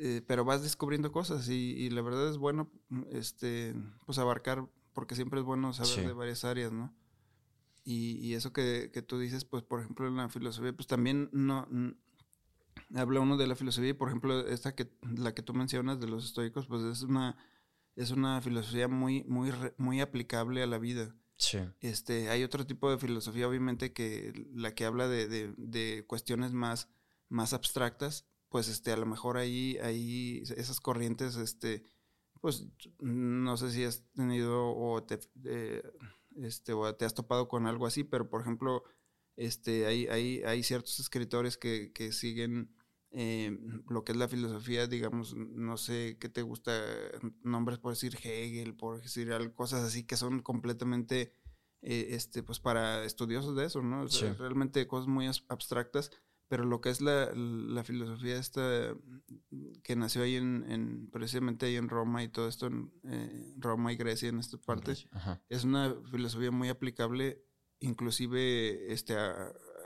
Eh, 0.00 0.22
pero 0.28 0.44
vas 0.44 0.62
descubriendo 0.62 1.10
cosas 1.10 1.48
y, 1.48 1.72
y, 1.72 1.90
la 1.90 2.02
verdad 2.02 2.28
es 2.28 2.38
bueno 2.38 2.70
este 3.10 3.74
pues 4.06 4.18
abarcar 4.18 4.64
porque 4.92 5.16
siempre 5.16 5.40
es 5.40 5.44
bueno 5.44 5.72
saber 5.72 6.06
de 6.06 6.12
varias 6.12 6.44
áreas, 6.44 6.70
¿no? 6.70 6.94
Y, 7.84 8.34
eso 8.34 8.52
que, 8.52 8.90
tú 9.06 9.18
dices, 9.18 9.46
pues 9.46 9.62
por 9.62 9.80
ejemplo 9.80 10.06
en 10.06 10.16
la 10.16 10.28
filosofía, 10.28 10.74
pues 10.74 10.86
también 10.86 11.30
no... 11.32 11.66
habla 12.94 13.20
uno 13.20 13.38
de 13.38 13.46
la 13.46 13.56
filosofía 13.56 13.90
y 13.90 13.94
por 13.94 14.08
ejemplo 14.08 14.46
esta 14.46 14.74
que 14.74 14.90
la 15.16 15.32
que 15.34 15.42
tú 15.42 15.54
mencionas 15.54 15.98
de 15.98 16.06
los 16.06 16.26
estoicos, 16.26 16.66
pues 16.66 16.82
es 16.82 17.00
una 17.02 17.36
es 17.98 18.12
una 18.12 18.40
filosofía 18.40 18.88
muy 18.88 19.24
muy 19.24 19.52
muy 19.76 20.00
aplicable 20.00 20.62
a 20.62 20.66
la 20.66 20.78
vida. 20.78 21.14
Sí. 21.36 21.58
Este, 21.80 22.30
hay 22.30 22.42
otro 22.42 22.66
tipo 22.66 22.90
de 22.90 22.98
filosofía, 22.98 23.48
obviamente, 23.48 23.92
que 23.92 24.32
la 24.54 24.74
que 24.74 24.84
habla 24.84 25.06
de, 25.06 25.28
de, 25.28 25.54
de, 25.56 26.04
cuestiones 26.04 26.52
más, 26.52 26.88
más 27.28 27.52
abstractas, 27.52 28.26
pues 28.48 28.68
este, 28.68 28.90
a 28.90 28.96
lo 28.96 29.06
mejor 29.06 29.36
ahí, 29.36 29.78
ahí 29.78 30.42
esas 30.56 30.80
corrientes, 30.80 31.36
este, 31.36 31.84
pues 32.40 32.66
no 32.98 33.56
sé 33.56 33.70
si 33.70 33.84
has 33.84 34.02
tenido 34.14 34.74
o 34.76 35.04
te, 35.04 35.20
eh, 35.44 35.82
este, 36.36 36.72
o 36.72 36.92
te 36.96 37.04
has 37.04 37.14
topado 37.14 37.46
con 37.46 37.66
algo 37.66 37.86
así, 37.86 38.02
pero 38.02 38.28
por 38.28 38.40
ejemplo, 38.40 38.82
este, 39.36 39.86
hay, 39.86 40.08
hay, 40.08 40.42
hay 40.42 40.64
ciertos 40.64 40.98
escritores 40.98 41.56
que, 41.56 41.92
que 41.92 42.10
siguen 42.10 42.74
eh, 43.10 43.58
lo 43.88 44.04
que 44.04 44.12
es 44.12 44.18
la 44.18 44.28
filosofía, 44.28 44.86
digamos, 44.86 45.34
no 45.34 45.76
sé 45.76 46.16
qué 46.20 46.28
te 46.28 46.42
gusta, 46.42 46.72
nombres 47.42 47.78
por 47.78 47.92
decir 47.92 48.16
Hegel, 48.22 48.74
por 48.74 49.00
decir 49.00 49.30
cosas 49.54 49.84
así 49.84 50.04
que 50.04 50.16
son 50.16 50.40
completamente, 50.40 51.32
eh, 51.82 52.08
este, 52.10 52.42
pues 52.42 52.60
para 52.60 53.04
estudiosos 53.04 53.56
de 53.56 53.66
eso, 53.66 53.82
¿no? 53.82 54.06
Realmente 54.38 54.86
cosas 54.86 55.08
muy 55.08 55.26
abstractas 55.48 56.10
pero 56.48 56.64
lo 56.64 56.80
que 56.80 56.88
es 56.88 57.00
la, 57.00 57.30
la 57.34 57.84
filosofía 57.84 58.38
esta 58.38 58.94
que 59.82 59.96
nació 59.96 60.22
ahí 60.22 60.36
en, 60.36 61.08
precisamente 61.12 61.66
ahí 61.66 61.76
en 61.76 61.88
Roma 61.88 62.22
y 62.22 62.28
todo 62.28 62.48
esto 62.48 62.66
en 62.66 62.90
eh, 63.04 63.54
Roma 63.58 63.92
y 63.92 63.96
Grecia 63.96 64.30
en 64.30 64.38
esta 64.38 64.56
parte 64.56 64.94
es 65.48 65.64
una 65.64 65.94
filosofía 66.10 66.50
muy 66.50 66.70
aplicable 66.70 67.44
inclusive 67.80 68.92
este 68.92 69.14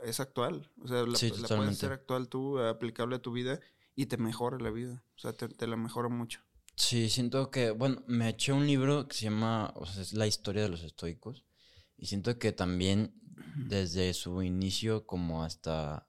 es 0.03 0.19
actual 0.19 0.71
o 0.81 0.87
sea 0.87 1.03
la, 1.05 1.57
puedes 1.57 1.77
ser 1.77 1.91
actual 1.91 2.29
tú 2.29 2.59
aplicable 2.59 3.15
a 3.15 3.21
tu 3.21 3.31
vida 3.31 3.59
y 3.95 4.07
te 4.07 4.17
mejora 4.17 4.57
la 4.59 4.71
vida 4.71 5.03
o 5.15 5.19
sea 5.19 5.33
te, 5.33 5.67
la 5.67 5.75
mejora 5.75 6.09
mucho 6.09 6.41
sí 6.75 7.09
siento 7.09 7.51
que 7.51 7.71
bueno 7.71 8.03
me 8.07 8.29
eché 8.29 8.53
un 8.53 8.67
libro 8.67 9.07
que 9.07 9.15
se 9.15 9.25
llama 9.25 9.71
o 9.75 9.85
sea 9.85 10.01
es 10.01 10.13
la 10.13 10.27
historia 10.27 10.63
de 10.63 10.69
los 10.69 10.83
estoicos 10.83 11.45
y 11.97 12.07
siento 12.07 12.37
que 12.37 12.51
también 12.51 13.13
desde 13.55 14.13
su 14.13 14.41
inicio 14.41 15.05
como 15.05 15.43
hasta 15.43 16.07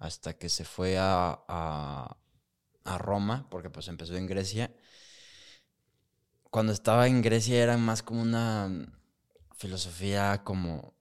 hasta 0.00 0.36
que 0.36 0.48
se 0.48 0.64
fue 0.64 0.96
a, 0.98 1.44
a, 1.46 2.98
Roma, 2.98 3.46
porque 3.50 3.70
pues 3.70 3.86
empezó 3.86 4.16
en 4.16 4.26
Grecia. 4.26 4.74
Cuando 6.50 6.72
estaba 6.72 7.06
en 7.06 7.22
Grecia 7.22 7.62
era 7.62 7.76
más 7.76 8.02
como 8.02 8.22
una 8.22 8.90
filosofía 9.54 10.42
como 10.42 10.94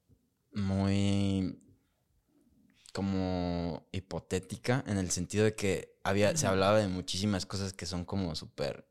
muy 0.52 1.60
como 3.00 3.88
hipotética 3.94 4.84
en 4.88 4.98
el 4.98 5.10
sentido 5.10 5.46
de 5.46 5.56
que 5.56 5.96
había 6.04 6.36
se 6.36 6.48
hablaba 6.48 6.80
de 6.80 6.90
muchísimas 6.90 7.46
cosas 7.46 7.72
que 7.72 7.86
son 7.86 8.04
como 8.04 8.36
súper 8.36 8.90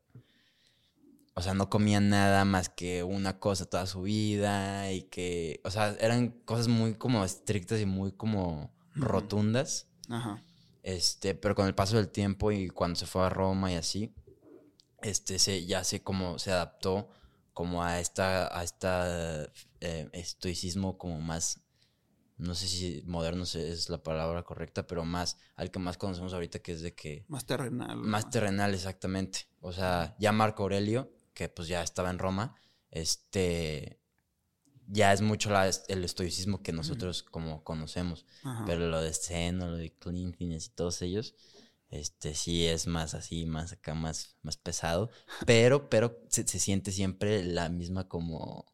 o 1.35 1.41
sea, 1.41 1.53
no 1.53 1.69
comía 1.69 2.01
nada 2.01 2.43
más 2.43 2.67
que 2.67 3.03
una 3.03 3.39
cosa 3.39 3.65
toda 3.65 3.85
su 3.85 4.01
vida 4.01 4.91
y 4.91 5.03
que, 5.03 5.61
o 5.63 5.71
sea, 5.71 5.95
eran 6.01 6.31
cosas 6.43 6.67
muy 6.67 6.95
como 6.95 7.23
estrictas 7.23 7.79
y 7.79 7.85
muy 7.85 8.11
como 8.11 8.73
rotundas. 8.93 9.87
Ajá. 10.09 10.43
Este, 10.83 11.35
pero 11.35 11.55
con 11.55 11.67
el 11.67 11.75
paso 11.75 11.95
del 11.95 12.09
tiempo 12.09 12.51
y 12.51 12.67
cuando 12.69 12.97
se 12.97 13.05
fue 13.05 13.23
a 13.23 13.29
Roma 13.29 13.71
y 13.71 13.75
así, 13.75 14.13
este, 15.01 15.39
se, 15.39 15.65
ya 15.65 15.85
se 15.85 16.01
como 16.01 16.39
se 16.39 16.51
adaptó 16.51 17.07
como 17.53 17.83
a 17.83 18.01
esta, 18.01 18.57
a 18.57 18.63
esta 18.63 19.49
eh, 19.79 20.09
estoicismo 20.11 20.97
como 20.97 21.21
más, 21.21 21.61
no 22.39 22.55
sé 22.55 22.67
si 22.67 23.03
moderno 23.05 23.43
es 23.43 23.89
la 23.89 24.01
palabra 24.01 24.43
correcta, 24.43 24.87
pero 24.87 25.03
más 25.05 25.37
al 25.55 25.71
que 25.71 25.79
más 25.79 25.97
conocemos 25.97 26.33
ahorita, 26.33 26.59
que 26.59 26.71
es 26.71 26.81
de 26.81 26.95
que... 26.95 27.25
Más 27.27 27.45
terrenal. 27.45 27.97
Más 27.97 28.29
terrenal, 28.29 28.73
exactamente. 28.73 29.47
O 29.59 29.73
sea, 29.73 30.15
ya 30.19 30.31
Marco 30.31 30.63
Aurelio, 30.63 31.11
que 31.33 31.49
pues 31.49 31.67
ya 31.67 31.83
estaba 31.83 32.09
en 32.09 32.17
Roma, 32.17 32.55
este, 32.91 33.99
ya 34.87 35.11
es 35.11 35.21
mucho 35.21 35.51
el 35.87 36.03
estoicismo 36.03 36.63
que 36.63 36.71
nosotros 36.71 37.23
como 37.23 37.63
conocemos. 37.63 38.25
Pero 38.65 38.87
lo 38.87 39.01
de 39.01 39.13
Zeno, 39.13 39.67
lo 39.67 39.77
de 39.77 39.93
Clinton 39.93 40.51
y 40.51 40.59
todos 40.73 41.01
ellos, 41.01 41.35
este 41.89 42.35
sí 42.35 42.65
es 42.65 42.87
más 42.87 43.13
así, 43.13 43.45
más 43.45 43.73
acá, 43.73 43.93
más, 43.93 44.37
más 44.43 44.57
pesado. 44.57 45.09
Pero, 45.45 45.89
pero 45.89 46.21
se, 46.29 46.45
siente 46.47 46.91
siempre 46.91 47.43
la 47.43 47.67
misma 47.69 48.07
como 48.07 48.65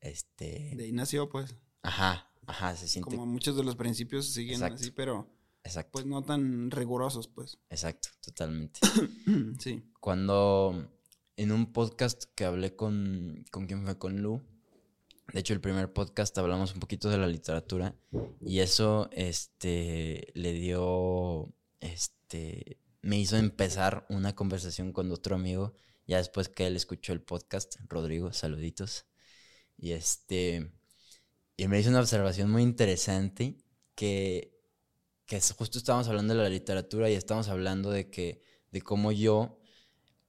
este. 0.00 0.72
De 0.76 0.84
ahí 0.84 0.92
nació, 0.92 1.28
pues. 1.28 1.54
Ajá, 1.82 2.30
ajá, 2.46 2.76
se 2.76 2.88
siente. 2.88 3.10
Como 3.10 3.26
muchos 3.26 3.56
de 3.56 3.64
los 3.64 3.76
principios 3.76 4.26
siguen 4.26 4.62
así, 4.62 4.90
pero. 4.90 5.28
Exacto. 5.62 5.92
Pues 5.92 6.06
no 6.06 6.22
tan 6.22 6.70
rigurosos, 6.70 7.28
pues. 7.28 7.58
Exacto, 7.70 8.08
totalmente. 8.20 8.80
sí. 9.58 9.82
Cuando 10.00 10.90
en 11.36 11.52
un 11.52 11.72
podcast 11.72 12.24
que 12.34 12.44
hablé 12.44 12.76
con. 12.76 13.44
¿Con 13.50 13.66
quién 13.66 13.84
fue? 13.84 13.98
Con 13.98 14.22
Lu 14.22 14.42
de 15.32 15.40
hecho, 15.40 15.54
el 15.54 15.60
primer 15.60 15.92
podcast 15.92 16.36
hablamos 16.38 16.74
un 16.74 16.80
poquito 16.80 17.08
de 17.08 17.18
la 17.18 17.26
literatura 17.26 17.94
y 18.40 18.60
eso 18.60 19.08
este, 19.12 20.30
le 20.34 20.52
dio, 20.52 21.52
este, 21.80 22.78
me 23.02 23.18
hizo 23.18 23.36
empezar 23.36 24.06
una 24.10 24.34
conversación 24.34 24.92
con 24.92 25.10
otro 25.10 25.34
amigo, 25.34 25.74
ya 26.06 26.18
después 26.18 26.48
que 26.48 26.66
él 26.66 26.76
escuchó 26.76 27.12
el 27.12 27.22
podcast, 27.22 27.76
Rodrigo, 27.88 28.32
saluditos. 28.32 29.06
Y 29.76 29.92
este, 29.92 30.70
y 31.56 31.68
me 31.68 31.78
hizo 31.78 31.90
una 31.90 32.00
observación 32.00 32.50
muy 32.50 32.62
interesante 32.62 33.58
que, 33.94 34.58
que 35.26 35.40
justo 35.40 35.78
estábamos 35.78 36.08
hablando 36.08 36.34
de 36.34 36.42
la 36.42 36.48
literatura 36.48 37.08
y 37.10 37.14
estábamos 37.14 37.48
hablando 37.48 37.90
de 37.90 38.10
que, 38.10 38.42
de 38.70 38.82
cómo 38.82 39.12
yo 39.12 39.58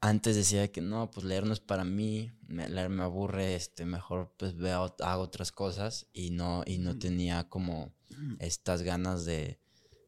antes 0.01 0.36
decía 0.36 0.71
que 0.71 0.82
no, 0.82 1.09
pues 1.09 1.26
leer 1.26 1.45
no 1.45 1.53
es 1.53 1.59
para 1.59 1.84
mí, 1.84 2.32
leer 2.47 2.89
me 2.89 3.03
aburre, 3.03 3.55
este, 3.55 3.86
mejor 3.86 4.34
pues 4.38 4.55
veo, 4.55 4.95
hago 4.99 5.23
otras 5.23 5.51
cosas 5.51 6.07
y 6.13 6.30
no, 6.30 6.63
y 6.65 6.78
no 6.78 6.99
tenía 6.99 7.49
como 7.49 7.93
estas 8.39 8.84
ganas 8.84 9.26
de, 9.26 9.59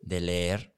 de 0.04 0.22
leer. 0.22 0.76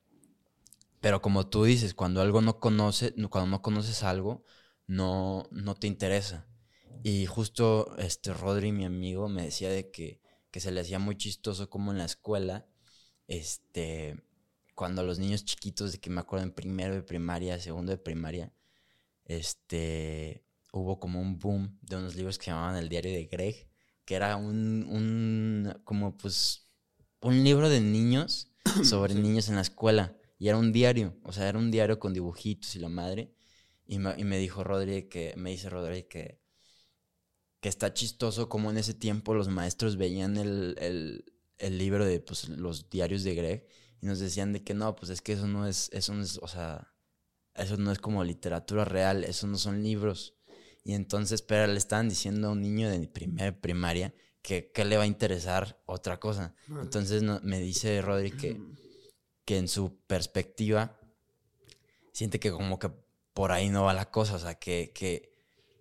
Pero 1.01 1.21
como 1.21 1.47
tú 1.47 1.65
dices, 1.65 1.93
cuando 1.93 2.21
algo 2.21 2.41
no 2.41 2.59
conoce, 2.59 3.13
cuando 3.29 3.49
no 3.49 3.61
conoces 3.61 4.03
algo, 4.03 4.43
no, 4.87 5.47
no 5.51 5.75
te 5.75 5.87
interesa. 5.87 6.47
Y 7.03 7.25
justo 7.25 7.95
este 7.97 8.33
Rodri, 8.33 8.71
mi 8.71 8.85
amigo, 8.85 9.29
me 9.29 9.43
decía 9.43 9.69
de 9.69 9.91
que, 9.91 10.21
que 10.51 10.59
se 10.59 10.71
le 10.71 10.81
hacía 10.81 10.99
muy 10.99 11.17
chistoso 11.17 11.69
como 11.69 11.91
en 11.91 11.97
la 11.97 12.05
escuela, 12.05 12.67
este, 13.27 14.23
cuando 14.75 15.03
los 15.03 15.19
niños 15.19 15.45
chiquitos, 15.45 15.91
de 15.91 15.99
que 15.99 16.09
me 16.09 16.21
acuerdo 16.21 16.45
en 16.45 16.53
primero 16.53 16.95
de 16.95 17.03
primaria, 17.03 17.59
segundo 17.59 17.91
de 17.91 17.97
primaria, 17.97 18.53
este, 19.25 20.43
hubo 20.71 20.99
como 20.99 21.21
un 21.21 21.37
boom 21.37 21.77
de 21.81 21.97
unos 21.97 22.15
libros 22.15 22.37
que 22.37 22.45
se 22.45 22.51
llamaban 22.51 22.77
El 22.77 22.89
diario 22.89 23.11
de 23.11 23.25
Greg, 23.25 23.69
que 24.05 24.15
era 24.15 24.35
un, 24.37 24.85
un 24.89 25.81
como 25.83 26.17
pues, 26.17 26.67
un 27.21 27.43
libro 27.43 27.69
de 27.69 27.81
niños 27.81 28.51
sobre 28.83 29.13
niños 29.13 29.49
en 29.49 29.55
la 29.55 29.61
escuela. 29.61 30.15
Y 30.37 30.47
era 30.47 30.57
un 30.57 30.71
diario, 30.71 31.17
o 31.23 31.33
sea, 31.33 31.49
era 31.49 31.59
un 31.59 31.69
diario 31.69 31.99
con 31.99 32.13
dibujitos 32.13 32.75
y 32.75 32.79
la 32.79 32.89
madre. 32.89 33.35
Y 33.85 33.99
me, 33.99 34.13
y 34.17 34.23
me 34.23 34.37
dijo 34.37 34.63
Rodri 34.63 35.09
que, 35.09 35.33
me 35.35 35.51
dice 35.51 35.69
Rodri 35.69 36.03
que, 36.03 36.39
que 37.59 37.69
está 37.69 37.93
chistoso 37.93 38.49
como 38.49 38.71
en 38.71 38.77
ese 38.77 38.93
tiempo 38.93 39.33
los 39.33 39.49
maestros 39.49 39.97
veían 39.97 40.37
el, 40.37 40.75
el, 40.79 41.25
el 41.57 41.77
libro 41.77 42.05
de 42.05 42.19
pues, 42.19 42.49
los 42.49 42.89
diarios 42.89 43.23
de 43.23 43.35
Greg 43.35 43.67
y 44.01 44.05
nos 44.05 44.19
decían 44.19 44.53
de 44.53 44.63
que 44.63 44.73
no, 44.73 44.95
pues 44.95 45.11
es 45.11 45.21
que 45.21 45.33
eso 45.33 45.47
no 45.47 45.67
es, 45.67 45.89
eso 45.91 46.13
no 46.13 46.23
es, 46.23 46.39
o 46.41 46.47
sea, 46.47 46.93
eso 47.55 47.77
no 47.77 47.91
es 47.91 47.99
como 47.99 48.23
literatura 48.23 48.85
real, 48.85 49.23
eso 49.23 49.47
no 49.47 49.57
son 49.57 49.83
libros. 49.83 50.35
Y 50.83 50.93
entonces, 50.93 51.41
pero 51.41 51.67
le 51.67 51.77
estaban 51.77 52.07
diciendo 52.07 52.47
a 52.47 52.51
un 52.51 52.61
niño 52.61 52.89
de 52.89 53.07
primer 53.07 53.59
primaria 53.59 54.13
que, 54.41 54.71
le 54.85 54.97
va 54.97 55.03
a 55.03 55.07
interesar 55.07 55.81
otra 55.85 56.19
cosa. 56.19 56.55
Entonces 56.67 57.21
me 57.43 57.59
dice 57.59 58.01
Rodri 58.01 58.31
que, 58.31 58.59
que 59.45 59.57
en 59.57 59.67
su 59.67 59.99
perspectiva 60.07 60.97
siente 62.13 62.39
que 62.39 62.51
como 62.51 62.79
que 62.79 62.91
por 63.33 63.51
ahí 63.51 63.69
no 63.69 63.83
va 63.83 63.93
la 63.93 64.09
cosa, 64.09 64.35
o 64.35 64.39
sea, 64.39 64.55
que, 64.55 64.91
que, 64.93 65.28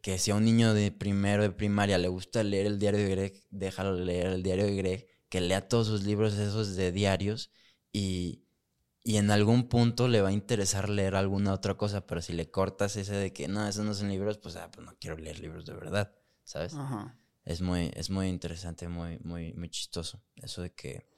que 0.02 0.18
si 0.18 0.30
a 0.30 0.34
un 0.34 0.44
niño 0.44 0.74
de 0.74 0.92
primero 0.92 1.42
de 1.42 1.50
primaria 1.50 1.98
le 1.98 2.08
gusta 2.08 2.42
leer 2.42 2.66
el 2.66 2.78
diario 2.78 3.00
de 3.00 3.08
Greg, 3.10 3.42
déjalo 3.50 3.94
leer 3.94 4.28
el 4.28 4.42
diario 4.42 4.66
de 4.66 4.76
Greg, 4.76 5.06
que 5.28 5.40
lea 5.40 5.68
todos 5.68 5.86
sus 5.86 6.04
libros 6.04 6.34
esos 6.34 6.76
de 6.76 6.92
diarios 6.92 7.50
y, 7.92 8.44
y 9.02 9.16
en 9.16 9.30
algún 9.30 9.68
punto 9.68 10.08
le 10.08 10.20
va 10.22 10.28
a 10.28 10.32
interesar 10.32 10.88
leer 10.88 11.14
alguna 11.16 11.52
otra 11.52 11.76
cosa, 11.76 12.06
pero 12.06 12.22
si 12.22 12.32
le 12.32 12.50
cortas 12.50 12.96
ese 12.96 13.14
de 13.14 13.32
que 13.32 13.48
no, 13.48 13.66
esos 13.68 13.84
no 13.84 13.94
son 13.94 14.08
libros, 14.10 14.38
pues, 14.38 14.56
ah, 14.56 14.70
pues 14.70 14.86
no 14.86 14.96
quiero 15.00 15.16
leer 15.16 15.40
libros 15.40 15.66
de 15.66 15.74
verdad, 15.74 16.14
¿sabes? 16.44 16.80
Es 17.44 17.60
muy, 17.62 17.90
es 17.94 18.10
muy 18.10 18.28
interesante, 18.28 18.88
muy, 18.88 19.18
muy, 19.20 19.54
muy 19.54 19.70
chistoso. 19.70 20.22
Eso 20.36 20.62
de 20.62 20.74
que, 20.74 21.08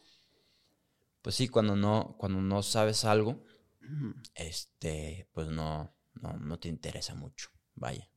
pues 1.22 1.34
sí, 1.36 1.48
cuando 1.48 1.76
no, 1.76 2.16
cuando 2.18 2.40
no 2.40 2.62
sabes 2.62 3.04
algo, 3.04 3.42
este, 4.34 5.28
pues 5.32 5.48
no, 5.48 5.94
no, 6.14 6.32
no 6.34 6.58
te 6.58 6.68
interesa 6.68 7.14
mucho, 7.14 7.50
vaya. 7.74 8.08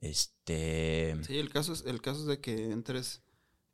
Este. 0.00 1.16
Sí, 1.22 1.38
el 1.38 1.50
caso 1.50 1.72
es, 1.72 1.84
el 1.86 2.00
caso 2.00 2.20
es 2.20 2.26
de 2.26 2.40
que 2.40 2.70
entres, 2.70 3.22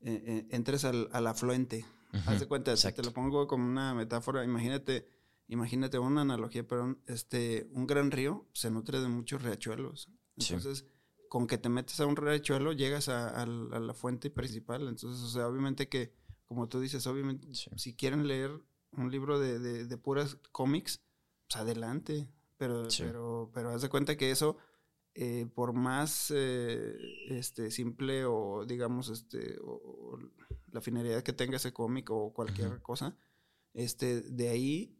eh, 0.00 0.22
eh, 0.26 0.46
entres 0.50 0.84
al, 0.84 1.08
al 1.12 1.26
afluente 1.26 1.84
Haz 2.26 2.40
de 2.40 2.46
cuenta, 2.46 2.76
si 2.76 2.92
te 2.92 3.02
lo 3.02 3.12
pongo 3.12 3.46
como 3.46 3.64
una 3.64 3.94
metáfora, 3.94 4.44
imagínate, 4.44 5.06
imagínate 5.48 5.98
una 5.98 6.20
analogía, 6.20 6.66
pero 6.66 6.98
este, 7.06 7.68
un 7.72 7.86
gran 7.86 8.10
río 8.10 8.46
se 8.52 8.70
nutre 8.70 9.00
de 9.00 9.08
muchos 9.08 9.42
riachuelos. 9.42 10.10
Entonces, 10.36 10.84
con 11.28 11.46
que 11.46 11.56
te 11.56 11.70
metes 11.70 11.98
a 12.00 12.06
un 12.06 12.16
riachuelo, 12.16 12.72
llegas 12.72 13.08
a, 13.08 13.46
la 13.46 13.94
fuente 13.94 14.28
principal. 14.28 14.88
Entonces, 14.88 15.22
o 15.22 15.28
sea, 15.28 15.48
obviamente 15.48 15.88
que, 15.88 16.12
como 16.44 16.68
tú 16.68 16.80
dices, 16.80 17.06
obviamente, 17.06 17.48
si 17.54 17.94
quieren 17.94 18.28
leer 18.28 18.50
un 18.92 19.10
libro 19.10 19.40
de, 19.40 19.58
de, 19.58 19.96
puras 19.96 20.36
cómics, 20.52 21.00
pues 21.48 21.62
adelante. 21.62 22.28
Pero, 22.58 22.86
pero, 22.98 23.50
pero 23.54 23.70
haz 23.70 23.80
de 23.82 23.88
cuenta 23.88 24.16
que 24.16 24.30
eso, 24.30 24.58
eh, 25.14 25.46
por 25.54 25.74
más 25.74 26.32
eh, 26.34 26.96
este, 27.28 27.70
simple 27.70 28.24
o 28.24 28.64
digamos, 28.66 29.10
este, 29.10 29.58
o, 29.62 30.18
la 30.70 30.80
finalidad 30.80 31.22
que 31.22 31.34
tenga 31.34 31.56
ese 31.56 31.72
cómic 31.72 32.10
o 32.10 32.32
cualquier 32.32 32.80
cosa, 32.80 33.14
este, 33.74 34.22
de 34.22 34.48
ahí, 34.48 34.96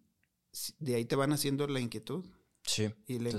de 0.79 0.97
ahí 0.97 1.07
te 1.07 1.17
van 1.17 1.33
haciendo 1.33 1.67
la 1.67 1.81
inquietud. 1.81 2.25
Sí. 2.63 2.93
Y 3.07 3.19
la, 3.21 3.31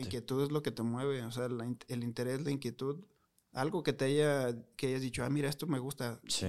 inquietud, 0.00 0.42
es 0.42 0.50
lo 0.50 0.62
que 0.62 0.70
te 0.72 0.82
mueve, 0.82 1.22
o 1.22 1.30
sea, 1.30 1.46
el 1.46 2.02
interés, 2.02 2.40
la 2.40 2.50
inquietud, 2.50 3.04
algo 3.52 3.82
que 3.82 3.92
te 3.92 4.06
haya, 4.06 4.56
que 4.76 4.88
hayas 4.88 5.02
dicho, 5.02 5.22
ah, 5.24 5.30
mira, 5.30 5.50
esto 5.50 5.66
me 5.66 5.78
gusta. 5.78 6.20
Sí. 6.26 6.46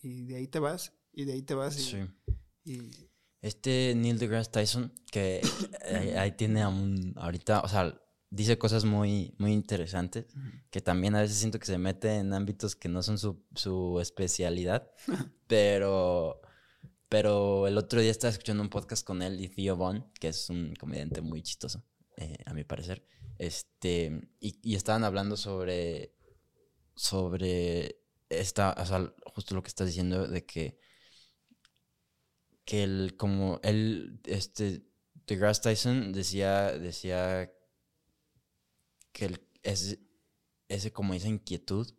Y, 0.00 0.24
de 0.24 0.36
ahí 0.36 0.48
te 0.48 0.58
vas, 0.58 0.94
y 1.12 1.26
de 1.26 1.34
ahí 1.34 1.42
te 1.42 1.54
vas. 1.54 1.74
sí. 1.74 1.98
este 3.42 3.94
Neil 3.94 4.18
deGrasse 4.18 4.50
Tyson, 4.50 4.92
que 5.12 5.42
ahí, 6.16 6.32
tiene 6.32 6.66
un, 6.66 7.12
ahorita, 7.16 7.60
o 7.60 7.68
sea, 7.68 8.00
dice 8.30 8.58
cosas 8.58 8.84
muy, 8.84 9.34
muy 9.38 9.52
interesantes, 9.52 10.26
que 10.70 10.80
también 10.80 11.14
a 11.14 11.20
veces 11.20 11.36
siento 11.36 11.58
que 11.58 11.66
se 11.66 11.78
mete 11.78 12.16
en 12.16 12.32
ámbitos 12.32 12.76
que 12.76 12.88
no 12.88 13.02
son 13.02 13.18
su, 13.18 13.44
su 13.54 14.00
especialidad, 14.00 14.90
pero, 15.46 16.40
pero 17.08 17.66
el 17.66 17.78
otro 17.78 18.00
día 18.00 18.10
estaba 18.10 18.32
escuchando 18.32 18.62
un 18.62 18.70
podcast 18.70 19.06
con 19.06 19.22
él 19.22 19.40
y 19.40 19.48
Theo 19.48 19.76
Vaughn, 19.76 20.10
que 20.18 20.28
es 20.28 20.50
un 20.50 20.74
comediante 20.74 21.20
muy 21.20 21.42
chistoso, 21.42 21.84
eh, 22.16 22.38
a 22.46 22.54
mi 22.54 22.64
parecer, 22.64 23.06
este, 23.38 24.28
y, 24.40 24.58
y, 24.62 24.74
estaban 24.74 25.04
hablando 25.04 25.36
sobre, 25.36 26.14
sobre 26.94 28.00
esta, 28.28 28.74
o 28.78 28.86
sea, 28.86 29.12
justo 29.26 29.54
lo 29.54 29.62
que 29.62 29.68
estás 29.68 29.86
diciendo 29.86 30.26
de 30.26 30.44
que, 30.44 30.78
que 32.64 32.82
él, 32.82 33.14
como 33.16 33.60
él, 33.62 34.20
este, 34.24 34.82
Grass 35.26 35.60
Tyson 35.60 36.12
decía, 36.12 36.72
decía 36.72 37.52
que 39.16 39.40
es, 39.62 39.98
ese, 40.68 40.92
como 40.92 41.14
esa 41.14 41.28
inquietud, 41.28 41.90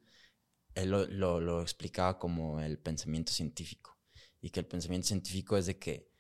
él 0.76 0.92
lo, 0.92 1.42
lo, 1.42 1.62
explicaba 1.64 2.20
como 2.20 2.62
el 2.62 2.78
pensamiento 2.78 3.32
científico. 3.32 3.98
Y 4.40 4.52
que 4.52 4.60
el 4.60 4.68
pensamiento 4.68 5.08
científico 5.08 5.58
es 5.58 5.66
de 5.66 5.80
que, 5.80 6.12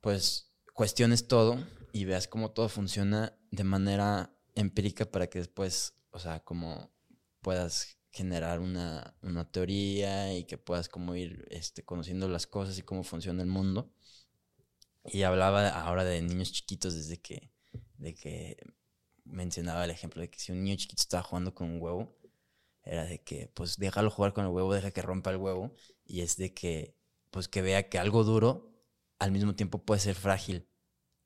pues, 0.00 0.50
cuestiones 0.72 1.28
todo 1.28 1.62
y 1.92 2.06
veas 2.06 2.26
cómo 2.26 2.52
todo 2.52 2.70
funciona 2.70 3.38
de 3.50 3.64
manera 3.64 4.34
empírica 4.54 5.04
para 5.04 5.26
que 5.26 5.40
después, 5.40 5.94
o 6.10 6.18
sea, 6.18 6.40
como 6.40 6.90
puedas 7.42 7.98
generar 8.08 8.60
una, 8.60 9.14
una 9.20 9.50
teoría 9.50 10.34
y 10.34 10.44
que 10.44 10.56
puedas 10.56 10.88
como 10.88 11.14
ir 11.14 11.46
este, 11.50 11.84
conociendo 11.84 12.28
las 12.28 12.46
cosas 12.46 12.78
y 12.78 12.82
cómo 12.82 13.04
funciona 13.04 13.42
el 13.42 13.48
mundo. 13.48 13.92
Y 15.04 15.24
hablaba 15.24 15.68
ahora 15.68 16.04
de 16.04 16.22
niños 16.22 16.50
chiquitos 16.50 16.94
desde 16.94 17.20
que, 17.20 17.52
de 17.98 18.14
que 18.14 18.56
mencionaba 19.32 19.84
el 19.84 19.90
ejemplo 19.90 20.20
de 20.22 20.30
que 20.30 20.38
si 20.38 20.52
un 20.52 20.62
niño 20.62 20.76
chiquito 20.76 21.00
estaba 21.00 21.22
jugando 21.22 21.54
con 21.54 21.70
un 21.70 21.80
huevo, 21.82 22.14
era 22.84 23.04
de 23.04 23.22
que, 23.22 23.48
pues, 23.54 23.76
déjalo 23.78 24.10
jugar 24.10 24.32
con 24.32 24.44
el 24.44 24.50
huevo, 24.50 24.74
deja 24.74 24.90
que 24.90 25.02
rompa 25.02 25.30
el 25.30 25.36
huevo. 25.38 25.74
Y 26.04 26.20
es 26.22 26.36
de 26.36 26.52
que, 26.54 26.96
pues, 27.30 27.48
que 27.48 27.62
vea 27.62 27.88
que 27.88 27.98
algo 27.98 28.24
duro 28.24 28.72
al 29.18 29.32
mismo 29.32 29.54
tiempo 29.54 29.84
puede 29.84 30.00
ser 30.00 30.16
frágil 30.16 30.68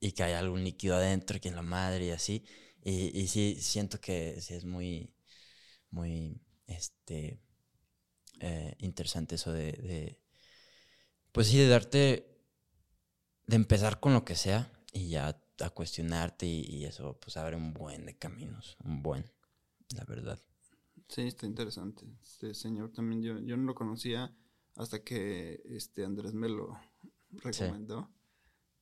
y 0.01 0.13
que 0.13 0.23
hay 0.25 0.35
algún 0.35 0.65
líquido 0.65 0.97
adentro, 0.97 1.41
que 1.41 1.49
es 1.49 1.55
la 1.55 1.63
madre 1.63 2.07
y 2.07 2.11
así. 2.11 2.45
Y, 2.83 3.27
sí, 3.29 3.59
siento 3.61 4.01
que 4.01 4.41
sí 4.41 4.55
es 4.55 4.65
muy, 4.65 5.15
muy, 5.91 6.41
este, 6.67 7.41
eh, 8.41 8.75
interesante 8.79 9.37
eso 9.37 9.53
de, 9.53 10.21
pues 11.33 11.49
sí, 11.49 11.59
de 11.59 11.69
darte, 11.69 12.39
de 13.47 13.57
empezar 13.57 13.99
con 13.99 14.13
lo 14.15 14.25
que 14.25 14.37
sea 14.37 14.71
y 14.93 15.09
ya 15.09 15.41
a 15.61 15.71
cuestionarte 15.71 16.47
y, 16.47 16.61
y 16.63 16.85
eso, 16.85 17.19
pues 17.21 17.37
abre 17.37 17.57
un 17.57 17.73
buen 17.73 18.05
de 18.07 18.17
caminos, 18.17 18.77
un 18.85 19.03
buen, 19.03 19.25
la 19.95 20.05
verdad. 20.05 20.39
Sí, 21.09 21.23
está 21.23 21.47
interesante. 21.47 22.05
Este 22.23 22.55
señor 22.55 22.93
también 22.93 23.23
yo, 23.23 23.39
yo 23.39 23.57
no 23.57 23.65
lo 23.65 23.75
conocía 23.75 24.37
hasta 24.75 25.03
que 25.05 25.63
este 25.67 26.05
Andrés 26.05 26.35
me 26.35 26.49
lo 26.49 26.79
recomendó. 27.31 28.11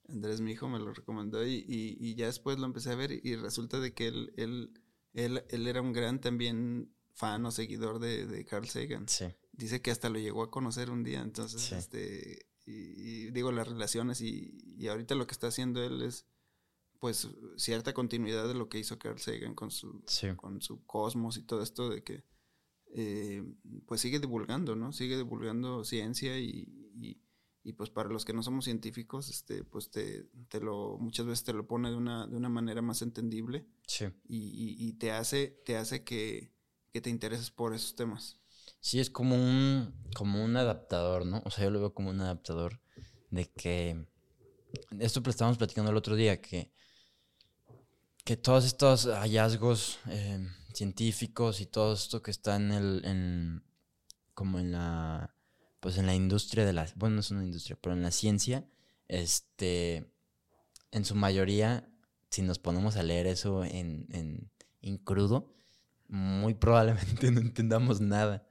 Andrés, 0.08 0.40
mi 0.40 0.52
hijo, 0.52 0.68
me 0.68 0.78
lo 0.78 0.92
recomendó 0.92 1.46
y, 1.46 1.64
y, 1.66 1.96
y, 1.98 2.14
ya 2.14 2.26
después 2.26 2.58
lo 2.58 2.66
empecé 2.66 2.90
a 2.90 2.94
ver 2.94 3.10
y 3.12 3.36
resulta 3.36 3.80
de 3.80 3.94
que 3.94 4.08
él, 4.08 4.32
él, 4.36 4.80
él, 5.14 5.44
él 5.48 5.66
era 5.66 5.80
un 5.80 5.92
gran 5.92 6.20
también 6.20 6.92
fan 7.14 7.46
o 7.46 7.50
seguidor 7.50 8.00
de, 8.00 8.26
de 8.26 8.44
Carl 8.44 8.66
Sagan. 8.68 9.08
Sí. 9.08 9.26
Dice 9.52 9.80
que 9.80 9.90
hasta 9.90 10.10
lo 10.10 10.18
llegó 10.18 10.42
a 10.42 10.50
conocer 10.50 10.90
un 10.90 11.04
día, 11.04 11.20
entonces, 11.22 11.62
Sí. 11.62 11.74
este, 11.74 12.46
y, 12.66 12.72
y 12.72 13.30
digo, 13.30 13.50
las 13.52 13.66
relaciones 13.68 14.20
y, 14.20 14.58
y 14.76 14.88
ahorita 14.88 15.14
lo 15.14 15.26
que 15.26 15.32
está 15.32 15.46
haciendo 15.46 15.82
él 15.82 16.02
es, 16.02 16.26
pues, 17.00 17.28
cierta 17.56 17.92
continuidad 17.92 18.46
de 18.48 18.54
lo 18.54 18.68
que 18.68 18.78
hizo 18.78 18.98
Carl 18.98 19.18
Sagan 19.18 19.54
con 19.54 19.70
su, 19.70 20.02
Sí. 20.06 20.28
con 20.36 20.60
su 20.62 20.84
cosmos 20.86 21.36
y 21.36 21.42
todo 21.42 21.62
esto 21.62 21.88
de 21.90 22.02
que, 22.02 22.24
eh, 22.94 23.42
pues, 23.86 24.00
sigue 24.00 24.20
divulgando, 24.20 24.76
¿no? 24.76 24.92
Sigue 24.92 25.16
divulgando 25.16 25.84
ciencia 25.84 26.38
y, 26.38 26.68
y, 26.96 27.20
y, 27.62 27.72
pues, 27.72 27.90
para 27.90 28.08
los 28.08 28.24
que 28.24 28.32
no 28.32 28.42
somos 28.42 28.64
científicos, 28.64 29.28
este, 29.30 29.64
pues, 29.64 29.90
te, 29.90 30.24
te 30.48 30.60
lo, 30.60 30.96
muchas 30.98 31.26
veces 31.26 31.44
te 31.44 31.52
lo 31.52 31.66
pone 31.66 31.90
de 31.90 31.96
una, 31.96 32.26
de 32.26 32.36
una 32.36 32.48
manera 32.48 32.82
más 32.82 33.02
entendible 33.02 33.66
Sí. 33.86 34.06
y, 34.28 34.76
y, 34.78 34.92
te 34.94 35.10
hace, 35.12 35.48
te 35.64 35.76
hace 35.76 36.04
que, 36.04 36.52
que 36.92 37.00
te 37.00 37.10
intereses 37.10 37.50
por 37.50 37.74
esos 37.74 37.94
temas. 37.96 38.40
Sí, 38.80 39.00
es 39.00 39.10
como 39.10 39.34
un, 39.34 39.94
como 40.14 40.44
un 40.44 40.56
adaptador, 40.56 41.26
¿no? 41.26 41.42
O 41.44 41.50
sea, 41.50 41.64
yo 41.64 41.70
lo 41.70 41.80
veo 41.80 41.94
como 41.94 42.10
un 42.10 42.20
adaptador 42.20 42.80
de 43.30 43.50
que... 43.50 44.06
Esto 44.98 45.22
estábamos 45.28 45.56
platicando 45.58 45.90
el 45.90 45.96
otro 45.96 46.16
día, 46.16 46.40
que, 46.40 46.72
que 48.24 48.36
todos 48.36 48.64
estos 48.64 49.06
hallazgos 49.06 49.98
eh, 50.08 50.46
científicos 50.72 51.60
y 51.60 51.66
todo 51.66 51.94
esto 51.94 52.22
que 52.22 52.30
está 52.30 52.56
en 52.56 52.72
el... 52.72 53.02
En, 53.04 53.62
como 54.34 54.58
en 54.58 54.72
la... 54.72 55.34
Pues 55.80 55.98
en 55.98 56.06
la 56.06 56.14
industria 56.14 56.64
de 56.66 56.72
la... 56.72 56.86
Bueno, 56.96 57.16
no 57.16 57.20
es 57.20 57.30
una 57.30 57.44
industria, 57.44 57.78
pero 57.80 57.94
en 57.94 58.02
la 58.02 58.10
ciencia, 58.10 58.66
este... 59.08 60.10
En 60.92 61.04
su 61.04 61.14
mayoría, 61.14 61.88
si 62.30 62.42
nos 62.42 62.58
ponemos 62.58 62.96
a 62.96 63.02
leer 63.02 63.26
eso 63.26 63.64
en, 63.64 64.06
en, 64.10 64.50
en 64.82 64.98
crudo, 64.98 65.54
muy 66.08 66.54
probablemente 66.56 67.30
no 67.30 67.40
entendamos 67.40 68.00
nada. 68.00 68.46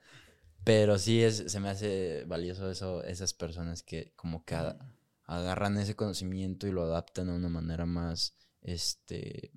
Pero 0.63 0.97
sí 0.99 1.21
es, 1.23 1.43
se 1.51 1.59
me 1.59 1.69
hace 1.69 2.23
valioso 2.25 2.69
eso, 2.71 3.03
esas 3.03 3.33
personas 3.33 3.83
que 3.83 4.13
como 4.15 4.45
que 4.45 4.55
a- 4.55 4.77
agarran 5.25 5.77
ese 5.77 5.95
conocimiento 5.95 6.67
y 6.67 6.71
lo 6.71 6.83
adaptan 6.83 7.29
a 7.29 7.35
una 7.35 7.49
manera 7.49 7.85
más, 7.85 8.35
este, 8.63 9.51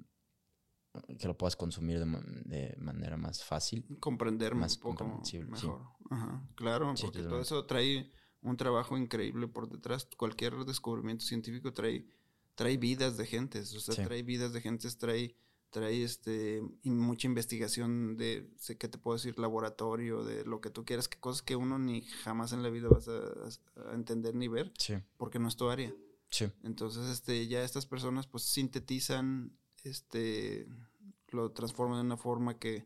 que 1.19 1.27
lo 1.29 1.37
puedas 1.37 1.57
consumir 1.57 1.99
de, 1.99 2.07
de 2.45 2.77
manera 2.79 3.17
más 3.17 3.45
fácil. 3.45 3.87
comprender 4.01 4.55
Más 4.55 4.77
un 4.77 4.83
poco 4.83 4.97
comprensible, 5.05 5.57
sí. 5.57 5.67
mejor. 5.67 5.83
Ajá, 6.11 6.49
claro, 6.55 6.97
Sí, 6.97 7.05
porque 7.07 7.23
todo 7.23 7.41
eso 7.41 7.65
trae 7.67 8.11
un 8.43 8.57
trabajo 8.57 8.97
increíble 8.97 9.49
por 9.49 9.69
detrás. 9.69 10.09
Cualquier 10.17 10.55
descubrimiento 10.65 11.25
científico 11.25 11.73
trae, 11.73 12.07
trae 12.55 12.77
vidas 12.77 13.17
de 13.17 13.27
gentes, 13.27 13.75
o 13.75 13.81
sea, 13.81 13.95
Sí. 13.95 14.03
trae 14.05 14.23
vidas 14.23 14.53
de 14.53 14.61
gentes, 14.61 14.97
trae, 14.99 15.37
trae 15.71 16.03
este 16.05 16.63
y 16.83 16.91
mucha 16.91 17.27
investigación 17.27 18.17
de, 18.17 18.51
sé 18.57 18.79
que 18.79 18.89
te 18.89 18.99
puedo 18.99 19.17
decir, 19.17 19.39
laboratorio, 19.39 20.25
de 20.25 20.45
lo 20.45 20.61
que 20.61 20.71
tú 20.71 20.85
quieras, 20.85 21.09
que 21.09 21.19
cosas 21.19 21.43
que 21.43 21.57
uno 21.57 21.79
ni 21.79 22.03
jamás 22.03 22.53
en 22.53 22.63
la 22.63 22.71
vida 22.71 22.89
vas 22.89 23.09
a, 23.09 23.91
a 23.91 23.95
entender 23.95 24.35
ni 24.35 24.49
ver, 24.49 24.73
Sí, 24.79 24.95
porque 25.19 25.39
no 25.39 25.49
es 25.49 25.57
tu 25.57 25.69
área. 25.69 25.93
Sí, 26.31 26.47
Entonces, 26.63 27.07
este, 27.11 27.47
ya 27.47 27.63
estas 27.65 27.87
personas 27.87 28.27
pues 28.27 28.45
sintetizan, 28.45 29.57
este, 29.85 30.67
lo 31.29 31.53
transforman 31.53 31.99
de 31.99 32.07
una 32.07 32.17
forma 32.17 32.59
que 32.59 32.85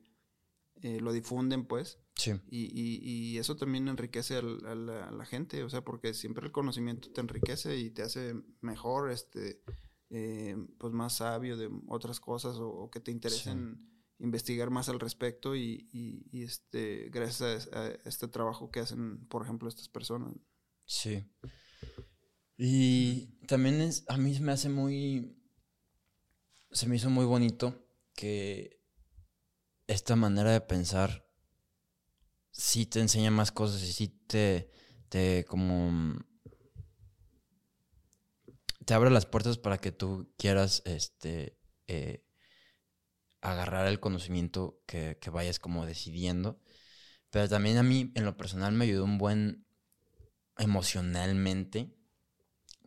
eh, 0.82 1.00
lo 1.00 1.12
difunden, 1.12 1.66
pues, 1.66 1.98
sí, 2.16 2.32
y, 2.48 2.64
y, 2.72 3.00
y 3.34 3.38
eso 3.38 3.56
también 3.56 3.88
enriquece 3.88 4.36
al- 4.36 4.64
a, 4.66 4.74
la, 4.74 5.08
a 5.08 5.10
la 5.12 5.24
gente, 5.26 5.62
o 5.62 5.68
sea, 5.70 5.82
porque 5.84 6.14
siempre 6.14 6.46
el 6.46 6.52
conocimiento 6.52 7.10
te 7.12 7.20
enriquece 7.20 7.76
y 7.78 7.90
te 7.90 8.02
hace 8.02 8.34
mejor, 8.60 9.10
este, 9.10 9.62
eh, 10.10 10.56
pues 10.78 10.92
más 10.92 11.16
sabio 11.16 11.56
de 11.56 11.70
otras 11.88 12.18
cosas 12.20 12.56
o, 12.56 12.68
o 12.68 12.90
que 12.90 13.00
te 13.00 13.10
interesen 13.10 13.78
investigar 14.18 14.70
más 14.70 14.88
al 14.90 15.00
respecto 15.00 15.54
y, 15.56 15.88
y, 15.92 16.26
y, 16.30 16.42
este, 16.42 17.08
gracias 17.10 17.68
a, 17.72 17.80
a 17.86 17.88
este 18.04 18.28
trabajo 18.28 18.70
que 18.70 18.80
hacen, 18.80 19.26
por 19.28 19.42
ejemplo, 19.42 19.68
estas 19.68 19.88
personas. 19.88 20.34
sí. 20.84 21.24
Y 22.62 23.28
también 23.46 23.80
es, 23.80 24.04
a 24.06 24.18
mí 24.18 24.38
me 24.38 24.52
hace 24.52 24.68
muy, 24.68 25.34
se 26.70 26.86
me 26.86 26.96
hizo 26.96 27.08
muy 27.08 27.24
bonito 27.24 27.86
que 28.14 28.78
esta 29.86 30.14
manera 30.14 30.52
de 30.52 30.60
pensar 30.60 31.26
sí 32.50 32.84
te 32.84 33.00
enseña 33.00 33.30
más 33.30 33.50
cosas 33.50 33.82
y 33.82 33.92
sí 33.94 34.08
te, 34.26 34.70
te 35.08 35.46
como 35.48 36.18
te 38.84 38.92
abre 38.92 39.08
las 39.10 39.24
puertas 39.24 39.56
para 39.56 39.78
que 39.78 39.90
tú 39.90 40.30
quieras 40.36 40.82
este 40.84 41.56
eh, 41.86 42.26
agarrar 43.40 43.86
el 43.86 44.00
conocimiento 44.00 44.82
que, 44.86 45.16
que 45.18 45.30
vayas 45.30 45.58
como 45.58 45.86
decidiendo. 45.86 46.60
Pero 47.30 47.48
también 47.48 47.78
a 47.78 47.82
mí, 47.82 48.12
en 48.14 48.24
lo 48.24 48.36
personal, 48.36 48.72
me 48.74 48.84
ayudó 48.84 49.04
un 49.04 49.16
buen 49.16 49.66
emocionalmente. 50.58 51.94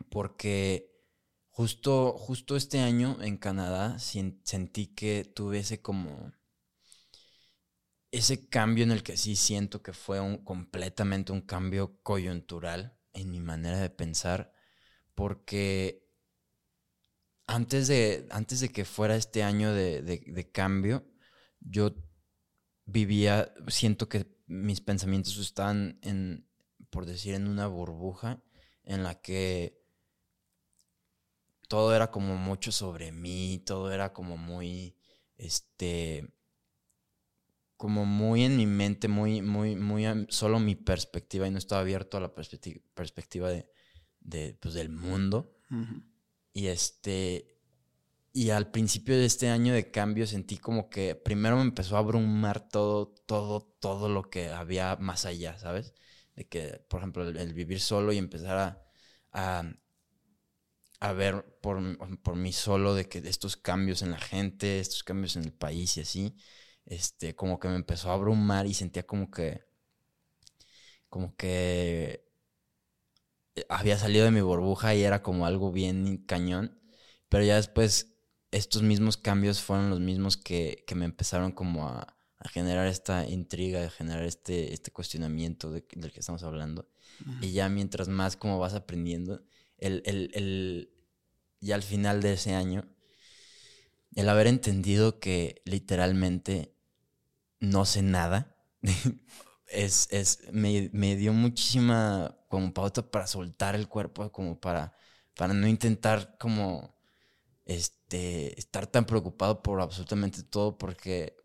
Porque 0.10 0.91
justo, 1.50 2.14
justo 2.18 2.56
este 2.56 2.80
año 2.80 3.18
en 3.22 3.38
Canadá 3.38 4.00
sentí 4.00 4.88
que 4.88 5.26
tuve 5.26 5.60
ese 5.60 5.82
como 5.82 6.32
ese 8.12 8.48
cambio 8.48 8.84
en 8.86 8.91
el 8.91 9.04
que 9.04 9.18
sí 9.18 9.36
siento 9.36 9.82
que 9.82 9.91
fue 9.94 10.20
un, 10.22 10.38
completamente 10.46 11.32
un 11.34 11.41
cambio 11.41 12.00
coyuntural 12.04 12.98
en 13.14 13.30
mi 13.32 13.39
manera 13.41 13.80
de 13.80 13.89
pensar, 13.89 14.54
porque 15.16 16.04
antes 17.48 17.88
de, 17.88 18.28
antes 18.32 18.60
de 18.62 18.70
que 18.70 18.86
fuera 18.86 19.16
este 19.16 19.44
año 19.44 19.74
de, 19.74 20.02
de- 20.02 20.24
de 20.28 20.52
cambio, 20.52 21.06
yo 21.60 21.94
vivía, 22.86 23.54
siento 23.70 24.10
que 24.10 24.28
mis 24.48 24.82
pensamientos 24.82 25.38
estaban 25.39 26.00
en, 26.04 26.48
por 26.89 27.06
decir, 27.06 27.36
en 27.36 27.48
una 27.48 27.68
burbuja 27.68 28.44
en 28.86 29.04
la 29.04 29.22
que 29.22 29.83
todo 31.68 31.95
era 31.95 32.11
como 32.11 32.36
mucho 32.38 32.72
sobre 32.72 33.11
mí, 33.11 33.64
todo 33.66 33.91
era 33.91 34.14
como 34.14 34.38
muy, 34.38 34.95
este, 35.38 36.30
como 37.78 38.05
muy 38.05 38.43
en 38.43 38.57
mi 38.57 38.66
mente, 38.66 39.07
muy, 39.07 39.41
muy, 39.41 39.76
muy 39.76 40.05
solo 40.30 40.59
mi 40.59 40.76
perspectiva 40.76 41.47
y 41.47 41.51
no 41.51 41.57
estaba 41.57 41.82
abierto 41.82 42.18
a 42.18 42.22
la 42.22 42.34
perspecti- 42.34 42.82
perspectiva 42.93 43.49
de, 43.49 43.70
de, 44.22 44.57
pues, 44.61 44.74
del 44.74 44.89
mundo. 44.89 45.53
Y 46.53 46.68
este, 46.68 47.57
y 48.34 48.51
al 48.51 48.72
principio 48.72 49.18
de 49.18 49.26
este 49.26 49.49
año 49.49 49.74
de 49.74 49.91
cambio 49.91 50.28
sentí 50.28 50.57
como 50.57 50.89
que 50.89 51.16
primero 51.16 51.57
me 51.57 51.64
empezó 51.64 51.97
a 51.97 51.99
abrumar 51.99 52.70
todo, 52.70 53.09
todo, 53.28 53.61
todo 53.82 54.09
lo 54.09 54.30
que 54.30 54.49
había 54.49 54.97
más 54.97 55.26
allá, 55.26 55.57
¿sabes? 55.59 55.93
De 56.36 56.47
que, 56.47 56.84
por 56.89 56.99
ejemplo, 57.01 57.28
el, 57.28 57.38
el 57.38 57.53
vivir 57.53 57.80
solo 57.82 58.14
y 58.14 58.18
empezar 58.20 58.57
a, 58.59 58.86
a, 59.34 59.74
a 61.08 61.14
ver 61.14 61.45
por, 61.62 61.78
por 62.24 62.36
mí 62.36 62.54
solo 62.54 62.95
de 62.95 63.08
que 63.10 63.20
estos 63.20 63.58
cambios 63.58 64.01
en 64.01 64.12
la 64.12 64.20
gente, 64.20 64.80
estos 64.80 65.04
cambios 65.04 65.36
en 65.36 65.43
el 65.45 65.54
país 65.54 65.97
y 65.97 66.01
así, 66.01 66.36
este, 66.86 67.36
como 67.36 67.60
que 67.60 67.68
me 67.70 67.76
empezó 67.76 68.10
a 68.12 68.14
abrumar 68.16 68.68
y 68.68 68.74
sentía 68.74 69.04
como 69.06 69.30
que, 69.32 69.62
como 71.10 71.36
que 71.36 72.24
había 73.70 73.97
salido 73.97 74.26
de 74.26 74.32
mi 74.32 74.41
burbuja 74.41 74.95
y 74.95 75.04
era 75.04 75.22
como 75.22 75.45
algo 75.45 75.72
bien 75.72 76.18
cañón, 76.26 76.80
pero 77.30 77.43
ya 77.43 77.56
después 77.56 78.16
estos 78.51 78.82
mismos 78.84 79.18
cambios 79.18 79.62
fueron 79.62 79.89
los 79.89 79.99
mismos 79.99 80.38
que, 80.38 80.84
que 80.88 80.95
me 80.95 81.06
empezaron 81.06 81.51
como 81.51 81.88
a, 81.88 82.16
a 82.39 82.49
generar 82.49 82.88
esta 82.88 83.28
intriga, 83.28 83.84
a 83.86 83.89
generar 83.89 84.24
este, 84.26 84.74
este 84.74 84.91
cuestionamiento 84.91 85.72
de- 85.72 85.86
del 85.95 86.12
que 86.12 86.20
estamos 86.20 86.43
hablando. 86.43 86.88
Y 87.39 87.51
ya 87.54 87.70
mientras 87.70 88.08
más 88.10 88.38
como 88.38 88.60
vas 88.60 88.74
aprendiendo, 88.74 89.41
el, 89.78 90.01
el- 90.06 90.32
el- 90.34 90.93
y 91.64 91.72
al 91.72 91.82
final 91.82 92.22
de 92.22 92.34
ese 92.34 92.53
año, 92.53 92.84
el 94.16 94.28
haber 94.28 94.47
entendido 94.47 95.20
que 95.20 95.61
literalmente 95.64 96.76
no 97.61 97.86
sé 97.86 98.01
nada, 98.01 98.57
es, 99.68 100.09
es 100.11 100.41
me, 100.51 100.89
me, 100.91 101.16
dio 101.16 101.32
muchísima 101.32 102.38
como 102.49 102.74
pauta 102.74 103.09
para 103.09 103.28
soltar 103.28 103.76
el 103.76 103.88
cuerpo, 103.88 104.30
como 104.30 104.59
para, 104.59 104.93
para 105.38 105.53
no 105.53 105.66
intentar 105.66 106.38
como 106.38 106.97
este, 107.64 108.59
estar 108.59 108.86
tan 108.88 109.05
preocupado 109.05 109.64
por 109.64 109.80
absolutamente 109.80 110.43
todo, 110.43 110.78
porque, 110.78 111.38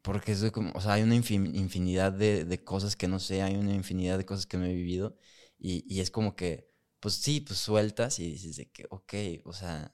porque 0.00 0.32
es 0.32 0.50
como, 0.52 0.72
o 0.74 0.80
sea, 0.80 0.94
hay 0.94 1.02
una 1.02 1.16
infinidad 1.16 2.12
de, 2.12 2.46
de, 2.46 2.64
cosas 2.64 2.96
que 2.96 3.08
no 3.08 3.18
sé, 3.18 3.42
hay 3.42 3.56
una 3.56 3.74
infinidad 3.74 4.16
de 4.16 4.24
cosas 4.24 4.46
que 4.46 4.56
no 4.56 4.64
he 4.64 4.72
vivido, 4.72 5.18
y, 5.58 5.84
y 5.86 6.00
es 6.00 6.10
como 6.10 6.34
que, 6.34 6.71
pues 7.02 7.14
sí, 7.16 7.40
pues 7.40 7.58
sueltas 7.58 8.20
y 8.20 8.30
dices 8.30 8.56
de 8.56 8.70
que, 8.70 8.86
ok, 8.88 9.14
o 9.44 9.52
sea, 9.52 9.92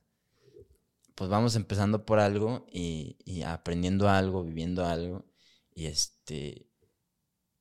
pues 1.15 1.31
vamos 1.31 1.57
empezando 1.57 2.05
por 2.05 2.19
algo 2.19 2.67
y, 2.71 3.17
y 3.25 3.43
aprendiendo 3.45 4.11
algo, 4.11 4.45
viviendo 4.45 4.85
algo, 4.85 5.25
y 5.75 5.87
este, 5.87 6.71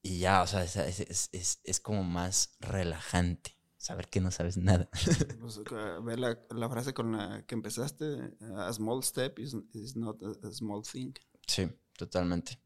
y 0.01 0.19
ya, 0.19 0.41
o 0.41 0.47
sea, 0.47 0.65
es, 0.65 0.75
es, 0.75 1.29
es, 1.31 1.61
es 1.63 1.79
como 1.79 2.03
más 2.03 2.57
relajante 2.59 3.57
saber 3.77 4.09
que 4.09 4.19
no 4.19 4.31
sabes 4.31 4.57
nada. 4.57 4.89
Pues, 5.39 5.61
ver 6.03 6.19
la, 6.19 6.37
la, 6.49 6.69
frase 6.69 6.93
con 6.93 7.13
la 7.13 7.45
que 7.45 7.55
empezaste, 7.55 8.35
a 8.57 8.73
small 8.73 9.01
step 9.01 9.39
is, 9.39 9.55
is 9.73 9.95
not 9.95 10.21
a, 10.21 10.51
small 10.51 10.83
thing. 10.83 11.13
Sí, 11.47 11.69
totalmente. 11.97 12.59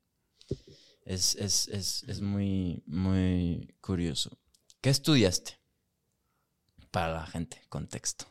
Es, 1.05 1.35
es, 1.35 1.67
es, 1.67 2.03
es 2.07 2.21
muy, 2.21 2.81
muy 2.87 3.77
curioso. 3.81 4.35
¿Qué 4.81 4.89
estudiaste? 4.89 5.60
Para 6.91 7.13
la 7.13 7.25
gente, 7.25 7.61
contexto, 7.69 8.25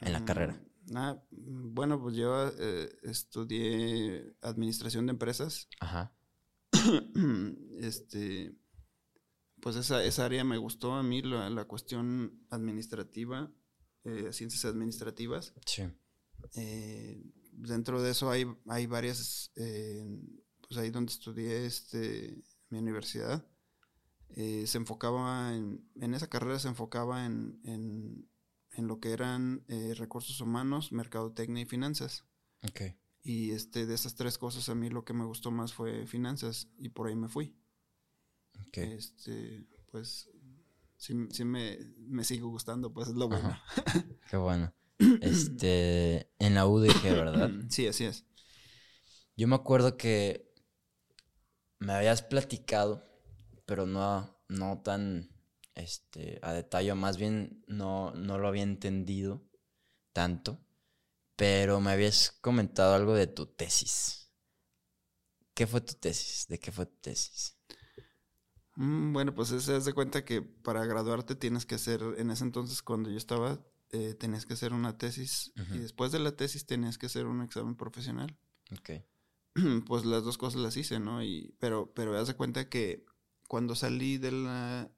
en 0.00 0.12
la 0.12 0.24
carrera. 0.24 0.60
Ah, 0.94 1.20
bueno, 1.30 2.00
pues 2.00 2.14
yo 2.14 2.48
eh, 2.58 2.88
estudié 3.02 4.36
administración 4.42 5.06
de 5.06 5.12
empresas. 5.12 5.68
Ajá. 5.80 6.14
este, 7.80 8.54
pues 9.60 9.76
esa, 9.76 10.04
esa, 10.04 10.26
área 10.26 10.44
me 10.44 10.58
gustó 10.58 10.92
a 10.94 11.02
mí, 11.02 11.22
la, 11.22 11.50
la 11.50 11.64
cuestión 11.64 12.46
administrativa, 12.50 13.50
eh, 14.04 14.32
ciencias 14.32 14.64
administrativas. 14.66 15.54
Sí. 15.64 15.82
Eh, 16.54 17.20
dentro 17.52 18.02
de 18.02 18.10
eso 18.10 18.30
hay, 18.30 18.46
hay 18.68 18.86
varias, 18.86 19.50
pues 19.54 20.78
ahí 20.78 20.90
donde 20.90 21.12
estudié 21.12 21.66
este, 21.66 22.44
mi 22.68 22.78
universidad, 22.78 23.44
se 24.34 24.78
enfocaba 24.78 25.54
en, 25.54 25.88
en 25.94 26.14
esa 26.14 26.28
carrera 26.28 26.58
se 26.58 26.68
enfocaba 26.68 27.24
en, 27.24 27.60
en, 27.64 28.28
en 28.72 28.86
lo 28.86 29.00
que 29.00 29.12
eran 29.12 29.64
recursos 29.96 30.40
humanos, 30.40 30.92
mercadotecnia 30.92 31.62
y 31.62 31.66
finanzas. 31.66 32.24
Okay. 32.68 32.96
Y 33.22 33.50
este, 33.50 33.86
de 33.86 33.94
esas 33.94 34.14
tres 34.14 34.38
cosas 34.38 34.68
a 34.68 34.74
mí 34.74 34.88
lo 34.88 35.04
que 35.04 35.12
me 35.12 35.24
gustó 35.24 35.50
más 35.50 35.72
fue 35.72 36.06
finanzas 36.06 36.68
y 36.78 36.90
por 36.90 37.08
ahí 37.08 37.16
me 37.16 37.28
fui. 37.28 37.56
Este, 38.72 39.66
pues 39.90 40.30
sí, 40.96 41.14
me, 41.14 41.78
me 41.98 42.24
sigo 42.24 42.48
gustando, 42.48 42.92
pues 42.92 43.08
es 43.08 43.14
lo 43.14 43.28
bueno. 43.28 43.58
Qué 44.30 44.36
bueno. 44.36 44.72
Este, 45.20 46.30
en 46.38 46.54
la 46.54 46.66
UDG, 46.66 47.02
¿verdad? 47.02 47.50
Sí, 47.68 47.86
así 47.86 48.04
es. 48.04 48.24
Yo 49.36 49.48
me 49.48 49.56
acuerdo 49.56 49.96
que 49.96 50.52
me 51.78 51.92
habías 51.92 52.22
platicado, 52.22 53.04
pero 53.66 53.86
no, 53.86 54.40
no 54.48 54.80
tan 54.82 55.30
este, 55.74 56.38
a 56.42 56.52
detalle, 56.52 56.94
más 56.94 57.18
bien 57.18 57.62
no, 57.66 58.12
no 58.12 58.38
lo 58.38 58.48
había 58.48 58.62
entendido 58.62 59.42
tanto 60.12 60.66
pero 61.36 61.80
me 61.80 61.90
habías 61.92 62.32
comentado 62.40 62.94
algo 62.94 63.14
de 63.14 63.26
tu 63.26 63.46
tesis. 63.46 64.32
¿Qué 65.54 65.66
fue 65.66 65.82
tu 65.82 65.94
tesis? 65.94 66.46
¿De 66.48 66.58
qué 66.58 66.72
fue 66.72 66.86
tu 66.86 66.96
tesis? 66.96 67.56
Mm, 68.74 69.12
bueno, 69.12 69.34
pues 69.34 69.48
se 69.48 69.80
de 69.80 69.92
cuenta 69.92 70.24
que 70.24 70.42
para 70.42 70.84
graduarte 70.84 71.34
tienes 71.34 71.64
que 71.64 71.76
hacer, 71.76 72.02
en 72.18 72.30
ese 72.30 72.44
entonces 72.44 72.82
cuando 72.82 73.10
yo 73.10 73.16
estaba, 73.16 73.60
eh, 73.90 74.14
tenías 74.14 74.44
que 74.44 74.54
hacer 74.54 74.72
una 74.72 74.98
tesis 74.98 75.52
y 75.72 75.78
después 75.78 76.10
de 76.10 76.18
la 76.18 76.32
tesis 76.32 76.66
tenías 76.66 76.98
que 76.98 77.06
hacer 77.06 77.26
un 77.26 77.42
examen 77.42 77.76
profesional. 77.76 78.36
Ok. 78.72 78.90
Pues 79.86 80.04
las 80.04 80.22
dos 80.22 80.36
cosas 80.36 80.60
las 80.60 80.76
hice, 80.76 81.00
¿no? 81.00 81.22
Y, 81.22 81.54
pero, 81.58 81.90
pero 81.94 82.12
das 82.12 82.28
de 82.28 82.34
cuenta 82.34 82.68
que 82.68 83.06
cuando 83.46 83.74
salí 83.74 84.18
de 84.18 84.32
la, 84.32 84.90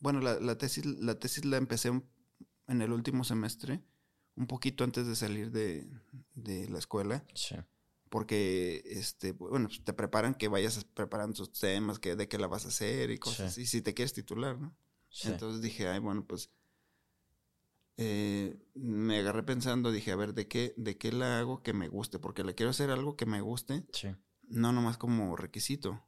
bueno, 0.00 0.20
la, 0.20 0.40
la 0.40 0.58
tesis, 0.58 0.84
la 0.84 1.18
tesis 1.18 1.44
la 1.44 1.56
empecé 1.56 1.88
en 2.68 2.82
el 2.82 2.92
último 2.92 3.24
semestre 3.24 3.82
un 4.36 4.46
poquito 4.46 4.84
antes 4.84 5.06
de 5.06 5.16
salir 5.16 5.50
de, 5.50 5.88
la 6.68 6.78
escuela. 6.78 7.24
Sí. 7.34 7.56
Porque, 8.08 8.82
este, 8.86 9.32
bueno, 9.32 9.68
pues, 9.68 9.82
te 9.82 9.92
preparan 9.92 10.34
que 10.34 10.48
vayas 10.48 10.84
preparando 10.84 11.34
tus 11.34 11.52
temas, 11.52 11.98
que 11.98 12.14
de 12.14 12.28
qué 12.28 12.38
la 12.38 12.46
vas 12.46 12.64
a 12.64 12.68
hacer 12.68 13.10
y 13.10 13.18
cosas 13.18 13.58
Y 13.58 13.66
si 13.66 13.82
te 13.82 13.94
quieres 13.94 14.12
titular, 14.12 14.58
¿no? 14.58 14.76
Entonces 15.24 15.62
dije, 15.62 15.88
ay, 15.88 15.98
bueno, 15.98 16.26
pues 16.26 16.50
eh, 17.96 18.58
me 18.74 19.18
agarré 19.18 19.42
pensando, 19.42 19.90
dije, 19.90 20.12
a 20.12 20.16
ver, 20.16 20.34
¿de 20.34 20.46
qué, 20.46 20.74
¿de 20.76 20.98
qué 20.98 21.10
la 21.10 21.38
hago 21.38 21.62
que 21.62 21.72
me 21.72 21.88
guste? 21.88 22.18
Porque 22.18 22.44
le 22.44 22.54
quiero 22.54 22.70
hacer 22.70 22.90
algo 22.90 23.16
que 23.16 23.24
me 23.24 23.40
guste, 23.40 23.86
sí. 23.92 24.08
no 24.42 24.72
nomás 24.72 24.98
como 24.98 25.34
requisito. 25.34 26.05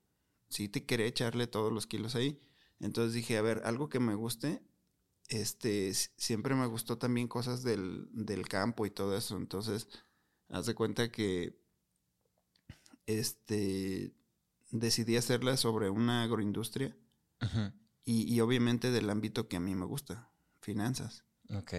Sí 0.48 0.68
te 0.68 0.84
quería 0.84 1.06
echarle 1.06 1.46
todos 1.46 1.72
los 1.72 1.86
kilos 1.86 2.14
ahí. 2.14 2.40
Entonces 2.80 3.12
dije, 3.12 3.36
a 3.36 3.42
ver, 3.42 3.62
algo 3.64 3.88
que 3.88 4.00
me 4.00 4.14
guste 4.14 4.62
este, 5.28 5.92
siempre 5.92 6.54
me 6.54 6.66
gustó 6.66 6.96
también 6.96 7.28
cosas 7.28 7.62
del, 7.62 8.08
del 8.12 8.48
campo 8.48 8.86
y 8.86 8.90
todo 8.90 9.16
eso. 9.16 9.36
Entonces, 9.36 9.88
haz 10.48 10.66
de 10.66 10.74
cuenta 10.74 11.12
que 11.12 11.60
este, 13.06 14.14
decidí 14.70 15.16
hacerla 15.16 15.56
sobre 15.56 15.90
una 15.90 16.22
agroindustria 16.22 16.96
y, 18.04 18.34
y, 18.34 18.40
obviamente 18.40 18.90
del 18.90 19.10
ámbito 19.10 19.48
que 19.48 19.56
a 19.56 19.60
mí 19.60 19.74
me 19.74 19.84
gusta, 19.84 20.30
finanzas. 20.60 21.24
Ok. 21.50 21.74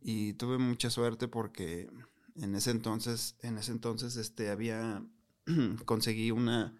Y 0.00 0.34
tuve 0.34 0.58
mucha 0.58 0.90
suerte 0.90 1.28
porque 1.28 1.88
en 2.34 2.54
ese 2.56 2.72
entonces, 2.72 3.36
en 3.42 3.58
ese 3.58 3.72
entonces, 3.72 4.16
este, 4.16 4.50
había, 4.50 5.04
conseguí 5.84 6.32
una, 6.32 6.76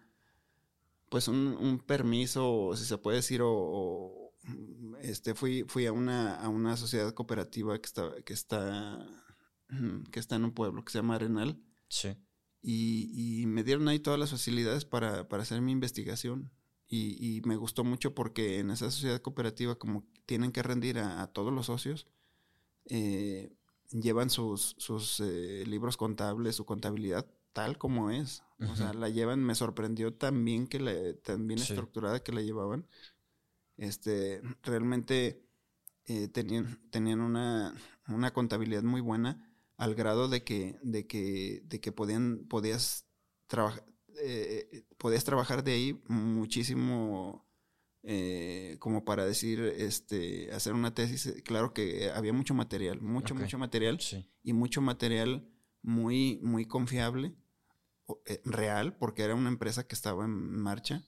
pues 1.09 1.27
un, 1.27 1.57
un 1.59 1.79
permiso, 1.79 2.71
si 2.75 2.85
se 2.85 2.97
puede 2.97 3.17
decir, 3.17 3.41
o 3.43 4.19
este, 5.01 5.35
fui, 5.35 5.63
fui 5.67 5.85
a, 5.85 5.91
una, 5.91 6.35
a 6.35 6.49
una 6.49 6.77
sociedad 6.77 7.13
cooperativa 7.13 7.79
que 7.79 7.85
está, 7.85 8.15
que 8.23 8.33
está, 8.33 9.05
que 10.11 10.19
está 10.19 10.35
en 10.35 10.45
un 10.45 10.53
pueblo 10.53 10.83
que 10.83 10.91
se 10.91 10.99
llama 10.99 11.15
Arenal. 11.15 11.59
Sí. 11.87 12.15
Y, 12.61 13.41
y 13.41 13.45
me 13.45 13.63
dieron 13.63 13.87
ahí 13.87 13.99
todas 13.99 14.19
las 14.19 14.31
facilidades 14.31 14.85
para, 14.85 15.27
para 15.27 15.43
hacer 15.43 15.61
mi 15.61 15.71
investigación. 15.71 16.51
Y, 16.87 17.17
y, 17.19 17.41
me 17.41 17.55
gustó 17.55 17.83
mucho 17.83 18.15
porque 18.15 18.59
en 18.59 18.71
esa 18.71 18.89
sociedad 18.89 19.21
cooperativa, 19.21 19.75
como 19.75 20.07
tienen 20.25 20.51
que 20.51 20.63
rendir 20.63 20.97
a, 20.97 21.27
todos 21.27 21.53
los 21.53 21.67
socios, 21.67 22.07
eh, 22.85 23.55
llevan 23.91 24.31
sus, 24.31 24.75
sus 24.79 25.19
eh, 25.19 25.63
libros 25.67 25.97
contables, 25.97 26.55
su 26.55 26.65
contabilidad 26.65 27.27
tal 27.53 27.77
como 27.77 28.11
es. 28.11 28.43
O 28.69 28.75
sea, 28.75 28.93
la 28.93 29.07
llevan, 29.07 29.41
me 29.41 29.55
sorprendió 29.55 30.13
también 30.13 30.67
que 30.67 30.79
la, 30.79 30.93
tan 31.23 31.47
bien 31.47 31.59
estructurada 31.59 32.21
que 32.21 32.33
la 32.33 32.41
llevaban. 32.41 32.85
Este, 33.77 34.41
realmente 34.63 35.45
eh, 36.05 36.27
tenían, 36.27 36.77
tenían 36.89 37.21
una, 37.21 37.73
una, 38.09 38.33
contabilidad 38.33 38.83
muy 38.83 38.99
buena 38.99 39.55
al 39.77 39.95
grado 39.95 40.27
de 40.27 40.43
que, 40.43 40.77
de 40.83 41.07
que, 41.07 41.61
de 41.63 41.79
que 41.79 41.93
podían, 41.93 42.45
podías, 42.49 43.05
trabajar 43.47 43.85
eh, 44.21 44.83
podías 44.97 45.23
trabajar 45.23 45.63
de 45.63 45.71
ahí 45.71 46.01
muchísimo 46.09 47.47
eh, 48.03 48.77
como 48.79 49.03
para 49.03 49.25
decir, 49.25 49.59
este, 49.59 50.51
hacer 50.51 50.73
una 50.73 50.93
tesis. 50.93 51.41
Claro 51.43 51.73
que 51.73 52.11
había 52.11 52.33
mucho 52.33 52.53
material, 52.53 53.01
mucho, 53.01 53.35
mucho 53.35 53.57
material 53.57 53.99
y 54.43 54.53
mucho 54.53 54.81
material 54.81 55.47
muy, 55.81 56.39
muy 56.41 56.65
confiable 56.65 57.35
eh, 58.25 58.41
real, 58.43 58.95
porque 58.97 59.23
era 59.23 59.35
una 59.35 59.49
empresa 59.49 59.85
que 59.85 59.93
estaba 59.95 60.25
en 60.25 60.31
marcha. 60.31 61.03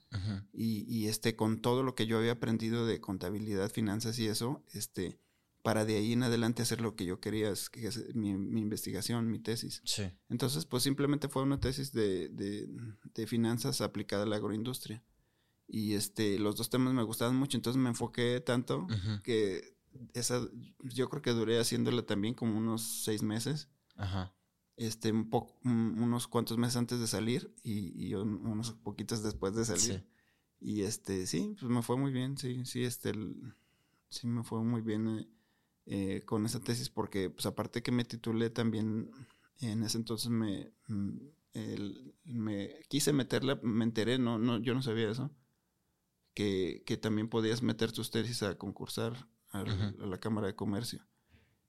y, 0.53 0.85
y, 0.87 1.07
este, 1.07 1.35
con 1.35 1.61
todo 1.61 1.83
lo 1.83 1.95
que 1.95 2.05
yo 2.05 2.17
había 2.17 2.33
aprendido 2.33 2.85
de 2.85 3.01
contabilidad, 3.01 3.71
finanzas 3.71 4.19
y 4.19 4.27
eso, 4.27 4.63
este, 4.73 5.19
para 5.63 5.85
de 5.85 5.95
ahí 5.95 6.13
en 6.13 6.23
adelante 6.23 6.61
hacer 6.61 6.81
lo 6.81 6.95
que 6.95 7.05
yo 7.05 7.19
quería, 7.19 7.51
que 7.71 7.87
es 7.87 8.15
mi, 8.15 8.33
mi, 8.35 8.61
investigación, 8.61 9.29
mi 9.29 9.39
tesis. 9.39 9.81
Sí. 9.85 10.03
Entonces, 10.29 10.65
pues 10.65 10.83
simplemente 10.83 11.27
fue 11.27 11.43
una 11.43 11.59
tesis 11.59 11.91
de, 11.91 12.29
de, 12.29 12.67
de, 13.15 13.27
finanzas 13.27 13.81
aplicada 13.81 14.23
a 14.23 14.27
la 14.27 14.35
agroindustria. 14.35 15.03
Y 15.67 15.93
este, 15.93 16.37
los 16.37 16.55
dos 16.55 16.69
temas 16.69 16.93
me 16.93 17.03
gustaban 17.03 17.35
mucho, 17.35 17.57
entonces 17.57 17.81
me 17.81 17.89
enfoqué 17.89 18.41
tanto 18.41 18.85
que 19.23 19.75
esa, 20.13 20.41
yo 20.83 21.09
creo 21.09 21.21
que 21.21 21.31
duré 21.31 21.59
haciéndola 21.59 22.05
también 22.05 22.33
como 22.33 22.57
unos 22.57 23.03
seis 23.03 23.23
meses. 23.23 23.69
Ajá 23.95 24.33
este, 24.87 25.11
un 25.11 25.29
unos 25.63 26.27
cuantos 26.27 26.57
meses 26.57 26.77
antes 26.77 26.99
de 26.99 27.07
salir 27.07 27.53
y, 27.63 28.13
unos 28.13 28.71
poquitos 28.71 29.23
después 29.23 29.55
de 29.55 29.65
salir. 29.65 30.05
Y 30.59 30.81
este, 30.81 31.25
sí, 31.27 31.55
pues 31.59 31.71
me 31.71 31.81
fue 31.81 31.97
muy 31.97 32.11
bien, 32.11 32.37
sí, 32.37 32.65
sí, 32.65 32.83
este, 32.83 33.13
sí 34.09 34.27
me 34.27 34.43
fue 34.43 34.63
muy 34.63 34.81
bien. 34.81 35.07
Eh, 35.07 35.27
eh, 35.87 36.21
con 36.25 36.45
esa 36.45 36.59
tesis 36.59 36.89
porque, 36.89 37.29
pues 37.29 37.45
aparte 37.47 37.81
que 37.81 37.91
me 37.91 38.05
titulé 38.05 38.49
también, 38.49 39.11
en 39.59 39.83
ese 39.83 39.97
entonces 39.97 40.29
me, 40.29 40.71
mm, 40.87 41.17
me 42.25 42.69
quise 42.87 43.13
meterla, 43.13 43.59
me 43.63 43.83
enteré, 43.83 44.19
no, 44.19 44.37
no, 44.37 44.59
yo 44.59 44.73
no 44.75 44.83
sabía 44.83 45.09
eso, 45.09 45.31
que, 46.33 46.83
que 46.85 46.97
también 46.97 47.29
podías 47.29 47.63
meter 47.63 47.91
tus 47.91 48.11
tesis 48.11 48.43
a 48.43 48.57
concursar 48.57 49.27
a 49.49 49.63
la 49.63 50.19
Cámara 50.19 50.47
de 50.47 50.55
Comercio. 50.55 51.05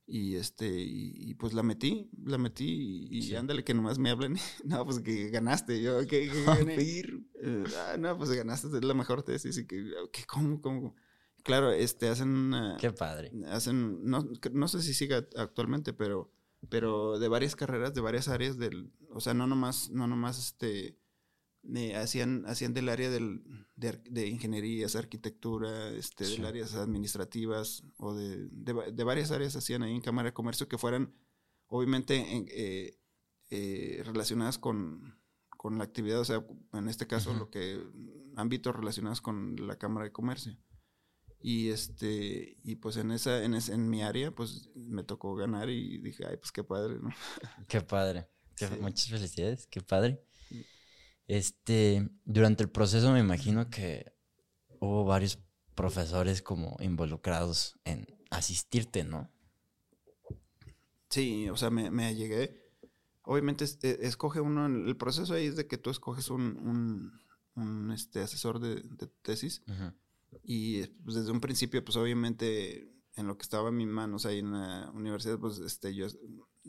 Y 0.07 0.35
este, 0.35 0.69
y, 0.69 1.35
pues 1.35 1.53
la 1.55 1.63
metí, 1.63 2.11
la 2.25 2.37
metí 2.37 3.07
y, 3.11 3.35
ándale 3.35 3.65
que 3.65 3.73
nomás 3.73 3.99
me 3.99 4.11
hablen. 4.11 4.37
no, 4.65 4.85
pues 4.85 5.01
que 5.01 5.31
ganaste. 5.31 5.81
Yo, 5.81 6.07
que, 6.07 6.25
eh, 6.25 7.65
ah, 7.77 7.97
no, 7.99 8.19
pues 8.19 8.31
ganaste, 8.31 8.69
es 8.69 8.85
la 8.85 8.95
mejor 8.95 9.23
tesis. 9.23 9.57
Y 9.59 9.67
que, 9.67 9.85
¿cómo, 10.27 10.61
cómo? 10.61 10.95
Claro, 11.45 11.73
este, 11.73 12.09
hacen... 12.09 12.53
Qué 12.79 12.93
padre. 12.93 13.33
Hacen, 13.49 14.05
no, 14.05 14.29
no 14.53 14.69
sé 14.69 14.83
si 14.83 14.95
siga 14.95 15.27
actualmente, 15.37 15.93
pero, 15.93 16.31
pero 16.69 17.19
de 17.19 17.29
varias 17.29 17.57
carreras, 17.57 17.95
de 17.95 18.01
varias 18.01 18.29
áreas 18.29 18.59
del, 18.59 18.93
o 19.11 19.21
sea, 19.21 19.35
no 19.35 19.47
nomás, 19.47 19.91
no 19.91 20.07
nomás 20.07 20.39
este, 20.39 20.97
hacían, 21.97 22.45
hacían 22.47 22.75
del 22.75 22.89
área 22.89 23.11
del, 23.11 23.43
de, 23.77 24.01
de, 24.11 24.27
ingenierías, 24.29 24.97
arquitectura, 24.97 25.91
este, 25.91 26.25
del 26.25 26.45
áreas 26.45 26.75
administrativas 26.75 27.85
o 27.99 28.15
de, 28.15 28.49
de, 28.51 29.05
varias 29.05 29.31
áreas 29.31 29.57
hacían 29.57 29.83
ahí 29.83 29.95
en 29.95 30.01
Cámara 30.01 30.31
de 30.31 30.35
Comercio 30.35 30.69
que 30.69 30.79
fueran 30.79 31.15
obviamente 31.69 32.17
eh, 32.51 32.99
eh, 33.51 34.03
relacionadas 34.05 34.59
con, 34.59 35.19
con, 35.49 35.79
la 35.79 35.85
actividad, 35.85 36.21
o 36.21 36.25
sea, 36.25 36.45
en 36.73 36.89
este 36.89 37.07
caso 37.07 37.33
lo 37.35 37.51
que 37.51 37.81
ámbitos 38.37 38.75
relacionados 38.75 39.21
con 39.21 39.57
la 39.67 39.77
Cámara 39.79 40.05
de 40.05 40.13
Comercio. 40.13 40.57
Y 41.45 41.71
este, 41.71 42.57
y 42.63 42.77
pues 42.77 42.97
en 42.97 43.11
esa, 43.11 43.43
en, 43.43 43.55
en 43.55 43.91
mi 43.91 44.03
área, 44.03 44.33
pues 44.33 44.71
me 44.77 45.03
tocó 45.03 45.35
ganar 45.35 45.71
y 45.71 45.99
dije, 45.99 46.25
ay, 46.27 46.37
pues 46.37 46.53
qué 46.53 46.63
padre, 46.63 46.99
¿no? 47.01 47.11
Qué 47.69 47.81
padre. 47.81 48.29
Muchas 48.81 49.09
felicidades, 49.09 49.67
qué 49.67 49.81
padre. 49.81 50.23
Este, 51.29 52.11
durante 52.25 52.63
el 52.63 52.71
proceso 52.71 53.13
me 53.13 53.21
imagino 53.21 53.71
que 53.71 54.13
hubo 54.81 55.05
varios 55.05 55.39
profesores 55.75 56.43
como 56.43 56.77
involucrados 56.81 57.79
en 57.85 58.07
asistirte, 58.31 59.05
¿no? 59.05 59.31
Sí, 61.09 61.49
o 61.49 61.57
sea, 61.57 61.71
me, 61.71 61.91
me 61.91 62.15
llegué. 62.15 62.63
Obviamente 63.23 63.65
e, 63.83 63.99
escoge 64.03 64.41
uno, 64.41 64.67
el 64.67 64.97
proceso 64.97 65.35
ahí 65.35 65.47
es 65.47 65.57
de 65.57 65.67
que 65.67 65.79
tú 65.79 65.91
escoges 65.91 66.31
un, 66.31 67.13
un, 67.55 67.93
este, 67.93 68.21
asesor 68.21 68.59
de, 68.59 68.83
tesis 69.23 69.63
y 70.43 70.87
pues, 70.87 71.17
desde 71.17 71.31
un 71.31 71.41
principio, 71.41 71.85
pues 71.85 71.97
obviamente 71.97 72.91
en 73.15 73.27
lo 73.27 73.37
que 73.37 73.43
estaba 73.43 73.69
en 73.69 73.77
mis 73.77 73.87
manos 73.87 74.25
ahí 74.25 74.39
en 74.39 74.53
la 74.53 74.91
universidad, 74.95 75.39
pues 75.39 75.59
este, 75.59 75.95
yo 75.95 76.07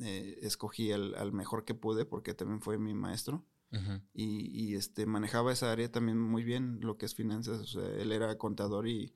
eh, 0.02 0.40
escogí 0.42 0.92
al, 0.92 1.16
al, 1.16 1.32
mejor 1.32 1.64
que 1.64 1.74
pude 1.74 2.06
porque 2.06 2.34
también 2.34 2.62
fue 2.62 2.78
mi 2.78 2.94
maestro 2.94 3.48
y, 4.14 4.76
este, 4.76 5.06
manejaba 5.06 5.52
esa 5.52 5.72
área 5.72 5.92
también 5.92 6.20
muy 6.20 6.44
bien, 6.44 6.80
lo 6.82 6.98
que 6.98 7.06
es 7.06 7.16
finanzas. 7.16 7.62
O 7.62 7.66
sea, 7.66 7.88
él 8.02 8.12
era 8.12 8.38
contador 8.38 8.88
y 8.88 9.14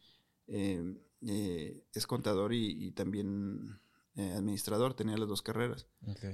eh, 0.47 0.97
eh, 1.21 1.83
es 1.93 2.07
contador 2.07 2.53
y, 2.53 2.91
también 2.91 3.79
eh, 4.15 4.33
administrador, 4.33 4.93
tenía 4.93 5.17
las 5.17 5.27
dos 5.29 5.41
carreras. 5.41 5.87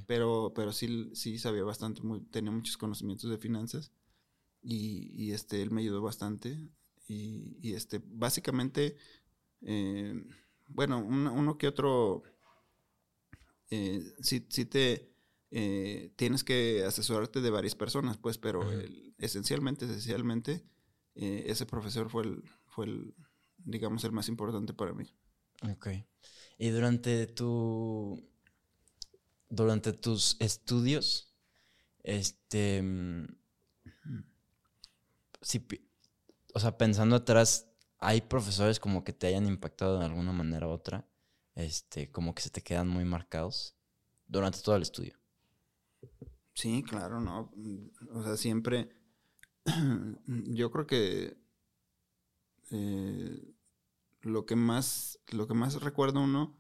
Pero, 0.08 0.54
pero 0.56 0.72
sí, 0.72 1.12
sí 1.14 1.38
sabía 1.38 1.64
bastante, 1.64 2.02
tenía 2.32 2.52
muchos 2.52 2.78
conocimientos 2.78 3.30
de 3.30 3.38
finanzas 3.38 3.92
y, 4.62 5.32
este, 5.32 5.62
él 5.62 5.72
me 5.72 5.82
ayudó 5.82 6.02
bastante. 6.02 6.70
Y, 7.08 7.74
este, 7.74 8.02
básicamente, 8.06 8.96
bueno, 10.68 11.00
uno, 11.00 11.58
que 11.58 11.68
otro, 11.68 12.24
sí, 13.70 14.46
sí 14.50 14.66
te 14.66 15.13
eh, 15.56 16.12
tienes 16.16 16.44
que 16.44 16.84
asesorarte 16.84 17.40
de 17.40 17.52
varias 17.52 17.76
personas, 17.76 18.18
pues, 18.18 18.40
pero 18.40 18.68
esencialmente, 19.20 19.86
esencialmente, 19.86 20.64
eh, 21.14 21.44
ese 21.46 21.68
profesor 21.68 22.10
fue 22.10 22.24
el, 22.24 22.44
fue 22.66 22.86
el, 22.86 23.14
digamos, 23.60 24.04
el 24.04 24.14
más 24.14 24.30
importante 24.30 24.74
para 24.74 24.94
mí. 24.94 25.14
Ok. 25.72 25.90
Y 26.58 26.70
durante 26.70 27.28
tu, 27.28 28.28
durante 29.48 29.94
tus 29.94 30.38
estudios, 30.40 31.36
este, 32.02 32.82
mm, 32.82 33.28
si, 35.44 35.64
o 36.56 36.60
sea, 36.60 36.80
pensando 36.80 37.16
atrás, 37.16 37.70
¿hay 38.00 38.22
profesores 38.22 38.80
como 38.80 39.04
que 39.04 39.14
te 39.14 39.28
hayan 39.28 39.46
impactado 39.46 40.00
de 40.00 40.06
alguna 40.06 40.32
manera 40.32 40.68
u 40.68 40.72
otra? 40.72 41.08
Este, 41.54 42.12
como 42.12 42.34
que 42.34 42.42
se 42.42 42.50
te 42.50 42.64
quedan 42.64 42.88
muy 42.88 43.06
marcados 43.06 43.76
durante 44.26 44.60
todo 44.60 44.76
el 44.78 44.82
estudio. 44.82 45.23
Sí, 46.54 46.84
claro, 46.84 47.20
no. 47.20 47.52
O 48.12 48.24
sea, 48.24 48.38
siempre. 48.38 48.90
Yo 50.28 50.72
creo 50.72 50.88
que 50.88 51.38
eh, 52.72 53.54
lo 54.22 54.46
que 54.46 54.56
más. 54.56 55.20
Lo 55.32 55.48
que 55.48 55.54
más 55.54 55.82
recuerdo 55.82 56.22
uno. 56.22 56.58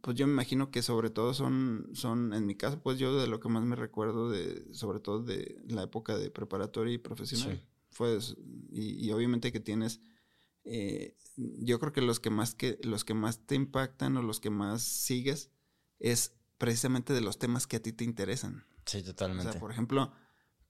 Pues 0.00 0.16
yo 0.16 0.26
me 0.26 0.32
imagino 0.32 0.72
que 0.72 0.82
sobre 0.82 1.10
todo 1.10 1.32
son. 1.32 1.90
son. 1.92 2.32
En 2.34 2.46
mi 2.46 2.56
caso, 2.56 2.82
pues 2.82 2.98
yo 2.98 3.16
de 3.16 3.28
lo 3.28 3.38
que 3.38 3.48
más 3.48 3.62
me 3.62 3.76
recuerdo 3.76 4.30
de. 4.30 4.72
sobre 4.74 4.98
todo 4.98 5.22
de 5.22 5.62
la 5.68 5.84
época 5.84 6.16
de 6.18 6.30
preparatoria 6.30 6.94
y 6.94 6.98
profesional. 6.98 7.64
Fue 7.90 8.18
y, 8.70 9.10
obviamente 9.12 9.52
que 9.52 9.60
tienes. 9.60 10.00
Eh, 10.64 11.16
yo 11.36 11.78
creo 11.78 11.92
que 11.92 12.02
los 12.02 12.18
que 12.18 12.30
más 12.30 12.54
que. 12.54 12.78
los 12.82 13.04
que 13.04 13.14
más 13.14 13.46
te 13.46 13.54
impactan 13.54 14.16
o 14.16 14.22
los 14.22 14.40
que 14.40 14.50
más 14.50 14.82
sigues 14.82 15.50
es 16.00 16.34
precisamente 16.62 17.12
de 17.12 17.20
los 17.20 17.40
temas 17.40 17.66
que 17.66 17.78
a 17.78 17.82
ti 17.82 17.92
te 17.92 18.04
interesan. 18.04 18.64
Sí, 18.86 19.02
totalmente. 19.02 19.48
O 19.48 19.50
sea, 19.50 19.60
por 19.60 19.72
ejemplo, 19.72 20.12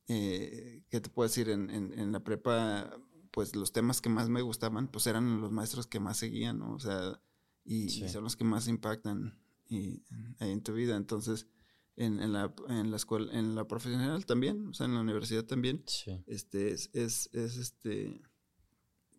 eh, 0.09 0.84
¿qué 0.88 1.03
te 1.03 1.11
puedo 1.11 1.28
decir? 1.28 1.51
En, 1.51 1.68
en, 1.68 2.12
la 2.12 2.24
prepa, 2.24 2.99
pues 3.30 3.55
los 3.55 3.72
temas 3.72 4.01
que 4.01 4.09
más 4.09 4.30
me 4.30 4.40
gustaban, 4.40 4.88
pues 4.88 5.07
eran 5.07 5.43
los 5.43 5.53
maestros 5.53 5.86
que 5.86 6.01
más 6.01 6.16
seguían, 6.16 6.61
¿no? 6.61 6.72
O 6.72 6.80
sea, 6.80 7.20
y, 7.62 7.90
son 8.09 8.24
los 8.24 8.36
que 8.36 8.45
más 8.45 8.68
impactan 8.68 9.38
y, 9.68 10.03
en 10.40 10.62
tu 10.62 10.72
vida. 10.72 10.97
Entonces, 10.97 11.47
en, 11.97 12.20
en, 12.20 12.32
la, 12.32 12.55
en 12.70 12.90
la 12.90 12.97
escuela, 12.97 13.30
en 13.38 13.55
la 13.55 13.68
profesional 13.68 14.24
también, 14.24 14.68
o 14.68 14.72
sea, 14.72 14.86
en 14.86 14.95
la 14.95 15.01
universidad 15.03 15.45
también, 15.45 15.84
sí. 15.86 16.24
este, 16.26 16.72
es, 16.72 16.88
es, 16.95 17.28
es, 17.34 17.59
este, 17.59 18.22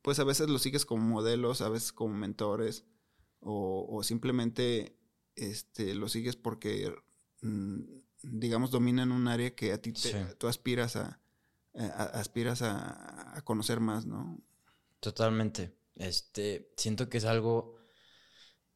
pues 0.02 0.18
a 0.18 0.24
veces 0.24 0.50
los 0.50 0.64
sigues 0.64 0.88
como 0.88 1.04
modelos, 1.04 1.62
a 1.62 1.70
veces 1.70 1.94
como 1.94 2.16
mentores, 2.16 2.84
o, 3.42 3.86
o 3.88 4.02
simplemente 4.02 4.98
este, 5.36 5.96
lo 5.96 6.10
sigues 6.10 6.36
porque 6.36 6.94
mm, 7.42 7.82
digamos, 8.24 8.72
dominan 8.72 9.12
un 9.12 9.28
área 9.28 9.54
que 9.54 9.74
a 9.74 9.82
ti 9.82 9.92
te, 9.94 10.14
tú 10.36 10.48
aspiras 10.48 10.96
a, 10.96 11.20
aspiras 11.74 12.62
a, 12.62 13.42
conocer 13.44 13.80
más, 13.80 14.06
¿no? 14.06 14.40
Totalmente. 15.00 15.76
Este, 15.96 16.72
siento 16.78 17.10
que 17.10 17.18
es 17.18 17.26
algo, 17.26 17.76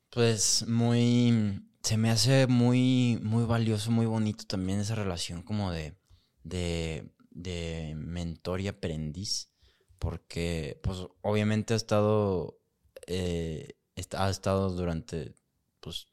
pues, 0.09 0.67
muy, 0.67 1.61
se 1.81 1.97
me 1.97 2.11
hace 2.11 2.47
muy, 2.47 3.19
muy 3.23 3.45
valioso, 3.45 3.91
muy 3.91 4.05
bonito 4.05 4.45
también 4.45 4.79
esa 4.79 4.95
relación 4.95 5.41
como 5.41 5.71
de, 5.71 5.97
de, 6.43 7.13
de 7.31 7.93
mentor 7.95 8.59
y 8.61 8.67
aprendiz, 8.67 9.49
porque, 9.97 10.79
pues, 10.83 10.99
obviamente 11.21 11.73
ha 11.73 11.77
estado, 11.77 12.59
eh, 13.07 13.75
ha 14.11 14.29
estado 14.29 14.71
durante, 14.71 15.33
pues, 15.79 16.07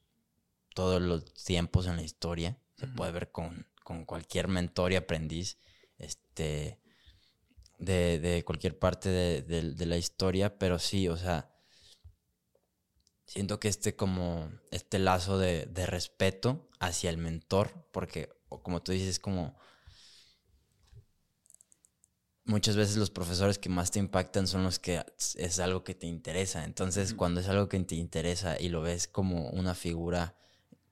todos 0.74 1.00
los 1.00 1.32
tiempos 1.32 1.86
en 1.86 1.96
la 1.96 2.02
historia 2.02 2.58
se 2.76 2.88
puede 2.88 3.12
ver 3.12 3.30
con, 3.30 3.66
cualquier 4.06 4.48
mentor 4.48 4.92
y 4.92 4.96
aprendiz 4.96 5.58
este, 5.98 6.80
de, 7.78 8.42
cualquier 8.44 8.78
parte 8.78 9.08
de, 9.08 9.86
la 9.86 9.96
historia, 9.96 10.58
pero 10.58 10.78
sí, 10.78 11.08
o 11.08 11.16
sea, 11.16 11.50
siento 13.26 13.60
que 13.60 13.68
este 13.68 13.94
como, 13.94 14.50
este 14.70 14.98
lazo 14.98 15.38
de, 15.38 15.66
respeto 15.86 16.68
hacia 16.80 17.10
el 17.10 17.18
mentor, 17.18 17.86
porque 17.92 18.30
como 18.48 18.82
tú 18.82 18.92
dices, 18.92 19.18
como 19.18 19.56
muchas 22.44 22.76
veces 22.76 22.96
los 22.96 23.10
profesores 23.10 23.58
que 23.58 23.68
más 23.68 23.90
te 23.90 23.98
impactan 23.98 24.46
son 24.46 24.64
los 24.64 24.78
que 24.78 25.04
es 25.36 25.58
algo 25.58 25.84
que 25.84 25.94
te 25.94 26.06
interesa. 26.06 26.64
Entonces, 26.64 27.14
cuando 27.14 27.40
es 27.40 27.48
algo 27.48 27.68
que 27.68 27.80
te 27.80 27.96
interesa 27.96 28.60
y 28.60 28.68
lo 28.68 28.80
ves 28.80 29.08
como 29.08 29.50
una 29.50 29.74
figura 29.74 30.36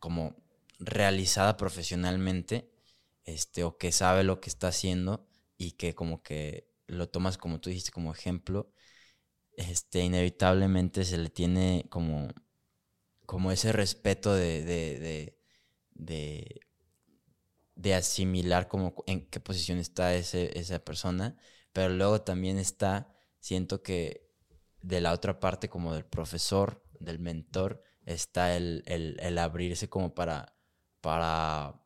como 0.03 0.35
realizada 0.81 1.57
profesionalmente, 1.57 2.69
este, 3.25 3.63
o 3.63 3.79
que 3.79 3.93
sabe 3.93 4.25
lo 4.25 4.41
que 4.41 4.51
está 4.51 4.67
haciendo 4.67 5.29
y 5.57 5.73
que 5.73 5.95
como 5.95 6.25
que 6.25 6.69
lo 6.89 7.09
tomas 7.09 7.39
como 7.39 7.61
tú 7.61 7.71
dijiste 7.71 7.93
como 7.93 8.13
ejemplo, 8.13 8.73
este, 9.57 10.01
inevitablemente 10.01 11.05
se 11.05 11.19
le 11.19 11.31
tiene 11.31 11.87
como, 11.89 12.31
como 13.27 13.53
ese 13.53 13.71
respeto 13.71 14.35
de, 14.35 14.65
de, 14.65 15.39
de, 15.95 16.61
de, 17.77 17.95
asimilar 17.95 18.67
como 18.67 18.97
en 19.07 19.25
qué 19.31 19.39
posición 19.39 19.79
está 19.79 20.17
ese, 20.17 20.59
esa 20.59 20.81
persona, 20.81 21.37
pero 21.73 21.91
luego 21.91 22.23
también 22.23 22.59
está, 22.59 23.15
siento 23.39 23.85
que 23.85 24.29
de 24.83 25.01
la 25.01 25.13
otra 25.13 25.39
parte 25.39 25.69
como 25.69 25.95
del 25.95 26.05
profesor, 26.05 26.83
del 26.99 27.21
mentor, 27.21 27.85
está 28.07 28.57
el, 28.57 28.83
el, 28.87 29.39
abrirse 29.39 29.89
como 29.89 30.15
para, 30.15 30.57
para, 31.01 31.81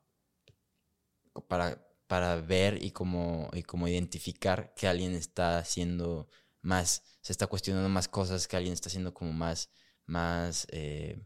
para, 1.48 1.86
para 2.06 2.36
ver 2.36 2.82
y 2.82 2.90
como, 2.90 3.50
y 3.52 3.62
como 3.62 3.88
identificar 3.88 4.74
que 4.74 4.88
alguien 4.88 5.14
está 5.14 5.58
haciendo 5.58 6.28
más, 6.62 7.02
se 7.20 7.32
está 7.32 7.46
cuestionando 7.46 7.88
más 7.88 8.08
cosas, 8.08 8.48
que 8.48 8.56
alguien 8.56 8.72
está 8.72 8.88
haciendo 8.88 9.14
como 9.14 9.32
más, 9.32 9.70
más 10.06 10.66
eh, 10.70 11.20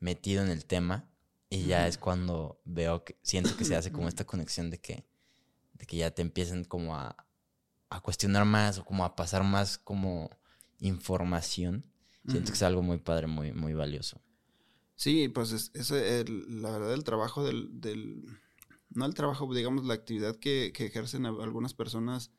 metido 0.00 0.42
en 0.42 0.50
el 0.50 0.64
tema. 0.64 1.10
Y 1.50 1.64
ya 1.64 1.86
es 1.86 1.96
cuando 1.96 2.60
veo 2.66 3.04
que 3.04 3.18
siento 3.22 3.56
que 3.56 3.64
se 3.64 3.74
hace 3.74 3.90
como 3.90 4.08
esta 4.08 4.24
conexión 4.26 4.70
de 4.70 4.78
que, 4.78 5.06
de 5.72 5.86
que 5.86 5.96
ya 5.96 6.10
te 6.10 6.20
empiezan 6.20 6.64
como 6.64 6.94
a, 6.94 7.16
a 7.88 8.00
cuestionar 8.00 8.44
más 8.44 8.78
o 8.78 8.84
como 8.84 9.04
a 9.04 9.16
pasar 9.16 9.44
más 9.44 9.78
como 9.78 10.30
información. 10.78 11.90
Siento 12.26 12.50
que 12.50 12.56
es 12.56 12.62
algo 12.62 12.82
muy 12.82 12.98
padre, 12.98 13.26
muy, 13.26 13.52
muy 13.52 13.72
valioso. 13.72 14.20
Sí, 14.98 15.28
pues 15.28 15.52
es, 15.52 15.70
es 15.74 15.90
la 15.90 16.72
verdad 16.72 16.92
el 16.92 17.04
trabajo 17.04 17.44
del, 17.44 17.80
del, 17.80 18.24
no 18.90 19.06
el 19.06 19.14
trabajo, 19.14 19.54
digamos 19.54 19.84
la 19.84 19.94
actividad 19.94 20.34
que, 20.34 20.72
que 20.74 20.86
ejercen 20.86 21.24
algunas 21.24 21.72
personas 21.72 22.32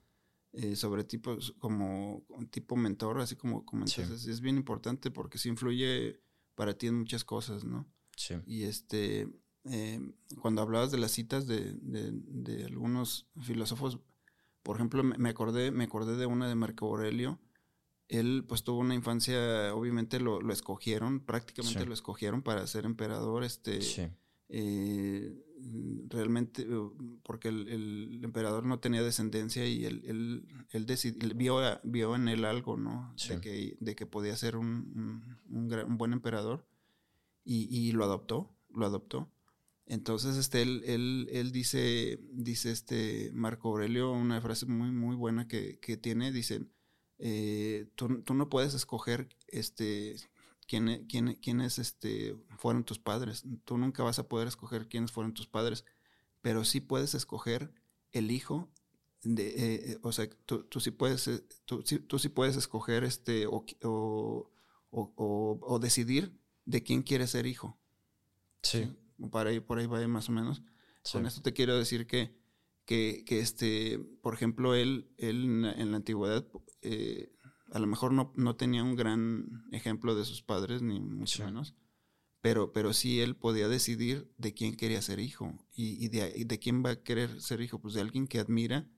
eh, 0.51 0.75
sobre 0.75 1.05
tipos 1.05 1.55
como 1.59 2.25
tipo 2.51 2.75
mentor, 2.75 3.21
así 3.21 3.37
como 3.37 3.65
comentas, 3.65 4.11
es, 4.11 4.41
bien 4.41 4.57
importante 4.57 5.09
porque 5.09 5.37
sí 5.37 5.47
influye 5.47 6.19
para 6.55 6.77
ti 6.77 6.87
en 6.87 6.99
muchas 6.99 7.23
cosas, 7.23 7.63
¿no? 7.63 7.87
Sí. 8.17 8.35
Y 8.45 8.63
este, 8.63 9.29
eh, 9.63 10.01
cuando 10.41 10.61
hablabas 10.61 10.91
de 10.91 10.97
las 10.97 11.11
citas 11.11 11.47
de, 11.47 11.75
de, 11.75 12.11
de, 12.11 12.65
algunos 12.65 13.25
filósofos, 13.41 13.99
por 14.63 14.75
ejemplo, 14.75 15.01
me 15.01 15.29
acordé, 15.29 15.71
me 15.71 15.85
acordé 15.85 16.17
de 16.17 16.25
una 16.25 16.49
de 16.49 16.55
Marco 16.55 16.87
Aurelio, 16.87 17.39
él 18.09 18.43
pues 18.47 18.63
tuvo 18.63 18.79
una 18.79 18.95
infancia, 18.95 19.73
obviamente 19.73 20.19
lo, 20.19 20.41
lo 20.41 20.51
escogieron, 20.51 21.19
prácticamente 21.19 21.85
lo 21.85 21.93
escogieron 21.93 22.41
para 22.41 22.65
ser 22.65 22.85
emperador, 22.85 23.43
este, 23.43 23.79
eh, 24.49 25.31
realmente, 26.07 26.65
porque 27.23 27.49
el, 27.49 28.19
emperador 28.23 28.65
no 28.65 28.79
tenía 28.79 29.03
descendencia 29.03 29.67
y 29.67 29.85
él, 29.85 30.01
él, 30.05 30.47
él, 30.71 31.33
vio, 31.35 31.59
vio 31.83 32.15
en 32.15 32.27
él 32.27 32.45
algo, 32.45 32.77
¿no? 32.77 33.13
De, 33.29 33.39
que, 33.39 33.77
de 33.79 33.95
que 33.95 34.07
podía 34.07 34.35
ser 34.35 34.57
un, 34.57 35.27
un, 35.47 35.73
un, 35.73 35.97
buen 35.97 36.13
emperador 36.13 36.65
y, 37.45 37.67
y, 37.69 37.91
lo 37.91 38.03
adoptó, 38.03 38.51
lo 38.73 38.87
adoptó. 38.87 39.29
Entonces, 39.85 40.35
este, 40.35 40.63
él, 40.63 40.83
él, 40.85 41.27
él, 41.31 41.51
dice, 41.51 42.19
dice 42.31 42.71
este 42.71 43.31
Marco 43.33 43.69
Aurelio 43.69 44.11
una 44.11 44.41
frase 44.41 44.65
muy, 44.65 44.91
muy 44.91 45.15
buena 45.15 45.47
que, 45.47 45.79
que 45.79 45.97
tiene, 45.97 46.31
dicen, 46.31 46.71
eh, 47.19 47.87
tú, 47.95 48.21
tú, 48.21 48.33
no 48.33 48.49
puedes 48.49 48.73
escoger 48.73 49.27
este, 49.47 50.15
quién, 50.67 51.05
quién, 51.07 51.35
quiénes 51.35 51.77
este, 51.77 52.35
fueron 52.57 52.85
tus 52.85 52.97
padres. 52.97 53.43
Tú 53.65 53.77
nunca 53.77 54.03
vas 54.03 54.19
a 54.19 54.29
poder 54.29 54.47
escoger 54.47 54.87
quiénes 54.87 55.11
fueron 55.11 55.33
tus 55.33 55.47
padres, 55.47 55.83
pero 56.41 56.63
sí 56.63 56.79
puedes 56.79 57.13
escoger 57.13 57.73
el 58.11 58.31
hijo. 58.31 58.69
De, 59.21 59.47
eh, 59.49 59.91
eh, 59.91 59.99
o 60.01 60.13
sea, 60.13 60.29
tú, 60.45 60.63
tú, 60.63 60.79
sí 60.79 60.91
puedes, 60.91 61.29
tú, 61.65 61.83
tú, 61.83 62.19
sí 62.19 62.29
puedes 62.29 62.55
escoger 62.55 63.03
este, 63.03 63.47
o, 63.47 63.65
o, 63.83 64.49
o, 64.91 65.59
o, 65.61 65.79
decidir 65.79 66.39
de 66.63 66.83
quién 66.83 67.03
quieres 67.03 67.31
ser 67.31 67.45
hijo. 67.45 67.77
Sí. 68.63 68.95
Para 69.29 69.49
ahí, 69.49 69.59
por 69.59 69.77
ahí 69.77 69.87
va 69.87 70.07
más 70.07 70.29
o 70.29 70.31
menos. 70.31 70.61
Con 71.11 71.25
esto 71.25 71.41
te 71.41 71.51
quiero 71.51 71.77
decir 71.77 72.07
que, 72.07 72.38
que, 72.89 73.23
que, 73.23 73.39
este, 73.39 73.99
por 74.23 74.33
ejemplo, 74.33 74.73
él, 74.73 75.11
él 75.17 75.63
en 75.63 75.91
la 75.91 75.97
antigüedad 75.97 76.43
eh, 76.81 77.31
a 77.71 77.77
lo 77.77 77.85
mejor 77.85 78.13
no, 78.13 78.33
no, 78.35 78.55
tenía 78.55 78.83
un 78.83 78.95
gran 78.95 79.67
ejemplo 79.71 80.15
de 80.15 80.25
sus 80.25 80.41
padres, 80.41 80.81
ni 80.81 80.99
mucho 80.99 81.45
menos, 81.45 81.75
pero, 82.41 82.73
pero 82.73 82.93
sí 82.93 83.21
él 83.21 83.35
podía 83.35 83.67
decidir 83.67 84.33
de 84.39 84.55
quién 84.55 84.75
quería 84.75 85.03
ser 85.03 85.19
hijo 85.19 85.53
y, 85.71 86.03
y, 86.03 86.07
de, 86.07 86.43
de, 86.47 86.57
quién 86.57 86.83
va 86.83 86.89
a 86.89 87.03
querer 87.03 87.39
ser 87.39 87.61
hijo, 87.61 87.79
pues 87.79 87.93
de 87.93 88.01
alguien 88.01 88.25
que 88.25 88.39
admira, 88.39 88.89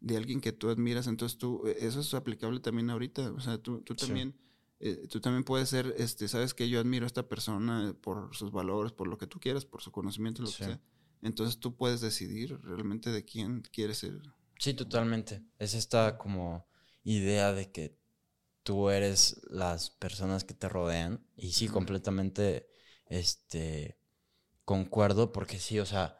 de 0.00 0.16
alguien 0.16 0.40
que 0.40 0.50
tú 0.50 0.68
admiras, 0.68 1.06
entonces 1.06 1.38
tú, 1.38 1.68
e, 1.68 1.86
eso 1.86 2.00
es 2.00 2.14
aplicable 2.14 2.58
también 2.58 2.90
ahorita, 2.90 3.30
o 3.30 3.38
sea, 3.38 3.58
tú, 3.58 3.80
tú 3.82 3.94
también... 3.94 4.34
Eh, 4.78 5.06
tú 5.08 5.22
también 5.22 5.42
puedes 5.42 5.70
ser, 5.70 5.94
este, 5.96 6.28
sabes 6.28 6.52
que 6.52 6.68
yo 6.68 6.78
admiro 6.78 7.04
a 7.04 7.06
esta 7.06 7.26
persona 7.26 7.96
por 8.02 8.36
sus 8.36 8.52
valores, 8.52 8.92
por 8.92 9.08
lo 9.08 9.16
que 9.16 9.26
tú 9.26 9.40
quieras, 9.40 9.64
por 9.64 9.80
su 9.80 9.90
conocimiento, 9.90 10.42
lo 10.42 10.48
que 10.48 10.64
sea. 10.64 10.80
Entonces 11.26 11.58
tú 11.60 11.76
puedes 11.76 12.00
decidir 12.00 12.58
realmente 12.62 13.10
de 13.10 13.24
quién 13.24 13.62
quieres 13.72 13.98
ser. 13.98 14.20
Sí, 14.58 14.74
totalmente. 14.74 15.42
Es 15.58 15.74
esta 15.74 16.18
como 16.18 16.66
idea 17.04 17.52
de 17.52 17.70
que 17.70 17.98
tú 18.62 18.90
eres 18.90 19.40
las 19.50 19.90
personas 19.90 20.44
que 20.44 20.54
te 20.54 20.68
rodean. 20.68 21.26
Y 21.36 21.52
sí, 21.52 21.68
completamente 21.68 22.68
este, 23.06 23.98
concuerdo, 24.64 25.32
porque 25.32 25.58
sí, 25.58 25.78
o 25.80 25.86
sea, 25.86 26.18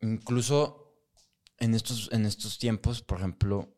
incluso 0.00 0.94
en 1.58 1.74
estos, 1.74 2.10
en 2.12 2.26
estos 2.26 2.58
tiempos, 2.58 3.02
por 3.02 3.18
ejemplo, 3.18 3.76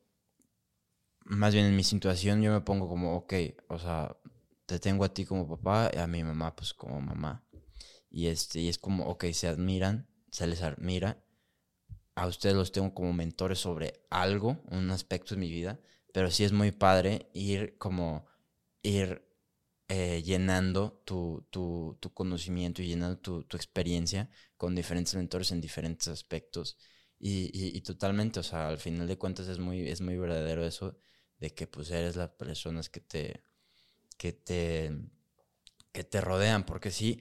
más 1.26 1.52
bien 1.54 1.66
en 1.66 1.76
mi 1.76 1.84
situación, 1.84 2.42
yo 2.42 2.52
me 2.52 2.60
pongo 2.62 2.88
como, 2.88 3.16
ok, 3.16 3.34
o 3.68 3.78
sea, 3.78 4.16
te 4.66 4.78
tengo 4.78 5.04
a 5.04 5.12
ti 5.12 5.24
como 5.24 5.48
papá 5.48 5.90
y 5.94 5.98
a 5.98 6.06
mi 6.06 6.24
mamá 6.24 6.54
pues 6.56 6.72
como 6.74 7.00
mamá. 7.00 7.43
Y, 8.14 8.28
este, 8.28 8.60
y 8.60 8.68
es 8.68 8.78
como, 8.78 9.06
ok, 9.06 9.24
se 9.32 9.48
admiran, 9.48 10.08
se 10.30 10.46
les 10.46 10.62
admira 10.62 11.24
a 12.14 12.28
ustedes 12.28 12.54
los 12.54 12.70
tengo 12.70 12.94
como 12.94 13.12
mentores 13.12 13.58
sobre 13.58 14.04
algo, 14.08 14.62
un 14.70 14.88
aspecto 14.92 15.34
de 15.34 15.40
mi 15.40 15.50
vida, 15.50 15.80
pero 16.12 16.30
sí 16.30 16.44
es 16.44 16.52
muy 16.52 16.70
padre 16.70 17.28
ir 17.34 17.76
como 17.76 18.24
ir 18.84 19.26
eh, 19.88 20.22
llenando 20.22 21.02
tu, 21.04 21.48
tu, 21.50 21.98
tu, 22.00 22.14
conocimiento 22.14 22.82
y 22.82 22.86
llenando 22.86 23.18
tu, 23.18 23.42
tu, 23.42 23.56
experiencia 23.56 24.30
con 24.56 24.76
diferentes 24.76 25.16
mentores 25.16 25.50
en 25.50 25.60
diferentes 25.60 26.06
aspectos. 26.06 26.78
Y, 27.18 27.50
y, 27.52 27.80
totalmente, 27.80 28.38
o 28.38 28.44
sea, 28.44 28.68
al 28.68 28.78
final 28.78 29.08
de 29.08 29.18
cuentas 29.18 29.48
es 29.48 29.58
muy, 29.58 29.88
es 29.88 30.00
muy 30.00 30.16
verdadero 30.16 30.64
eso 30.64 30.96
de 31.38 31.52
que 31.52 31.66
pues 31.66 31.90
eres 31.90 32.14
las 32.14 32.30
personas 32.30 32.88
que 32.90 33.00
te, 33.00 33.42
que 34.16 34.32
te, 34.32 34.92
que 35.90 36.04
te 36.04 36.20
rodean, 36.20 36.64
porque 36.64 36.92
sí, 36.92 37.20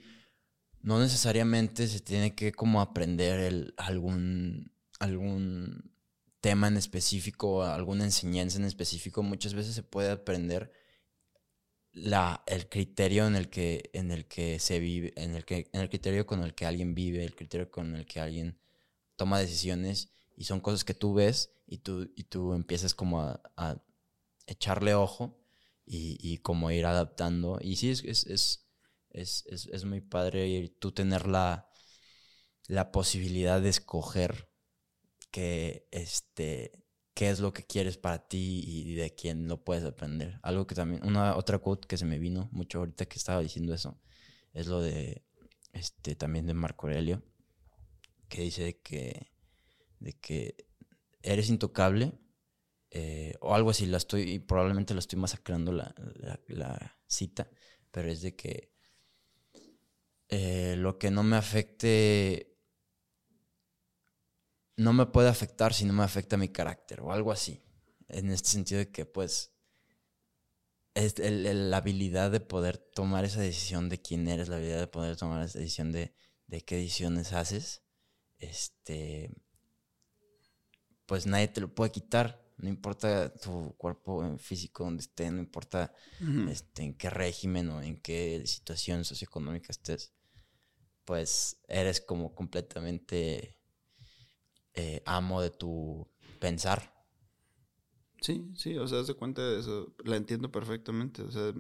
no 0.84 1.00
necesariamente 1.00 1.88
se 1.88 2.00
tiene 2.00 2.36
que 2.36 2.52
como 2.52 2.82
aprender 2.82 3.40
el, 3.40 3.74
algún 3.78 4.72
algún 5.00 5.92
tema 6.40 6.68
en 6.68 6.78
específico, 6.78 7.64
alguna 7.64 8.04
enseñanza 8.04 8.58
en 8.58 8.66
específico, 8.66 9.24
muchas 9.24 9.54
veces 9.54 9.76
se 9.76 9.84
puede 9.84 10.12
aprender 10.12 10.72
la, 11.94 12.44
el 12.48 12.68
criterio 12.68 13.28
en 13.28 13.36
el 13.36 13.50
que, 13.50 13.90
en 13.94 14.12
el 14.12 14.26
que 14.26 14.60
se 14.60 14.80
vive, 14.80 15.14
en 15.16 15.36
el 15.36 15.46
que, 15.46 15.70
en 15.72 15.82
el 15.82 15.90
criterio 15.90 16.26
con 16.26 16.42
el 16.44 16.54
que 16.54 16.66
alguien 16.66 16.96
vive, 16.96 17.24
el 17.24 17.36
criterio 17.36 17.72
con 17.72 17.96
el 17.96 18.06
que 18.06 18.20
alguien 18.20 18.58
toma 19.16 19.40
decisiones, 19.40 20.10
y 20.36 20.46
son 20.46 20.60
cosas 20.60 20.84
que 20.84 20.94
tú 20.94 21.14
ves 21.14 21.52
y 21.68 21.78
tú, 21.78 22.12
y 22.16 22.24
tú 22.24 22.54
empiezas 22.54 22.94
como 22.96 23.22
a, 23.22 23.82
echarle 24.46 24.94
ojo 24.94 25.40
y, 25.86 26.18
y, 26.20 26.40
como 26.40 26.70
ir 26.72 26.86
adaptando. 26.86 27.60
Y 27.62 27.78
sí, 27.78 27.92
es, 27.92 28.63
es, 29.14 29.46
es 29.48 29.86
muy 29.86 30.02
padre 30.02 30.70
tú 30.80 30.92
tener 30.92 31.28
la, 31.28 31.70
la 32.68 32.92
posibilidad 32.92 33.62
de 33.62 33.70
escoger 33.70 34.50
que 35.32 35.88
este 35.92 36.84
qué 37.14 37.30
es 37.30 37.40
lo 37.40 37.54
que 37.54 37.64
quieres 37.64 37.98
para 37.98 38.28
ti 38.28 38.64
y 38.66 38.96
de 38.96 39.14
quién 39.14 39.48
lo 39.48 39.64
puedes 39.64 39.84
aprender. 39.84 40.40
Algo 40.42 40.66
que 40.66 40.76
también, 40.76 41.06
una 41.06 41.36
otra 41.36 41.60
quote 41.60 41.88
que 41.88 41.98
se 41.98 42.06
me 42.06 42.20
vino 42.20 42.50
mucho 42.52 42.80
ahorita 42.80 43.06
que 43.06 43.18
estaba 43.18 43.42
diciendo 43.42 43.74
eso, 43.74 44.00
es 44.54 44.68
lo 44.68 44.82
de, 44.82 45.24
este, 45.74 46.16
también 46.16 46.46
de 46.48 46.54
Marco 46.54 46.88
Aurelio, 46.88 47.24
que 48.30 48.42
dice 48.42 48.80
que, 48.82 49.32
de 50.00 50.14
que 50.14 50.68
eres 51.22 51.50
intocable, 51.50 52.14
eh, 52.90 53.36
o 53.42 53.54
algo 53.56 53.70
así, 53.70 53.86
la 53.86 53.98
estoy, 53.98 54.40
probablemente 54.40 54.94
la 54.94 55.00
estoy 55.00 55.20
masacrando 55.20 55.72
la, 55.72 55.94
la, 56.48 56.98
cita, 57.08 57.50
pero 57.92 58.10
es 58.10 58.22
de 58.22 58.36
que 58.36 58.73
eh, 60.36 60.76
lo 60.78 60.98
que 60.98 61.12
no 61.12 61.22
me 61.22 61.36
afecte 61.36 62.58
no 64.78 64.92
me 64.92 65.06
puede 65.06 65.30
afectar 65.30 65.76
si 65.76 65.86
no 65.86 65.94
me 65.94 66.02
afecta 66.02 66.38
mi 66.38 66.50
carácter 66.50 67.02
o 67.02 67.12
algo 67.12 67.32
así. 67.32 67.64
En 68.08 68.32
este 68.32 68.50
sentido 68.50 68.80
de 68.80 68.90
que 68.90 69.06
pues 69.06 69.54
es 70.96 71.20
la 71.20 71.78
habilidad 71.78 72.32
de 72.32 72.40
poder 72.40 72.80
tomar 72.80 73.26
esa 73.26 73.42
decisión 73.42 73.90
de 73.90 74.02
quién 74.02 74.28
eres, 74.28 74.50
la 74.50 74.56
habilidad 74.56 74.80
de 74.80 74.88
poder 74.88 75.18
tomar 75.18 75.44
esa 75.46 75.60
decisión 75.60 75.92
de, 75.92 76.16
de 76.48 76.62
qué 76.62 76.78
decisiones 76.78 77.32
haces, 77.34 77.84
este, 78.40 79.30
pues 81.06 81.28
nadie 81.28 81.48
te 81.48 81.62
lo 81.62 81.76
puede 81.76 81.92
quitar. 81.92 82.42
No 82.58 82.70
importa 82.70 83.32
tu 83.36 83.76
cuerpo 83.78 84.36
físico 84.40 84.84
donde 84.84 85.02
esté, 85.02 85.30
no 85.30 85.40
importa 85.40 85.94
este, 86.50 86.82
en 86.82 86.96
qué 86.96 87.12
régimen 87.12 87.70
o 87.70 87.84
en 87.84 87.98
qué 87.98 88.42
situación 88.46 89.06
socioeconómica 89.06 89.68
estés, 89.72 90.14
pues 91.06 91.58
eres 91.68 92.02
como 92.02 92.34
completamente 92.34 93.58
eh, 94.74 95.02
amo 95.06 95.42
de 95.42 95.52
tu 95.52 96.08
pensar. 96.40 96.94
Sí, 98.22 98.52
sí, 98.56 98.78
o 98.78 98.88
sea, 98.88 99.00
haz 99.00 99.08
de 99.08 99.16
cuenta 99.16 99.42
de 99.42 99.60
eso, 99.60 99.94
la 100.06 100.16
entiendo 100.16 100.50
perfectamente, 100.50 101.24
o 101.24 101.32
sea, 101.32 101.54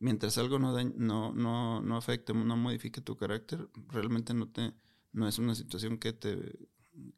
mientras 0.00 0.36
algo 0.36 0.58
no, 0.58 0.72
no, 0.82 1.32
no, 1.32 1.80
no 1.80 1.96
afecte, 1.96 2.34
no 2.34 2.56
modifique 2.56 3.00
tu 3.00 3.16
carácter, 3.16 3.68
realmente 3.88 4.34
no 4.34 4.48
te 4.50 4.72
no 5.12 5.28
es 5.28 5.38
una 5.38 5.54
situación 5.54 5.98
que 5.98 6.12
te, 6.12 6.58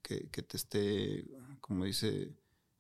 que, 0.03 0.43
te 0.43 0.57
esté, 0.57 1.29
como 1.61 1.85
dice 1.85 2.35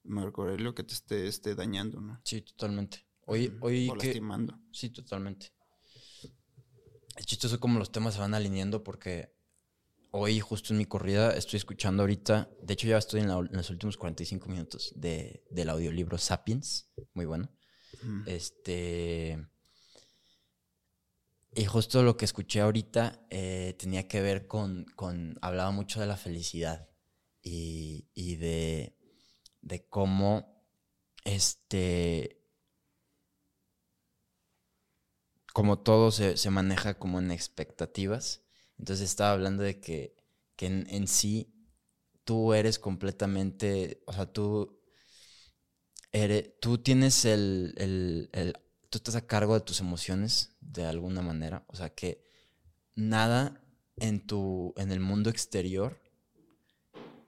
Marco 0.04 0.42
Aurelio, 0.42 0.74
que 0.74 0.82
te 0.82 0.94
esté, 0.94 1.26
esté 1.26 1.54
dañando, 1.54 2.00
¿no? 2.00 2.20
Sí, 2.24 2.40
totalmente. 2.42 3.06
Hoy, 3.26 3.52
hoy 3.60 3.88
o 3.88 3.96
lastimando. 3.96 4.58
Sí, 4.72 4.90
totalmente. 4.90 5.52
Es 7.16 7.26
chistoso 7.26 7.60
como 7.60 7.78
los 7.78 7.92
temas 7.92 8.14
se 8.14 8.20
van 8.20 8.34
alineando 8.34 8.82
porque 8.82 9.34
hoy, 10.10 10.40
justo 10.40 10.72
en 10.72 10.78
mi 10.78 10.86
corrida, 10.86 11.32
estoy 11.32 11.58
escuchando 11.58 12.02
ahorita, 12.02 12.50
de 12.62 12.74
hecho 12.74 12.88
ya 12.88 12.98
estoy 12.98 13.20
en, 13.20 13.28
los 13.28 13.70
últimos 13.70 13.96
45 13.96 14.48
minutos 14.48 14.92
de, 14.96 15.44
del 15.50 15.70
audiolibro 15.70 16.18
Sapiens, 16.18 16.90
muy 17.14 17.26
bueno. 17.26 17.50
Este 18.26 19.38
y 21.54 21.64
justo 21.64 22.02
lo 22.02 22.16
que 22.16 22.24
escuché 22.24 22.60
ahorita 22.60 23.26
eh, 23.28 23.74
tenía 23.78 24.06
que 24.06 24.20
ver 24.20 24.46
con, 24.46 24.86
hablaba 25.42 25.72
mucho 25.72 26.00
de 26.00 26.06
la 26.06 26.16
felicidad 26.16 26.88
y, 27.42 28.36
de, 28.36 28.96
de, 29.60 29.88
cómo, 29.88 30.64
este, 31.24 32.39
como 35.52 35.78
todo 35.80 36.10
se, 36.10 36.50
maneja 36.50 36.94
como 36.94 37.18
en 37.18 37.30
expectativas. 37.30 38.42
Entonces 38.78 39.08
estaba 39.08 39.32
hablando 39.32 39.62
de 39.62 39.80
que, 39.80 40.16
en, 40.58 41.08
sí 41.08 41.54
tú 42.24 42.54
eres 42.54 42.78
completamente, 42.78 44.02
o 44.06 44.12
sea, 44.12 44.26
tú, 44.26 44.80
eres, 46.12 46.58
tú 46.60 46.78
tienes 46.78 47.24
el, 47.24 47.74
el 48.32 48.54
tú 48.90 48.98
estás 48.98 49.14
a 49.14 49.26
cargo 49.26 49.54
de 49.54 49.60
tus 49.60 49.80
emociones 49.80 50.50
de 50.60 50.84
alguna 50.84 51.22
manera. 51.22 51.64
O 51.68 51.76
sea 51.76 51.90
que 51.90 52.24
nada 52.94 53.62
en 53.96 54.26
tu. 54.26 54.74
en 54.76 54.90
el 54.92 55.00
mundo 55.00 55.30
exterior 55.30 56.00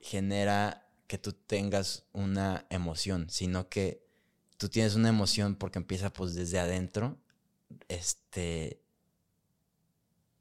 genera 0.01 0.89
que 1.07 1.17
tú 1.17 1.31
tengas 1.33 2.05
una 2.11 2.67
emoción, 2.69 3.29
sino 3.29 3.69
que 3.69 4.05
tú 4.57 4.69
tienes 4.69 4.95
una 4.95 5.09
emoción 5.09 5.55
porque 5.55 5.79
empieza 5.79 6.11
pues 6.11 6.35
desde 6.35 6.59
adentro. 6.59 7.17
Este. 7.87 8.81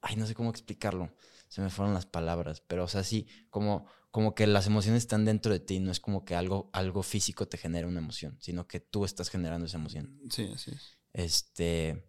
Ay, 0.01 0.17
no 0.17 0.27
sé 0.27 0.35
cómo 0.35 0.51
explicarlo. 0.51 1.15
Se 1.49 1.61
me 1.61 1.71
fueron 1.71 1.95
las 1.95 2.07
palabras. 2.07 2.61
Pero, 2.67 2.85
o 2.85 2.89
sea, 2.89 3.05
sí, 3.05 3.27
como, 3.51 3.87
como 4.11 4.35
que 4.35 4.47
las 4.47 4.67
emociones 4.67 5.03
están 5.03 5.25
dentro 5.25 5.53
de 5.53 5.61
ti. 5.61 5.81
No 5.81 5.93
es 5.93 6.01
como 6.01 6.25
que 6.25 6.35
algo, 6.35 6.71
algo 6.73 7.03
físico 7.03 7.47
te 7.47 7.59
genera 7.59 7.87
una 7.87 8.01
emoción, 8.01 8.37
sino 8.41 8.67
que 8.67 8.81
tú 8.81 9.05
estás 9.05 9.29
generando 9.29 9.67
esa 9.67 9.77
emoción. 9.77 10.21
Sí, 10.31 10.51
así 10.55 10.73
es. 10.73 10.99
Este, 11.13 12.05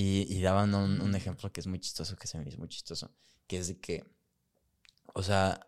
y, 0.00 0.40
daban 0.42 0.74
un, 0.74 1.14
ejemplo 1.16 1.52
que 1.52 1.60
es 1.60 1.66
muy 1.66 1.80
chistoso, 1.80 2.16
que 2.16 2.28
se 2.28 2.38
me 2.38 2.48
hizo 2.48 2.58
muy 2.58 2.68
chistoso, 2.68 3.10
que 3.48 3.58
es 3.58 3.66
de 3.66 3.80
que, 3.80 4.04
o 5.12 5.24
sea, 5.24 5.66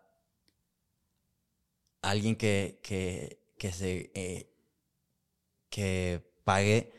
alguien 2.01 2.37
que, 2.37 2.79
que, 2.81 3.71
se, 3.73 4.09
eh, 4.15 4.55
que 5.69 6.33
pague 6.45 6.93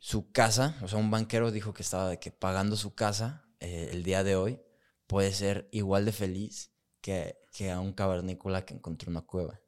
su 0.00 0.32
casa, 0.32 0.78
o 0.82 0.88
sea, 0.88 0.98
un 0.98 1.10
banquero 1.10 1.52
dijo 1.52 1.74
que 1.74 1.82
estaba 1.82 2.08
de 2.08 2.18
que 2.18 2.32
pagando 2.32 2.74
su 2.74 2.94
casa 2.94 3.44
eh, 3.60 3.90
el 3.92 4.02
día 4.02 4.24
de 4.24 4.34
hoy 4.34 4.58
puede 5.06 5.30
ser 5.32 5.68
igual 5.72 6.06
de 6.06 6.12
feliz 6.12 6.72
que, 7.02 7.36
que 7.52 7.70
a 7.70 7.80
un 7.80 7.92
cavernícola 7.92 8.64
que 8.64 8.74
encontró 8.74 9.10
una 9.10 9.20
cueva. 9.20 9.60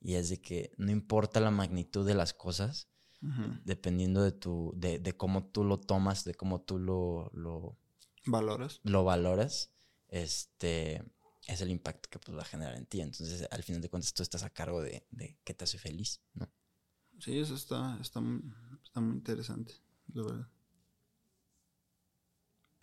Y 0.00 0.14
es 0.14 0.28
de 0.28 0.40
que 0.40 0.72
no 0.78 0.92
importa 0.92 1.40
la 1.40 1.50
magnitud 1.50 2.06
de 2.06 2.14
las 2.14 2.32
cosas, 2.32 2.88
dependiendo 3.64 4.22
de 4.22 4.32
tu, 4.32 4.74
de, 4.76 4.98
de, 4.98 5.16
cómo 5.16 5.46
tú 5.46 5.64
lo 5.64 5.80
tomas, 5.80 6.24
de 6.24 6.34
cómo 6.34 6.60
tú 6.60 6.78
lo, 6.78 7.30
lo 7.32 7.78
valoras. 8.26 8.80
Lo 8.82 9.02
valoras, 9.02 9.72
este 10.08 11.02
es 11.46 11.62
el 11.62 11.70
impacto 11.70 12.10
que 12.10 12.18
pues, 12.18 12.36
va 12.36 12.42
a 12.42 12.46
generar 12.46 12.76
en 12.76 12.84
ti. 12.84 13.00
Entonces, 13.00 13.48
al 13.50 13.62
final 13.62 13.80
de 13.80 13.88
cuentas, 13.88 14.12
tú 14.12 14.22
estás 14.22 14.42
a 14.42 14.50
cargo 14.50 14.82
de, 14.82 15.06
de 15.10 15.38
qué 15.42 15.54
te 15.54 15.64
hace 15.64 15.78
feliz, 15.78 16.20
¿no? 16.34 16.52
Sí, 17.18 17.38
eso 17.38 17.54
está, 17.54 17.96
está, 18.00 18.20
está 18.94 19.00
muy 19.00 19.16
interesante, 19.16 19.74
la 20.12 20.22
verdad. 20.22 20.48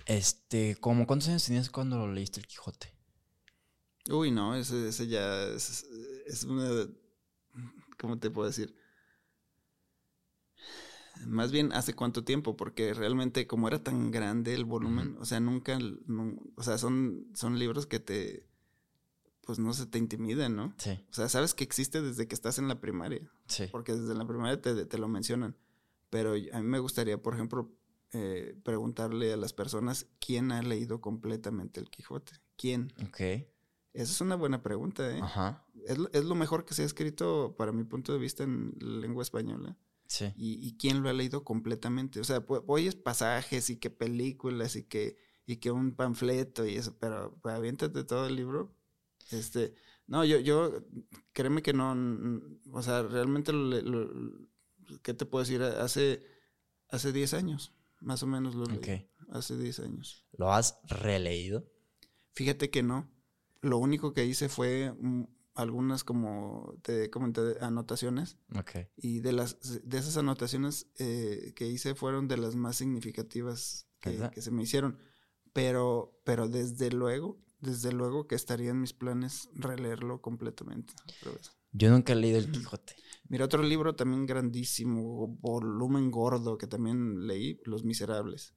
Este, 0.06 0.76
¿cómo 0.76 1.08
cuántos 1.08 1.30
años 1.30 1.46
tenías 1.46 1.70
cuando 1.70 2.06
leíste 2.06 2.42
El 2.42 2.48
Quijote? 2.48 2.94
Uy, 4.10 4.30
no, 4.30 4.54
ese, 4.56 4.90
ese 4.90 5.08
ya 5.08 5.44
es, 5.46 5.86
es 6.26 6.44
una, 6.44 6.86
¿cómo 7.98 8.20
te 8.20 8.30
puedo 8.30 8.46
decir? 8.46 8.76
Más 11.26 11.54
bien, 11.54 11.72
¿hace 11.72 11.94
cuánto 11.94 12.26
tiempo? 12.26 12.58
Porque 12.58 12.94
realmente 12.94 13.48
como 13.48 13.70
era 13.70 13.82
tan 13.82 14.12
grande 14.12 14.54
el 14.54 14.66
volumen, 14.66 15.16
o 15.18 15.24
sea, 15.24 15.40
nunca, 15.40 15.80
o 16.58 16.64
sea, 16.64 16.78
son, 16.78 17.28
son 17.36 17.58
libros 17.58 17.86
que 17.86 18.02
te, 18.02 18.50
pues 19.46 19.60
no 19.60 19.72
se 19.72 19.86
te 19.86 19.98
intimidan, 19.98 20.58
¿no? 20.58 20.74
Sí. 20.78 21.06
O 21.10 21.14
sea, 21.14 21.30
sabes 21.30 21.54
que 21.54 21.64
existe 21.64 22.02
desde 22.02 22.28
que 22.28 22.36
estás 22.36 22.58
en 22.58 22.68
la 22.68 22.82
primaria. 22.82 23.32
Sí. 23.46 23.68
Porque 23.72 23.94
desde 23.94 24.14
la 24.14 24.28
primaria 24.28 24.60
te, 24.62 24.86
te 24.86 24.98
lo 24.98 25.08
mencionan. 25.08 25.56
Pero 26.12 26.34
a 26.34 26.62
mí 26.62 26.68
me 26.68 26.78
gustaría, 26.78 27.20
por 27.20 27.34
ejemplo, 27.34 27.74
eh, 28.14 28.56
preguntarle 28.64 29.34
a 29.34 29.38
las 29.38 29.54
personas 29.54 30.06
quién 30.20 30.52
ha 30.52 30.62
leído 30.62 31.02
completamente 31.02 31.80
el 31.80 31.90
Quijote. 31.90 32.34
¿Quién? 32.56 32.94
Ok. 33.08 33.20
Esa 33.94 34.12
es 34.12 34.22
una 34.22 34.36
buena 34.36 34.62
pregunta, 34.62 35.10
¿eh? 35.10 35.20
Ajá. 35.24 35.66
Es, 35.88 35.98
es 36.14 36.26
lo 36.26 36.36
mejor 36.36 36.66
que 36.66 36.76
se 36.76 36.84
ha 36.84 36.86
escrito, 36.86 37.56
para 37.58 37.72
mi 37.72 37.84
punto 37.84 38.14
de 38.14 38.20
vista, 38.20 38.44
en 38.44 38.76
lengua 38.80 39.24
española. 39.24 39.76
Y, 40.36 40.76
quién 40.78 41.04
lo 41.04 41.10
ha 41.10 41.14
leído 41.14 41.44
completamente. 41.44 42.20
O 42.20 42.24
sea, 42.24 42.44
oyes 42.68 42.96
pasajes 42.96 43.70
y 43.70 43.78
que 43.78 43.90
películas 43.90 44.76
y 44.76 44.84
que, 44.84 45.18
y 45.46 45.58
que 45.58 45.72
un 45.72 45.96
panfleto 45.96 46.66
y 46.66 46.76
eso, 46.76 46.98
pero 47.00 47.38
pues, 47.42 47.56
aviéntate 47.56 48.04
todo 48.04 48.28
el 48.28 48.36
libro. 48.36 48.76
Este, 49.32 49.74
no, 50.08 50.26
yo, 50.26 50.40
yo, 50.40 50.84
créeme 51.32 51.62
que 51.62 51.74
no, 51.74 51.96
o 52.72 52.82
sea, 52.82 53.04
realmente, 53.04 53.54
lo, 53.54 53.72
¿qué 55.02 55.14
te 55.14 55.26
puedo 55.26 55.44
decir? 55.44 55.62
Hace, 55.62 56.24
hace 56.90 57.12
10 57.12 57.34
años, 57.34 57.74
más 58.00 58.24
o 58.24 58.28
menos 58.28 58.56
lo 58.56 58.66
leí. 58.66 59.08
Hace 59.30 59.58
10 59.58 59.80
años. 59.82 60.26
¿Lo 60.34 60.52
has 60.52 60.80
releído? 60.88 61.70
Fíjate 62.34 62.70
que 62.70 62.84
no. 62.84 63.10
Lo 63.62 63.78
único 63.78 64.14
que 64.14 64.26
hice 64.26 64.50
fue 64.50 64.94
algunas 65.54 66.04
como 66.04 66.76
te 66.82 67.10
comenté 67.10 67.58
anotaciones. 67.62 68.38
Y 68.98 69.20
de 69.20 69.34
las 69.34 69.58
de 69.84 69.98
esas 69.98 70.18
anotaciones 70.18 70.88
eh, 70.98 71.54
que 71.56 71.68
hice 71.68 71.96
fueron 71.96 72.28
de 72.28 72.38
las 72.38 72.56
más 72.56 72.78
significativas 72.78 73.88
que, 74.00 74.42
se 74.42 74.52
me 74.52 74.64
hicieron. 74.64 74.98
Pero, 75.54 76.20
pero 76.24 76.48
desde 76.48 76.92
luego, 76.92 77.38
desde 77.60 77.92
luego 77.92 78.28
que 78.28 78.36
estaría 78.36 78.72
en 78.72 78.82
mis 78.82 78.94
planes 78.94 79.50
releerlo 79.54 80.22
completamente. 80.22 80.94
Yo 81.72 81.90
nunca 81.90 82.14
he 82.14 82.16
leído 82.16 82.38
El 82.38 82.52
Quijote. 82.52 82.96
Mira, 83.28 83.46
otro 83.46 83.64
libro 83.64 83.96
también 83.96 84.26
grandísimo, 84.26 85.28
volumen 85.28 86.12
gordo, 86.12 86.58
que 86.58 86.68
también 86.68 87.28
leí, 87.28 87.62
Los 87.64 87.84
Miserables. 87.86 88.54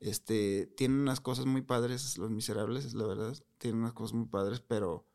Este, 0.00 0.66
tiene 0.76 0.94
unas 0.94 1.20
cosas 1.20 1.46
muy 1.46 1.62
padres, 1.62 2.18
Los 2.18 2.30
Miserables, 2.30 2.84
es 2.84 2.94
la 2.94 3.06
verdad. 3.06 3.36
Tiene 3.56 3.78
unas 3.78 3.94
cosas 3.94 4.14
muy 4.14 4.26
padres, 4.26 4.60
pero 4.60 5.06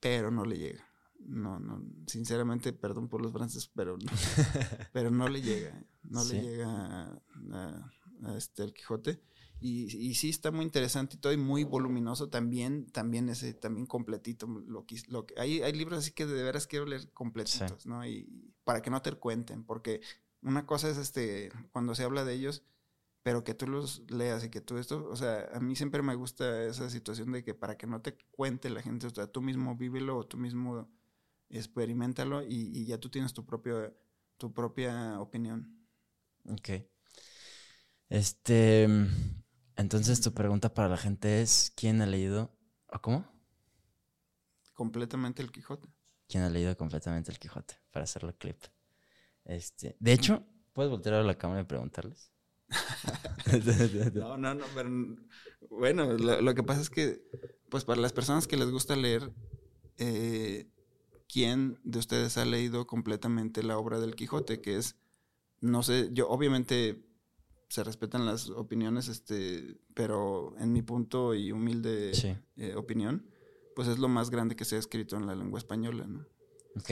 pero 0.00 0.30
no 0.30 0.44
le 0.44 0.58
llega. 0.58 0.86
No, 1.20 1.60
no, 1.60 1.84
sinceramente, 2.06 2.72
perdón 2.72 3.08
por 3.08 3.20
los 3.20 3.32
franceses, 3.32 3.70
pero 3.74 3.98
no, 3.98 4.10
pero 4.92 5.10
no 5.10 5.28
le 5.28 5.42
llega, 5.42 5.84
no 6.02 6.24
le 6.24 6.40
llega 6.40 7.20
a, 7.52 8.36
este 8.36 8.64
el 8.64 8.72
Quijote. 8.72 9.22
Y, 9.60 9.94
y, 9.96 10.14
sí 10.14 10.30
está 10.30 10.50
muy 10.50 10.64
interesante 10.64 11.16
y 11.16 11.18
todo 11.18 11.32
y 11.32 11.36
muy 11.36 11.64
voluminoso 11.64 12.28
también, 12.30 12.86
también 12.86 13.28
ese, 13.28 13.52
también 13.52 13.86
completito. 13.86 14.46
Lo 14.46 14.86
que, 14.86 14.96
lo 15.08 15.26
que, 15.26 15.34
hay, 15.38 15.62
hay 15.62 15.72
libros 15.72 15.98
así 15.98 16.12
que 16.12 16.26
de 16.26 16.42
veras 16.42 16.66
quiero 16.66 16.86
leer 16.86 17.12
completitos, 17.12 17.86
¿no? 17.86 18.06
Y 18.06 18.54
para 18.64 18.80
que 18.80 18.90
no 18.90 19.02
te 19.02 19.12
cuenten, 19.12 19.64
porque 19.64 20.00
una 20.42 20.64
cosa 20.64 20.88
es 20.88 20.96
este, 20.96 21.50
cuando 21.72 21.94
se 21.94 22.04
habla 22.04 22.24
de 22.24 22.34
ellos, 22.34 22.64
pero 23.22 23.44
que 23.44 23.54
tú 23.54 23.66
los 23.66 24.02
leas 24.10 24.44
y 24.44 24.50
que 24.50 24.60
tú 24.60 24.78
esto, 24.78 25.06
o 25.08 25.16
sea, 25.16 25.48
a 25.52 25.60
mí 25.60 25.76
siempre 25.76 26.02
me 26.02 26.14
gusta 26.14 26.64
esa 26.64 26.88
situación 26.88 27.32
de 27.32 27.44
que 27.44 27.54
para 27.54 27.76
que 27.76 27.86
no 27.86 28.00
te 28.00 28.16
cuente 28.30 28.70
la 28.70 28.82
gente, 28.82 29.06
o 29.06 29.10
sea, 29.10 29.26
tú 29.26 29.42
mismo 29.42 29.76
vívelo 29.76 30.16
o 30.16 30.26
tú 30.26 30.38
mismo 30.38 30.88
experimentalo 31.50 32.42
y, 32.42 32.86
ya 32.86 32.98
tú 32.98 33.10
tienes 33.10 33.34
tu 33.34 33.44
propio, 33.44 33.94
tu 34.38 34.52
propia 34.52 35.20
opinión. 35.20 35.86
Ok. 36.48 36.70
Este, 38.08 38.88
entonces 39.80 40.20
tu 40.20 40.32
pregunta 40.32 40.72
para 40.74 40.88
la 40.88 40.96
gente 40.96 41.42
es, 41.42 41.72
¿quién 41.74 42.02
ha 42.02 42.06
leído, 42.06 42.54
o 42.86 43.00
cómo? 43.00 43.24
Completamente 44.74 45.42
el 45.42 45.50
Quijote. 45.50 45.88
¿Quién 46.28 46.44
ha 46.44 46.50
leído 46.50 46.76
completamente 46.76 47.30
el 47.30 47.38
Quijote? 47.38 47.74
Para 47.90 48.04
hacerlo 48.04 48.36
clip. 48.36 48.56
Este, 49.44 49.96
de 49.98 50.12
hecho, 50.12 50.46
¿puedes 50.72 50.90
voltear 50.90 51.16
a 51.16 51.22
la 51.22 51.36
cámara 51.36 51.62
y 51.62 51.64
preguntarles? 51.64 52.30
no, 54.14 54.36
no, 54.36 54.54
no, 54.54 54.64
pero 54.74 54.90
bueno, 55.70 56.12
lo, 56.12 56.54
que 56.54 56.62
pasa 56.62 56.80
es 56.82 56.90
que, 56.90 57.22
pues 57.68 57.84
para 57.84 58.00
las 58.00 58.12
personas 58.12 58.46
que 58.46 58.56
les 58.56 58.70
gusta 58.70 58.94
leer, 58.96 59.32
eh, 59.96 60.70
¿quién 61.26 61.80
de 61.84 61.98
ustedes 61.98 62.36
ha 62.36 62.44
leído 62.44 62.86
completamente 62.86 63.62
la 63.62 63.78
obra 63.78 63.98
del 63.98 64.14
Quijote? 64.14 64.60
Que 64.60 64.76
es, 64.76 64.96
no 65.60 65.82
sé, 65.82 66.10
yo 66.12 66.28
obviamente 66.28 67.02
se 67.70 67.84
respetan 67.84 68.26
las 68.26 68.50
opiniones, 68.50 69.06
este, 69.06 69.78
pero 69.94 70.56
en 70.58 70.72
mi 70.72 70.82
punto 70.82 71.36
y 71.36 71.52
humilde 71.52 72.10
eh, 72.56 72.74
opinión, 72.74 73.30
pues 73.76 73.86
es 73.86 73.98
lo 73.98 74.08
más 74.08 74.28
grande 74.28 74.56
que 74.56 74.64
se 74.64 74.74
ha 74.74 74.78
escrito 74.80 75.16
en 75.16 75.26
la 75.26 75.36
lengua 75.36 75.58
española, 75.58 76.04
¿no? 76.08 76.26
Ok, 76.74 76.90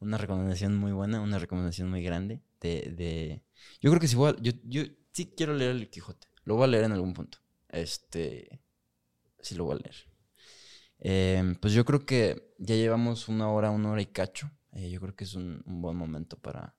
una 0.00 0.16
recomendación 0.16 0.74
muy 0.74 0.92
buena, 0.92 1.20
una 1.20 1.38
recomendación 1.38 1.90
muy 1.90 2.02
grande 2.02 2.40
de... 2.60 2.94
de... 2.96 3.44
Yo 3.82 3.90
creo 3.90 4.00
que 4.00 4.08
si 4.08 4.16
voy 4.16 4.30
a... 4.30 4.36
Yo, 4.40 4.52
yo 4.64 4.84
sí 5.12 5.34
quiero 5.36 5.52
leer 5.52 5.72
el 5.72 5.90
Quijote, 5.90 6.28
lo 6.44 6.54
voy 6.54 6.64
a 6.64 6.68
leer 6.68 6.84
en 6.84 6.92
algún 6.92 7.12
punto. 7.12 7.38
Este... 7.68 8.62
Sí 9.40 9.54
lo 9.54 9.64
voy 9.64 9.76
a 9.76 9.80
leer. 9.80 9.96
Em, 10.98 11.56
pues 11.56 11.74
yo 11.74 11.84
creo 11.84 12.06
que 12.06 12.54
ya 12.58 12.74
llevamos 12.74 13.28
una 13.28 13.50
hora, 13.50 13.70
una 13.70 13.90
hora 13.90 14.00
y 14.00 14.06
cacho. 14.06 14.50
Eh, 14.72 14.88
yo 14.88 14.98
creo 14.98 15.14
que 15.14 15.24
es 15.24 15.34
un, 15.34 15.62
un 15.66 15.82
buen 15.82 15.96
momento 15.96 16.38
para, 16.38 16.74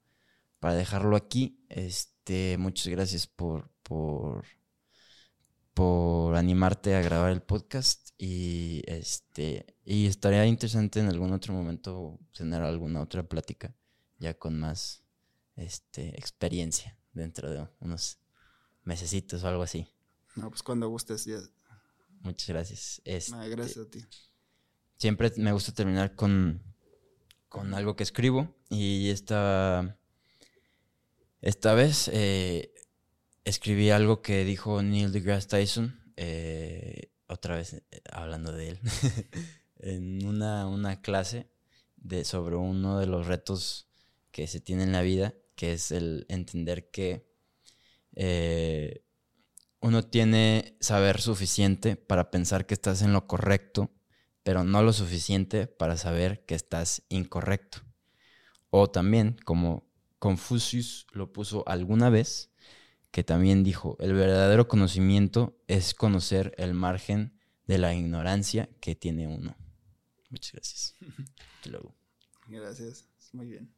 para 0.59 0.73
dejarlo 0.73 1.15
aquí. 1.15 1.63
Este, 1.69 2.16
muchas 2.57 2.87
gracias 2.87 3.27
por, 3.27 3.69
por, 3.83 4.45
por 5.73 6.35
animarte 6.35 6.95
a 6.95 7.01
grabar 7.01 7.31
el 7.31 7.41
podcast 7.41 8.09
y 8.17 8.81
este 8.87 9.65
y 9.85 10.07
estaría 10.07 10.45
interesante 10.45 10.99
en 10.99 11.07
algún 11.07 11.31
otro 11.31 11.53
momento 11.53 12.19
tener 12.35 12.61
alguna 12.63 13.01
otra 13.01 13.23
plática 13.23 13.75
ya 14.17 14.33
con 14.33 14.59
más 14.59 15.03
este 15.55 16.09
experiencia 16.17 16.97
dentro 17.13 17.49
de 17.49 17.67
unos 17.79 18.19
mesecitos 18.83 19.43
o 19.43 19.47
algo 19.47 19.63
así. 19.63 19.87
No, 20.35 20.49
pues 20.49 20.63
cuando 20.63 20.87
gustes 20.87 21.25
ya. 21.25 21.39
Muchas 22.21 22.47
gracias. 22.49 23.01
Este, 23.05 23.49
gracias 23.49 23.85
a 23.85 23.89
ti. 23.89 24.05
Siempre 24.97 25.31
me 25.37 25.51
gusta 25.51 25.71
terminar 25.73 26.15
con, 26.15 26.61
con 27.49 27.73
algo 27.73 27.95
que 27.95 28.03
escribo 28.03 28.55
y 28.69 29.09
esta 29.09 29.97
esta 31.41 31.73
vez 31.73 32.09
eh, 32.13 32.73
escribí 33.45 33.89
algo 33.89 34.21
que 34.21 34.43
dijo 34.43 34.81
Neil 34.81 35.11
deGrasse 35.11 35.47
Tyson, 35.47 35.99
eh, 36.15 37.11
otra 37.27 37.55
vez 37.55 37.73
eh, 37.73 37.83
hablando 38.11 38.51
de 38.51 38.69
él, 38.69 38.79
en 39.79 40.25
una, 40.25 41.01
clase 41.01 41.47
de, 41.95 42.25
sobre 42.25 42.55
uno 42.55 42.99
de 42.99 43.05
los 43.05 43.27
retos 43.27 43.87
que 44.31 44.47
se 44.47 44.59
tiene 44.59 44.83
en 44.83 44.91
la 44.91 45.01
vida, 45.01 45.35
que 45.55 45.73
es 45.73 45.91
el 45.91 46.25
entender 46.29 46.89
que 46.89 47.27
uno 49.79 50.03
tiene 50.03 50.75
saber 50.79 51.21
suficiente 51.21 51.95
para 51.95 52.31
pensar 52.31 52.65
que 52.65 52.73
estás 52.73 53.03
en 53.03 53.13
lo 53.13 53.27
correcto, 53.27 53.91
pero 54.41 54.63
no 54.63 54.81
lo 54.81 54.91
suficiente 54.91 55.67
para 55.67 55.97
saber 55.97 56.45
que 56.45 56.55
estás 56.55 57.03
incorrecto. 57.09 57.79
O 58.69 58.89
también, 58.89 59.37
como 59.45 59.86
Confucius 60.19 61.07
lo 61.11 61.31
puso 61.31 61.63
alguna 61.67 62.09
vez, 62.09 62.51
que 63.11 63.23
también 63.23 63.63
dijo, 63.63 63.97
el 63.99 64.13
verdadero 64.13 64.67
conocimiento 64.67 65.57
es 65.67 65.93
conocer 65.93 66.53
el 66.57 66.73
margen 66.73 67.39
de 67.65 67.77
la 67.77 67.93
ignorancia 67.93 68.69
que 68.79 68.95
tiene 68.95 69.27
uno. 69.27 69.55
Muchas 70.29 70.53
gracias. 70.53 70.95
Gracias, 72.47 73.09
muy 73.33 73.47
bien. 73.47 73.76